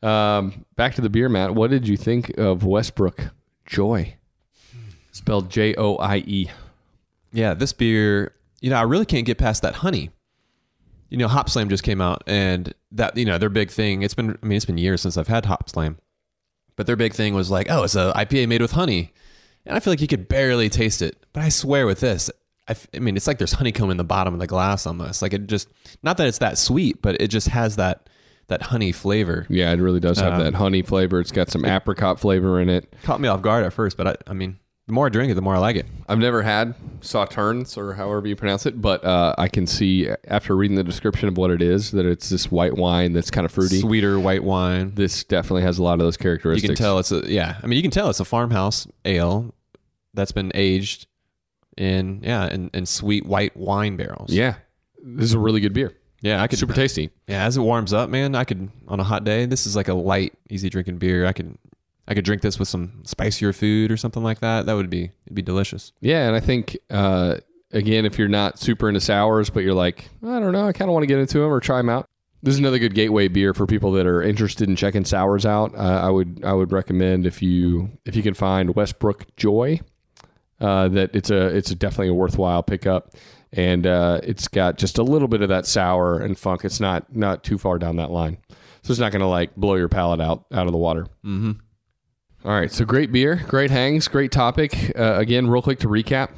Um, 0.02 0.64
back 0.76 0.94
to 0.94 1.02
the 1.02 1.10
beer, 1.10 1.28
Matt. 1.28 1.54
What 1.54 1.70
did 1.70 1.86
you 1.86 1.96
think 1.98 2.36
of 2.38 2.64
Westbrook 2.64 3.30
Joie? 3.66 4.14
Spelled 5.12 5.50
J 5.50 5.74
O 5.76 5.96
I 5.96 6.18
E. 6.18 6.50
yeah, 7.32 7.52
this 7.54 7.72
beer, 7.72 8.32
you 8.60 8.70
know, 8.70 8.76
I 8.76 8.82
really 8.82 9.06
can't 9.06 9.26
get 9.26 9.38
past 9.38 9.62
that 9.62 9.76
honey. 9.76 10.10
You 11.10 11.18
know, 11.18 11.28
Hopslam 11.28 11.68
just 11.68 11.82
came 11.84 12.00
out, 12.00 12.22
and 12.26 12.74
that, 12.92 13.16
you 13.16 13.24
know, 13.24 13.38
their 13.38 13.48
big 13.48 13.70
thing, 13.70 14.02
it's 14.02 14.14
been, 14.14 14.36
I 14.42 14.46
mean, 14.46 14.56
it's 14.56 14.64
been 14.64 14.78
years 14.78 15.02
since 15.02 15.16
I've 15.16 15.28
had 15.28 15.44
Hopslam, 15.44 15.98
but 16.74 16.86
their 16.86 16.96
big 16.96 17.14
thing 17.14 17.32
was 17.34 17.50
like, 17.50 17.68
oh, 17.70 17.84
it's 17.84 17.94
a 17.94 18.12
IPA 18.16 18.48
made 18.48 18.60
with 18.60 18.72
honey. 18.72 19.12
And 19.66 19.76
I 19.76 19.80
feel 19.80 19.92
like 19.92 20.00
you 20.00 20.06
could 20.06 20.28
barely 20.28 20.68
taste 20.68 21.02
it. 21.02 21.16
But 21.32 21.42
I 21.42 21.48
swear 21.48 21.86
with 21.86 22.00
this, 22.00 22.30
I, 22.68 22.72
f- 22.72 22.86
I 22.94 22.98
mean, 23.00 23.16
it's 23.16 23.26
like 23.26 23.38
there's 23.38 23.52
honeycomb 23.52 23.90
in 23.90 23.96
the 23.96 24.04
bottom 24.04 24.32
of 24.34 24.40
the 24.40 24.46
glass 24.46 24.86
almost. 24.86 25.22
Like 25.22 25.32
it 25.32 25.46
just, 25.46 25.68
not 26.02 26.16
that 26.18 26.26
it's 26.28 26.38
that 26.38 26.56
sweet, 26.58 27.02
but 27.02 27.20
it 27.20 27.28
just 27.28 27.48
has 27.48 27.76
that, 27.76 28.08
that 28.48 28.62
honey 28.62 28.92
flavor. 28.92 29.44
Yeah, 29.48 29.72
it 29.72 29.76
really 29.80 30.00
does 30.00 30.18
have 30.18 30.34
Um, 30.34 30.40
that 30.40 30.54
honey 30.54 30.82
flavor. 30.82 31.20
It's 31.20 31.32
got 31.32 31.50
some 31.50 31.64
apricot 31.64 32.20
flavor 32.20 32.60
in 32.60 32.68
it. 32.68 32.94
Caught 33.02 33.20
me 33.20 33.28
off 33.28 33.42
guard 33.42 33.64
at 33.64 33.72
first, 33.72 33.96
but 33.96 34.06
I, 34.06 34.14
I 34.28 34.34
mean, 34.34 34.58
the 34.86 34.92
more 34.92 35.06
I 35.06 35.08
drink 35.08 35.32
it, 35.32 35.34
the 35.34 35.42
more 35.42 35.56
I 35.56 35.58
like 35.58 35.74
it. 35.74 35.86
I've 36.08 36.20
never 36.20 36.42
had 36.42 36.76
sauternes 37.00 37.76
or 37.76 37.94
however 37.94 38.28
you 38.28 38.36
pronounce 38.36 38.66
it, 38.66 38.80
but 38.80 39.04
uh, 39.04 39.34
I 39.36 39.48
can 39.48 39.66
see 39.66 40.08
after 40.28 40.56
reading 40.56 40.76
the 40.76 40.84
description 40.84 41.28
of 41.28 41.36
what 41.36 41.50
it 41.50 41.60
is 41.60 41.90
that 41.90 42.06
it's 42.06 42.28
this 42.28 42.52
white 42.52 42.74
wine 42.76 43.12
that's 43.12 43.28
kind 43.32 43.44
of 43.44 43.50
fruity. 43.50 43.80
Sweeter 43.80 44.20
white 44.20 44.44
wine. 44.44 44.92
This 44.94 45.24
definitely 45.24 45.62
has 45.62 45.78
a 45.78 45.82
lot 45.82 45.94
of 45.94 45.98
those 46.00 46.16
characteristics. 46.16 46.62
You 46.62 46.68
can 46.68 46.76
tell 46.76 47.00
it's 47.00 47.10
a 47.10 47.22
yeah. 47.26 47.58
I 47.60 47.66
mean, 47.66 47.76
you 47.78 47.82
can 47.82 47.90
tell 47.90 48.10
it's 48.10 48.20
a 48.20 48.24
farmhouse 48.24 48.86
ale 49.04 49.52
that's 50.16 50.32
been 50.32 50.50
aged 50.54 51.06
in 51.76 52.20
yeah 52.22 52.48
in, 52.52 52.70
in 52.74 52.86
sweet 52.86 53.26
white 53.26 53.56
wine 53.56 53.96
barrels. 53.96 54.32
Yeah, 54.32 54.54
this 55.04 55.26
is 55.26 55.34
a 55.34 55.38
really 55.38 55.60
good 55.60 55.72
beer. 55.74 55.96
yeah. 56.22 56.42
I 56.42 56.46
could 56.48 56.58
Super 56.58 56.72
tasty. 56.74 57.10
yeah. 57.28 57.44
As 57.44 57.56
it 57.56 57.60
warms 57.60 57.92
up, 57.92 58.08
man, 58.10 58.34
I 58.34 58.44
could 58.44 58.70
on 58.88 58.98
a 59.00 59.04
hot 59.04 59.24
day. 59.24 59.46
This 59.46 59.66
is 59.66 59.76
like 59.76 59.88
a 59.88 59.94
light, 59.94 60.32
easy 60.50 60.68
drinking 60.70 60.98
beer. 60.98 61.26
I 61.26 61.32
could 61.32 61.56
I 62.08 62.14
could 62.14 62.24
drink 62.24 62.40
this 62.42 62.58
with 62.58 62.68
some 62.68 63.02
spicier 63.04 63.52
food 63.52 63.90
or 63.92 63.96
something 63.96 64.22
like 64.22 64.40
that. 64.40 64.66
That 64.66 64.74
would 64.74 64.90
be 64.90 65.10
it'd 65.26 65.34
be 65.34 65.42
delicious. 65.42 65.92
Yeah, 66.00 66.26
and 66.26 66.34
I 66.36 66.40
think 66.40 66.76
uh, 66.90 67.38
again, 67.72 68.06
if 68.06 68.18
you're 68.18 68.28
not 68.28 68.58
super 68.58 68.88
into 68.88 69.00
sours, 69.00 69.50
but 69.50 69.62
you're 69.64 69.74
like, 69.74 70.08
I 70.24 70.38
don't 70.40 70.52
know, 70.52 70.66
I 70.68 70.72
kind 70.72 70.88
of 70.88 70.94
want 70.94 71.02
to 71.02 71.08
get 71.08 71.18
into 71.18 71.38
them 71.40 71.52
or 71.52 71.60
try 71.60 71.76
them 71.78 71.88
out. 71.90 72.06
This 72.42 72.54
is 72.54 72.60
another 72.60 72.78
good 72.78 72.94
gateway 72.94 73.26
beer 73.28 73.52
for 73.54 73.66
people 73.66 73.90
that 73.92 74.06
are 74.06 74.22
interested 74.22 74.68
in 74.68 74.76
checking 74.76 75.04
sours 75.04 75.44
out. 75.44 75.74
Uh, 75.74 75.78
I 76.04 76.08
would 76.10 76.42
I 76.44 76.52
would 76.52 76.70
recommend 76.72 77.26
if 77.26 77.42
you 77.42 77.90
if 78.04 78.14
you 78.14 78.22
can 78.22 78.34
find 78.34 78.74
Westbrook 78.76 79.34
Joie, 79.36 79.80
uh, 80.60 80.88
that 80.88 81.14
it's 81.14 81.30
a 81.30 81.46
it's 81.56 81.70
definitely 81.74 82.08
a 82.08 82.14
worthwhile 82.14 82.62
pickup, 82.62 83.14
and 83.52 83.86
uh, 83.86 84.20
it's 84.22 84.48
got 84.48 84.78
just 84.78 84.98
a 84.98 85.02
little 85.02 85.28
bit 85.28 85.42
of 85.42 85.48
that 85.48 85.66
sour 85.66 86.18
and 86.20 86.38
funk. 86.38 86.64
It's 86.64 86.80
not 86.80 87.14
not 87.14 87.44
too 87.44 87.58
far 87.58 87.78
down 87.78 87.96
that 87.96 88.10
line, 88.10 88.38
so 88.82 88.90
it's 88.90 89.00
not 89.00 89.12
going 89.12 89.20
to 89.20 89.26
like 89.28 89.54
blow 89.56 89.74
your 89.74 89.88
palate 89.88 90.20
out 90.20 90.44
out 90.52 90.66
of 90.66 90.72
the 90.72 90.78
water. 90.78 91.02
Mm-hmm. 91.24 91.52
All 92.44 92.52
right, 92.52 92.70
so 92.70 92.84
great 92.84 93.10
beer, 93.10 93.42
great 93.48 93.72
hangs, 93.72 94.06
great 94.06 94.30
topic. 94.30 94.92
Uh, 94.96 95.14
again, 95.18 95.48
real 95.48 95.62
quick 95.62 95.80
to 95.80 95.88
recap. 95.88 96.30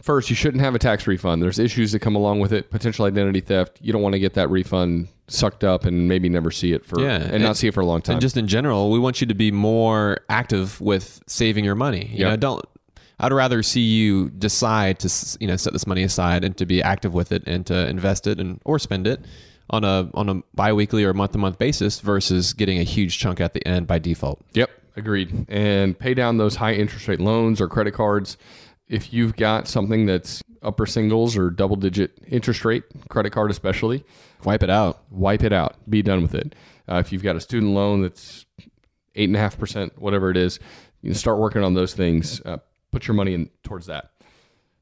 First, 0.00 0.30
you 0.30 0.36
shouldn't 0.36 0.62
have 0.62 0.76
a 0.76 0.78
tax 0.78 1.08
refund. 1.08 1.42
There's 1.42 1.58
issues 1.58 1.90
that 1.90 1.98
come 1.98 2.14
along 2.14 2.38
with 2.38 2.52
it, 2.52 2.70
potential 2.70 3.04
identity 3.04 3.40
theft. 3.40 3.78
You 3.82 3.92
don't 3.92 4.02
want 4.02 4.12
to 4.12 4.20
get 4.20 4.34
that 4.34 4.48
refund 4.48 5.08
sucked 5.26 5.64
up 5.64 5.84
and 5.84 6.06
maybe 6.06 6.28
never 6.28 6.52
see 6.52 6.72
it 6.72 6.84
for 6.86 7.00
Yeah, 7.00 7.16
and, 7.16 7.32
and- 7.32 7.42
not 7.42 7.56
see 7.56 7.66
it 7.66 7.74
for 7.74 7.80
a 7.80 7.86
long 7.86 8.00
time. 8.00 8.12
And 8.14 8.20
just 8.20 8.36
in 8.36 8.46
general, 8.46 8.92
we 8.92 9.00
want 9.00 9.20
you 9.20 9.26
to 9.26 9.34
be 9.34 9.50
more 9.50 10.18
active 10.28 10.80
with 10.80 11.20
saving 11.26 11.64
your 11.64 11.74
money. 11.74 12.10
You 12.12 12.18
Yep. 12.20 12.28
know, 12.30 12.36
don't. 12.36 12.64
I'd 13.18 13.32
rather 13.32 13.62
see 13.62 13.80
you 13.80 14.28
decide 14.30 14.98
to 15.00 15.36
you 15.40 15.46
know 15.46 15.56
set 15.56 15.72
this 15.72 15.86
money 15.86 16.02
aside 16.02 16.44
and 16.44 16.56
to 16.58 16.66
be 16.66 16.82
active 16.82 17.14
with 17.14 17.32
it 17.32 17.42
and 17.46 17.64
to 17.66 17.88
invest 17.88 18.26
it 18.26 18.38
and 18.38 18.60
or 18.64 18.78
spend 18.78 19.06
it 19.06 19.24
on 19.70 19.84
a 19.84 20.10
on 20.14 20.28
a 20.28 20.42
biweekly 20.54 21.04
or 21.04 21.14
month 21.14 21.32
to 21.32 21.38
month 21.38 21.58
basis 21.58 22.00
versus 22.00 22.52
getting 22.52 22.78
a 22.78 22.82
huge 22.82 23.18
chunk 23.18 23.40
at 23.40 23.54
the 23.54 23.66
end 23.66 23.86
by 23.86 23.98
default. 23.98 24.40
Yep, 24.52 24.70
agreed. 24.96 25.46
And 25.48 25.98
pay 25.98 26.14
down 26.14 26.36
those 26.36 26.56
high 26.56 26.74
interest 26.74 27.08
rate 27.08 27.20
loans 27.20 27.60
or 27.60 27.68
credit 27.68 27.94
cards. 27.94 28.36
If 28.88 29.12
you've 29.12 29.34
got 29.34 29.66
something 29.66 30.06
that's 30.06 30.42
upper 30.62 30.86
singles 30.86 31.36
or 31.36 31.50
double 31.50 31.74
digit 31.76 32.16
interest 32.28 32.64
rate, 32.64 32.84
credit 33.08 33.30
card 33.32 33.50
especially, 33.50 34.04
Wipe 34.44 34.62
it 34.62 34.70
out. 34.70 35.02
wipe 35.10 35.42
it 35.42 35.52
out. 35.52 35.74
Be 35.90 36.02
done 36.02 36.22
with 36.22 36.34
it. 36.34 36.54
Uh, 36.88 36.96
if 36.96 37.10
you've 37.12 37.22
got 37.24 37.34
a 37.34 37.40
student 37.40 37.72
loan 37.72 38.02
that's 38.02 38.46
eight 39.16 39.28
and 39.28 39.34
a 39.34 39.40
half 39.40 39.58
percent, 39.58 39.98
whatever 39.98 40.30
it 40.30 40.36
is, 40.36 40.60
you 41.02 41.10
can 41.10 41.18
start 41.18 41.38
working 41.38 41.64
on 41.64 41.74
those 41.74 41.94
things. 41.94 42.40
Uh, 42.44 42.58
put 42.92 43.06
your 43.06 43.14
money 43.14 43.34
in 43.34 43.50
towards 43.62 43.86
that. 43.86 44.10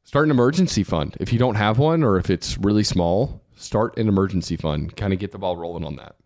Start 0.04 0.26
an 0.26 0.30
emergency 0.30 0.84
fund. 0.84 1.16
If 1.20 1.32
you 1.32 1.38
don't 1.38 1.54
have 1.54 1.78
one, 1.78 2.02
or 2.02 2.18
if 2.18 2.28
it's 2.30 2.58
really 2.58 2.84
small, 2.84 3.42
start 3.56 3.96
an 3.98 4.08
emergency 4.08 4.56
fund. 4.56 4.96
Kind 4.96 5.12
of 5.12 5.18
get 5.18 5.32
the 5.32 5.38
ball 5.38 5.56
rolling 5.56 5.84
on 5.84 5.96
that. 5.96 6.16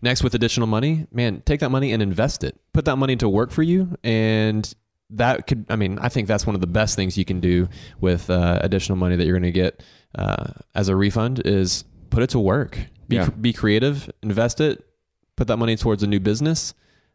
Next, 0.00 0.24
with 0.24 0.34
additional 0.34 0.66
money, 0.66 1.06
man, 1.12 1.42
take 1.44 1.60
that 1.60 1.70
money 1.70 1.92
and 1.92 2.02
invest 2.02 2.42
it. 2.42 2.58
Put 2.72 2.86
that 2.86 2.96
money 2.96 3.14
to 3.16 3.28
work 3.28 3.50
for 3.50 3.62
you, 3.62 3.96
and 4.02 4.72
that 5.10 5.46
could. 5.46 5.66
I 5.68 5.76
mean, 5.76 5.98
I 6.00 6.08
think 6.08 6.26
that's 6.26 6.46
one 6.46 6.54
of 6.54 6.60
the 6.60 6.66
best 6.66 6.96
things 6.96 7.16
you 7.18 7.24
can 7.24 7.38
do 7.38 7.68
with 8.00 8.28
uh, 8.30 8.58
additional 8.62 8.96
money 8.96 9.14
that 9.14 9.24
you're 9.26 9.38
going 9.38 9.52
to 9.52 9.52
get 9.52 9.82
uh, 10.16 10.54
as 10.74 10.88
a 10.88 10.96
refund 10.96 11.42
is 11.44 11.84
put 12.10 12.22
it 12.22 12.30
to 12.30 12.40
work. 12.40 12.78
Be, 13.08 13.16
Yeah. 13.16 13.28
be 13.28 13.52
creative, 13.52 14.10
invest 14.22 14.60
it, 14.60 14.84
put 15.36 15.46
that 15.48 15.58
money 15.58 15.76
towards 15.76 16.02
a 16.02 16.06
new 16.06 16.18
business, 16.20 16.72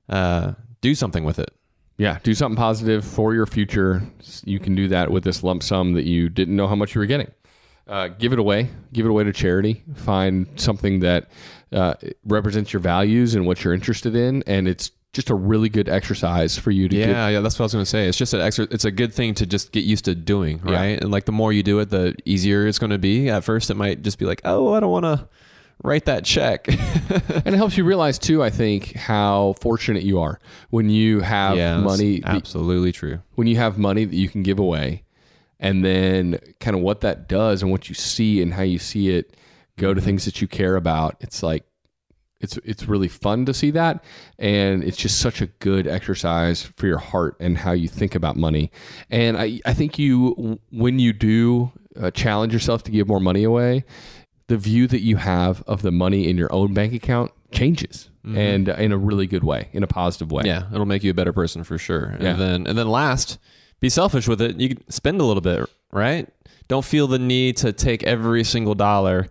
uh, 0.09 0.53
do 0.81 0.93
something 0.95 1.23
with 1.23 1.39
it. 1.39 1.49
Yeah, 1.97 2.19
do 2.21 2.33
something 2.35 2.55
positive 2.57 3.03
for 3.03 3.33
your 3.33 3.45
future. 3.47 4.03
You 4.45 4.59
can 4.59 4.75
do 4.75 4.87
that 4.89 5.11
with 5.11 5.23
this 5.23 5.43
lump 5.43 5.63
sum 5.63 5.93
that 5.93 6.05
you 6.05 6.29
didn't 6.29 6.55
know 6.55 6.67
how 6.67 6.75
much 6.75 6.93
you 6.93 6.99
were 6.99 7.07
getting. 7.07 7.31
Uh, 7.87 8.09
give 8.09 8.33
it 8.33 8.39
away. 8.39 8.69
Give 8.93 9.05
it 9.05 9.09
away 9.09 9.23
to 9.23 9.33
charity. 9.33 9.83
Find 9.95 10.47
something 10.57 10.99
that 10.99 11.31
uh, 11.71 11.95
represents 12.25 12.71
your 12.73 12.81
values 12.81 13.33
and 13.33 13.47
what 13.47 13.63
you're 13.63 13.73
interested 13.73 14.15
in, 14.15 14.43
and 14.45 14.67
it's 14.67 14.91
just 15.13 15.29
a 15.31 15.35
really 15.35 15.69
good 15.69 15.89
exercise 15.89 16.57
for 16.57 16.69
you 16.69 16.87
to 16.87 16.95
get. 16.95 17.09
Yeah, 17.09 17.29
yeah, 17.29 17.39
that's 17.39 17.57
what 17.57 17.63
I 17.63 17.65
was 17.65 17.73
going 17.73 17.85
to 17.85 17.89
say. 17.89 18.07
It's 18.07 18.17
just 18.17 18.33
an 18.33 18.41
extra. 18.41 18.67
It's 18.69 18.85
a 18.85 18.91
good 18.91 19.13
thing 19.13 19.33
to 19.35 19.45
just 19.47 19.71
get 19.71 19.83
used 19.85 20.05
to 20.05 20.13
doing, 20.13 20.61
Yeah. 20.67 20.73
right? 20.75 21.01
And 21.01 21.09
like 21.11 21.25
the 21.25 21.31
more 21.31 21.51
you 21.51 21.63
do 21.63 21.79
it, 21.79 21.89
the 21.89 22.13
easier 22.25 22.67
it's 22.67 22.77
going 22.77 22.89
to 22.91 22.97
be. 22.99 23.29
At 23.29 23.43
first, 23.43 23.69
it 23.71 23.75
might 23.75 24.03
just 24.03 24.19
be 24.19 24.25
like, 24.25 24.41
oh, 24.43 24.73
I 24.73 24.81
don't 24.81 24.91
want 24.91 25.05
to 25.05 25.27
write 25.83 26.05
that 26.05 26.25
check. 26.25 26.67
And 27.45 27.55
it 27.55 27.57
helps 27.57 27.77
you 27.77 27.85
realize 27.85 28.19
too. 28.19 28.43
I 28.43 28.49
think 28.49 28.93
how 28.93 29.55
fortunate 29.61 30.03
you 30.03 30.19
are 30.19 30.39
when 30.69 30.89
you 30.89 31.21
have 31.21 31.55
money. 31.83 32.21
absolutely 32.25 32.91
true. 32.91 33.19
when 33.35 33.47
you 33.47 33.55
have 33.55 33.77
money 33.77 34.03
that 34.03 34.15
you 34.15 34.27
can 34.27 34.43
give 34.43 34.59
away 34.59 35.03
and 35.59 35.83
then 35.83 36.39
kind 36.59 36.75
of 36.75 36.81
what 36.81 37.01
that 37.01 37.27
does 37.27 37.61
and 37.61 37.71
what 37.71 37.89
you 37.89 37.95
see 37.95 38.41
and 38.41 38.53
how 38.53 38.63
you 38.63 38.79
see 38.79 39.09
it 39.09 39.35
go 39.77 39.93
to 39.93 40.01
things 40.01 40.25
that 40.25 40.41
you 40.41 40.47
care 40.47 40.75
about 40.75 41.15
it's 41.21 41.41
like 41.41 41.63
it's 42.39 42.57
it's 42.57 42.87
really 42.87 43.07
fun 43.07 43.45
to 43.45 43.53
see 43.53 43.71
that 43.71 44.03
and 44.37 44.83
it's 44.83 44.97
just 44.97 45.19
such 45.19 45.41
a 45.41 45.47
good 45.47 45.87
exercise 45.87 46.61
for 46.61 46.85
your 46.87 46.99
heart 46.99 47.35
and 47.39 47.57
how 47.57 47.71
you 47.71 47.87
think 47.87 48.13
about 48.15 48.35
money 48.35 48.71
and 49.09 49.37
i 49.37 49.59
i 49.65 49.73
think 49.73 49.97
you 49.97 50.59
when 50.71 50.99
you 50.99 51.13
do 51.13 51.71
uh, 51.99 52.11
challenge 52.11 52.53
yourself 52.53 52.83
to 52.83 52.91
give 52.91 53.07
more 53.07 53.19
money 53.19 53.43
away 53.43 53.83
the 54.47 54.57
view 54.57 54.87
that 54.87 55.01
you 55.01 55.17
have 55.17 55.61
of 55.67 55.81
the 55.81 55.91
money 55.91 56.27
in 56.27 56.37
your 56.37 56.51
own 56.53 56.73
bank 56.73 56.93
account 56.93 57.31
changes 57.51 58.09
and 58.35 58.67
uh, 58.67 58.73
in 58.73 58.91
a 58.91 58.97
really 58.97 59.25
good 59.25 59.43
way 59.43 59.69
in 59.71 59.83
a 59.83 59.87
positive 59.87 60.33
way 60.33 60.43
Yeah, 60.45 60.63
it'll 60.73 60.85
make 60.85 61.01
you 61.01 61.11
a 61.11 61.13
better 61.13 61.31
person 61.31 61.63
for 61.63 61.77
sure. 61.77 62.17
Yeah. 62.19 62.31
And 62.31 62.41
then 62.41 62.67
and 62.67 62.77
then 62.77 62.89
last, 62.89 63.37
be 63.79 63.87
selfish 63.89 64.27
with 64.27 64.41
it. 64.41 64.59
You 64.59 64.75
can 64.75 64.89
spend 64.91 65.21
a 65.21 65.23
little 65.23 65.41
bit, 65.41 65.69
right? 65.91 66.27
Don't 66.67 66.83
feel 66.83 67.07
the 67.07 67.19
need 67.19 67.55
to 67.57 67.71
take 67.71 68.03
every 68.03 68.43
single 68.43 68.75
dollar 68.75 69.29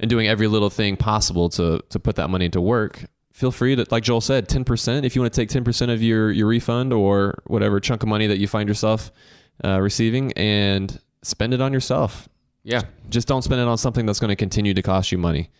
and 0.00 0.10
doing 0.10 0.26
every 0.26 0.48
little 0.48 0.70
thing 0.70 0.96
possible 0.96 1.48
to 1.50 1.80
to 1.90 1.98
put 2.00 2.16
that 2.16 2.28
money 2.28 2.48
to 2.48 2.60
work. 2.60 3.04
Feel 3.32 3.52
free 3.52 3.76
to, 3.76 3.86
like 3.90 4.02
Joel 4.02 4.20
said, 4.20 4.48
ten 4.48 4.64
percent. 4.64 5.06
If 5.06 5.14
you 5.14 5.22
want 5.22 5.32
to 5.32 5.40
take 5.40 5.48
ten 5.48 5.62
percent 5.62 5.92
of 5.92 6.02
your 6.02 6.32
your 6.32 6.48
refund 6.48 6.92
or 6.92 7.40
whatever 7.46 7.78
chunk 7.78 8.02
of 8.02 8.08
money 8.08 8.26
that 8.26 8.38
you 8.38 8.48
find 8.48 8.68
yourself 8.68 9.12
uh, 9.64 9.80
receiving 9.80 10.32
and 10.32 11.00
spend 11.22 11.54
it 11.54 11.60
on 11.60 11.72
yourself. 11.72 12.28
Yeah 12.64 12.82
Just 13.08 13.28
don't 13.28 13.42
spend 13.42 13.60
it 13.60 13.68
on 13.68 13.78
something 13.78 14.06
that's 14.06 14.18
going 14.18 14.30
to 14.30 14.36
continue 14.36 14.74
to 14.74 14.82
cost 14.82 15.12
you 15.12 15.18
money, 15.18 15.50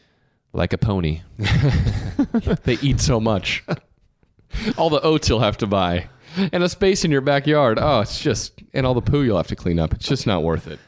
like 0.52 0.72
a 0.72 0.78
pony. 0.78 1.20
They 2.64 2.74
eat 2.80 3.00
so 3.00 3.20
much. 3.20 3.64
all 4.78 4.90
the 4.90 5.00
oats 5.02 5.28
you'll 5.28 5.40
have 5.40 5.58
to 5.58 5.66
buy 5.66 6.08
and 6.52 6.62
a 6.62 6.68
space 6.68 7.04
in 7.04 7.10
your 7.10 7.20
backyard. 7.20 7.78
Oh, 7.80 8.00
it's 8.00 8.20
just, 8.20 8.62
and 8.72 8.86
all 8.86 8.94
the 8.94 9.02
poo 9.02 9.22
you'll 9.22 9.36
have 9.36 9.48
to 9.48 9.56
clean 9.56 9.78
up. 9.78 9.92
It's 9.92 10.06
just 10.06 10.26
not 10.26 10.42
worth 10.42 10.66
it. 10.66 10.78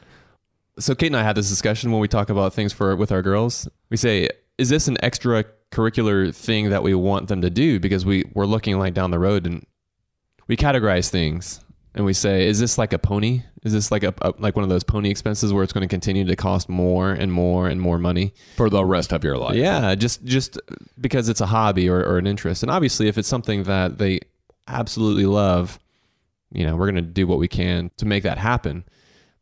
so 0.79 0.95
Kate 0.95 1.07
and 1.07 1.17
I 1.17 1.23
had 1.23 1.35
this 1.35 1.49
discussion 1.49 1.91
when 1.91 2.01
we 2.01 2.07
talk 2.07 2.29
about 2.29 2.53
things 2.53 2.73
for 2.73 2.95
with 2.95 3.11
our 3.11 3.21
girls. 3.21 3.67
We 3.89 3.97
say, 3.97 4.29
is 4.57 4.69
this 4.69 4.87
an 4.87 4.97
extracurricular 5.03 6.33
thing 6.35 6.69
that 6.71 6.83
we 6.83 6.93
want 6.95 7.27
them 7.27 7.41
to 7.41 7.49
do? 7.49 7.79
Because 7.79 8.05
we 8.05 8.25
we're 8.33 8.45
looking 8.45 8.79
like 8.79 8.93
down 8.93 9.11
the 9.11 9.19
road 9.19 9.45
and 9.45 9.65
we 10.47 10.57
categorize 10.57 11.09
things 11.09 11.61
and 11.97 12.05
we 12.05 12.13
say, 12.13 12.47
is 12.47 12.59
this 12.59 12.77
like 12.77 12.93
a 12.93 12.99
pony? 12.99 13.41
Is 13.63 13.73
this 13.73 13.91
like 13.91 14.03
a, 14.03 14.13
a 14.21 14.31
like 14.37 14.55
one 14.55 14.61
of 14.61 14.69
those 14.69 14.83
pony 14.83 15.09
expenses 15.09 15.51
where 15.51 15.63
it's 15.63 15.73
going 15.73 15.81
to 15.81 15.91
continue 15.91 16.23
to 16.25 16.35
cost 16.35 16.69
more 16.69 17.11
and 17.11 17.33
more 17.33 17.67
and 17.67 17.81
more 17.81 17.97
money? 17.97 18.35
For 18.55 18.69
the 18.69 18.85
rest 18.85 19.11
of 19.11 19.23
your 19.23 19.35
life. 19.35 19.55
Yeah, 19.55 19.95
just 19.95 20.23
just 20.23 20.59
because 21.01 21.27
it's 21.27 21.41
a 21.41 21.47
hobby 21.47 21.89
or, 21.89 21.99
or 22.05 22.19
an 22.19 22.27
interest, 22.27 22.61
and 22.61 22.71
obviously 22.71 23.07
if 23.07 23.17
it's 23.17 23.27
something 23.27 23.63
that 23.63 23.97
they 23.97 24.19
absolutely 24.67 25.25
love, 25.25 25.79
you 26.51 26.67
know, 26.67 26.75
we're 26.75 26.85
gonna 26.85 27.01
do 27.01 27.25
what 27.25 27.39
we 27.39 27.47
can 27.47 27.89
to 27.97 28.05
make 28.05 28.21
that 28.23 28.37
happen. 28.37 28.85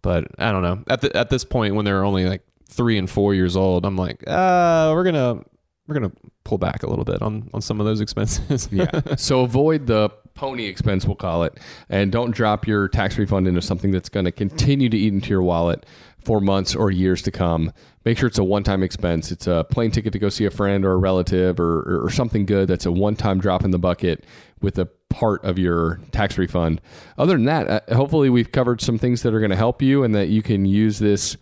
But 0.02 0.26
I 0.40 0.54
don't 0.54 0.62
know. 0.62 0.82
At 0.88 1.02
the, 1.02 1.16
at 1.16 1.30
this 1.30 1.44
point, 1.44 1.76
when 1.76 1.84
they're 1.84 2.06
only 2.06 2.26
like 2.26 2.44
three 2.70 2.98
and 2.98 3.10
four 3.10 3.34
years 3.34 3.58
old, 3.58 3.86
I'm 3.86 3.98
like, 3.98 4.24
uh, 4.26 4.92
we're 4.96 5.04
gonna 5.04 5.44
we're 5.88 5.96
gonna 5.96 6.14
pull 6.46 6.58
back 6.58 6.84
a 6.84 6.90
little 6.90 7.04
bit 7.06 7.22
on 7.22 7.50
on 7.54 7.62
some 7.62 7.82
of 7.82 7.86
those 7.86 8.00
expenses. 8.00 8.70
yeah. 8.72 9.02
So 9.18 9.42
avoid 9.42 9.88
the 9.88 10.10
pony 10.36 10.66
expense, 10.66 11.06
we'll 11.06 11.16
call 11.16 11.44
it, 11.44 11.58
and 11.90 12.12
don't 12.12 12.32
drop 12.32 12.68
your 12.68 12.88
tax 12.88 13.18
refund 13.18 13.48
into 13.48 13.62
something 13.62 13.92
that's 13.92 14.10
going 14.10 14.26
to 14.26 14.32
continue 14.32 14.90
to 14.90 14.98
eat 14.98 15.14
into 15.14 15.30
your 15.30 15.42
wallet 15.42 15.86
for 16.24 16.42
months 16.42 16.76
or 16.76 16.92
years 16.92 17.22
to 17.24 17.32
come. 17.32 17.72
Make 18.04 18.18
sure 18.18 18.28
it's 18.28 18.38
a 18.38 18.44
one-time 18.44 18.84
expense. 18.84 19.32
It's 19.32 19.48
a 19.48 19.66
plane 19.70 19.92
ticket 19.92 20.14
to 20.14 20.20
go 20.20 20.30
see 20.30 20.46
a 20.46 20.52
friend 20.52 20.86
or 20.86 20.92
a 20.92 20.98
relative 20.98 21.60
or, 21.60 22.04
or, 22.06 22.10
something 22.10 22.46
good 22.46 22.68
that's 22.68 22.86
a 22.86 22.92
one-time 22.92 23.40
drop 23.40 23.64
in 23.64 23.72
the 23.72 23.80
bucket 23.80 24.26
with 24.62 24.78
a 24.78 24.86
part 25.10 25.44
of 25.44 25.58
your 25.58 26.00
tax 26.12 26.38
refund. 26.38 26.82
Other 27.18 27.34
than 27.34 27.46
that, 27.46 27.68
uh, 27.90 27.96
hopefully 27.96 28.30
we've 28.30 28.52
covered 28.52 28.82
some 28.82 28.98
things 28.98 29.22
that 29.24 29.34
are 29.34 29.40
going 29.40 29.52
to 29.52 29.56
help 29.56 29.82
you 29.82 30.04
and 30.04 30.14
that 30.16 30.28
you 30.28 30.42
can 30.42 30.66
use 30.66 31.00
this 31.00 31.38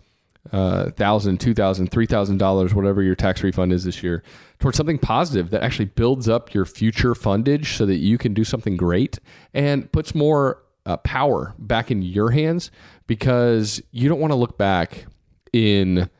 uh, 0.52 0.90
thousand, 0.90 1.40
two 1.40 1.54
thousand, 1.54 1.90
three 1.90 2.06
thousand 2.06 2.38
dollars, 2.38 2.74
whatever 2.74 3.02
your 3.02 3.14
tax 3.14 3.42
refund 3.42 3.72
is 3.72 3.84
this 3.84 4.02
year, 4.02 4.22
towards 4.58 4.76
something 4.76 4.98
positive 4.98 5.50
that 5.50 5.62
actually 5.62 5.86
builds 5.86 6.28
up 6.28 6.52
your 6.52 6.64
future 6.64 7.14
fundage, 7.14 7.76
so 7.76 7.86
that 7.86 7.96
you 7.96 8.18
can 8.18 8.34
do 8.34 8.44
something 8.44 8.76
great 8.76 9.18
and 9.52 9.90
puts 9.92 10.14
more 10.14 10.62
uh, 10.86 10.96
power 10.98 11.54
back 11.58 11.90
in 11.90 12.02
your 12.02 12.30
hands 12.30 12.70
because 13.06 13.82
you 13.90 14.08
don't 14.08 14.20
want 14.20 14.32
to 14.32 14.36
look 14.36 14.58
back 14.58 15.06
in 15.52 16.10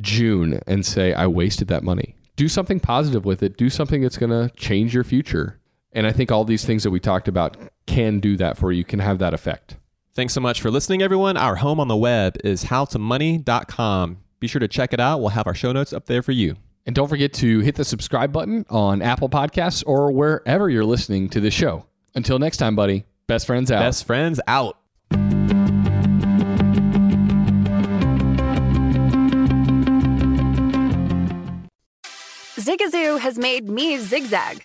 June 0.00 0.60
and 0.66 0.86
say 0.86 1.12
I 1.12 1.26
wasted 1.26 1.68
that 1.68 1.82
money. 1.82 2.14
Do 2.36 2.48
something 2.48 2.80
positive 2.80 3.24
with 3.24 3.42
it. 3.42 3.56
Do 3.56 3.68
something 3.68 4.00
that's 4.00 4.16
going 4.16 4.30
to 4.30 4.54
change 4.54 4.94
your 4.94 5.04
future. 5.04 5.58
And 5.92 6.06
I 6.06 6.12
think 6.12 6.30
all 6.30 6.44
these 6.44 6.64
things 6.64 6.84
that 6.84 6.90
we 6.90 7.00
talked 7.00 7.26
about 7.26 7.56
can 7.86 8.20
do 8.20 8.36
that 8.36 8.56
for 8.56 8.70
you. 8.70 8.84
Can 8.84 9.00
have 9.00 9.18
that 9.18 9.34
effect. 9.34 9.76
Thanks 10.18 10.34
so 10.34 10.40
much 10.40 10.60
for 10.60 10.68
listening, 10.72 11.00
everyone. 11.00 11.36
Our 11.36 11.54
home 11.54 11.78
on 11.78 11.86
the 11.86 11.94
web 11.94 12.38
is 12.42 12.64
howtomoney.com. 12.64 14.18
Be 14.40 14.48
sure 14.48 14.58
to 14.58 14.66
check 14.66 14.92
it 14.92 14.98
out. 14.98 15.20
We'll 15.20 15.28
have 15.28 15.46
our 15.46 15.54
show 15.54 15.70
notes 15.70 15.92
up 15.92 16.06
there 16.06 16.22
for 16.22 16.32
you. 16.32 16.56
And 16.86 16.96
don't 16.96 17.06
forget 17.06 17.32
to 17.34 17.60
hit 17.60 17.76
the 17.76 17.84
subscribe 17.84 18.32
button 18.32 18.66
on 18.68 19.00
Apple 19.00 19.28
Podcasts 19.28 19.84
or 19.86 20.10
wherever 20.10 20.68
you're 20.68 20.84
listening 20.84 21.28
to 21.28 21.40
this 21.40 21.54
show. 21.54 21.86
Until 22.16 22.40
next 22.40 22.56
time, 22.56 22.74
buddy, 22.74 23.04
best 23.28 23.46
friends 23.46 23.70
out. 23.70 23.78
Best 23.78 24.06
friends 24.08 24.40
out. 24.48 24.76
Zigazoo 32.56 33.20
has 33.20 33.38
made 33.38 33.68
me 33.68 33.98
zigzag. 33.98 34.64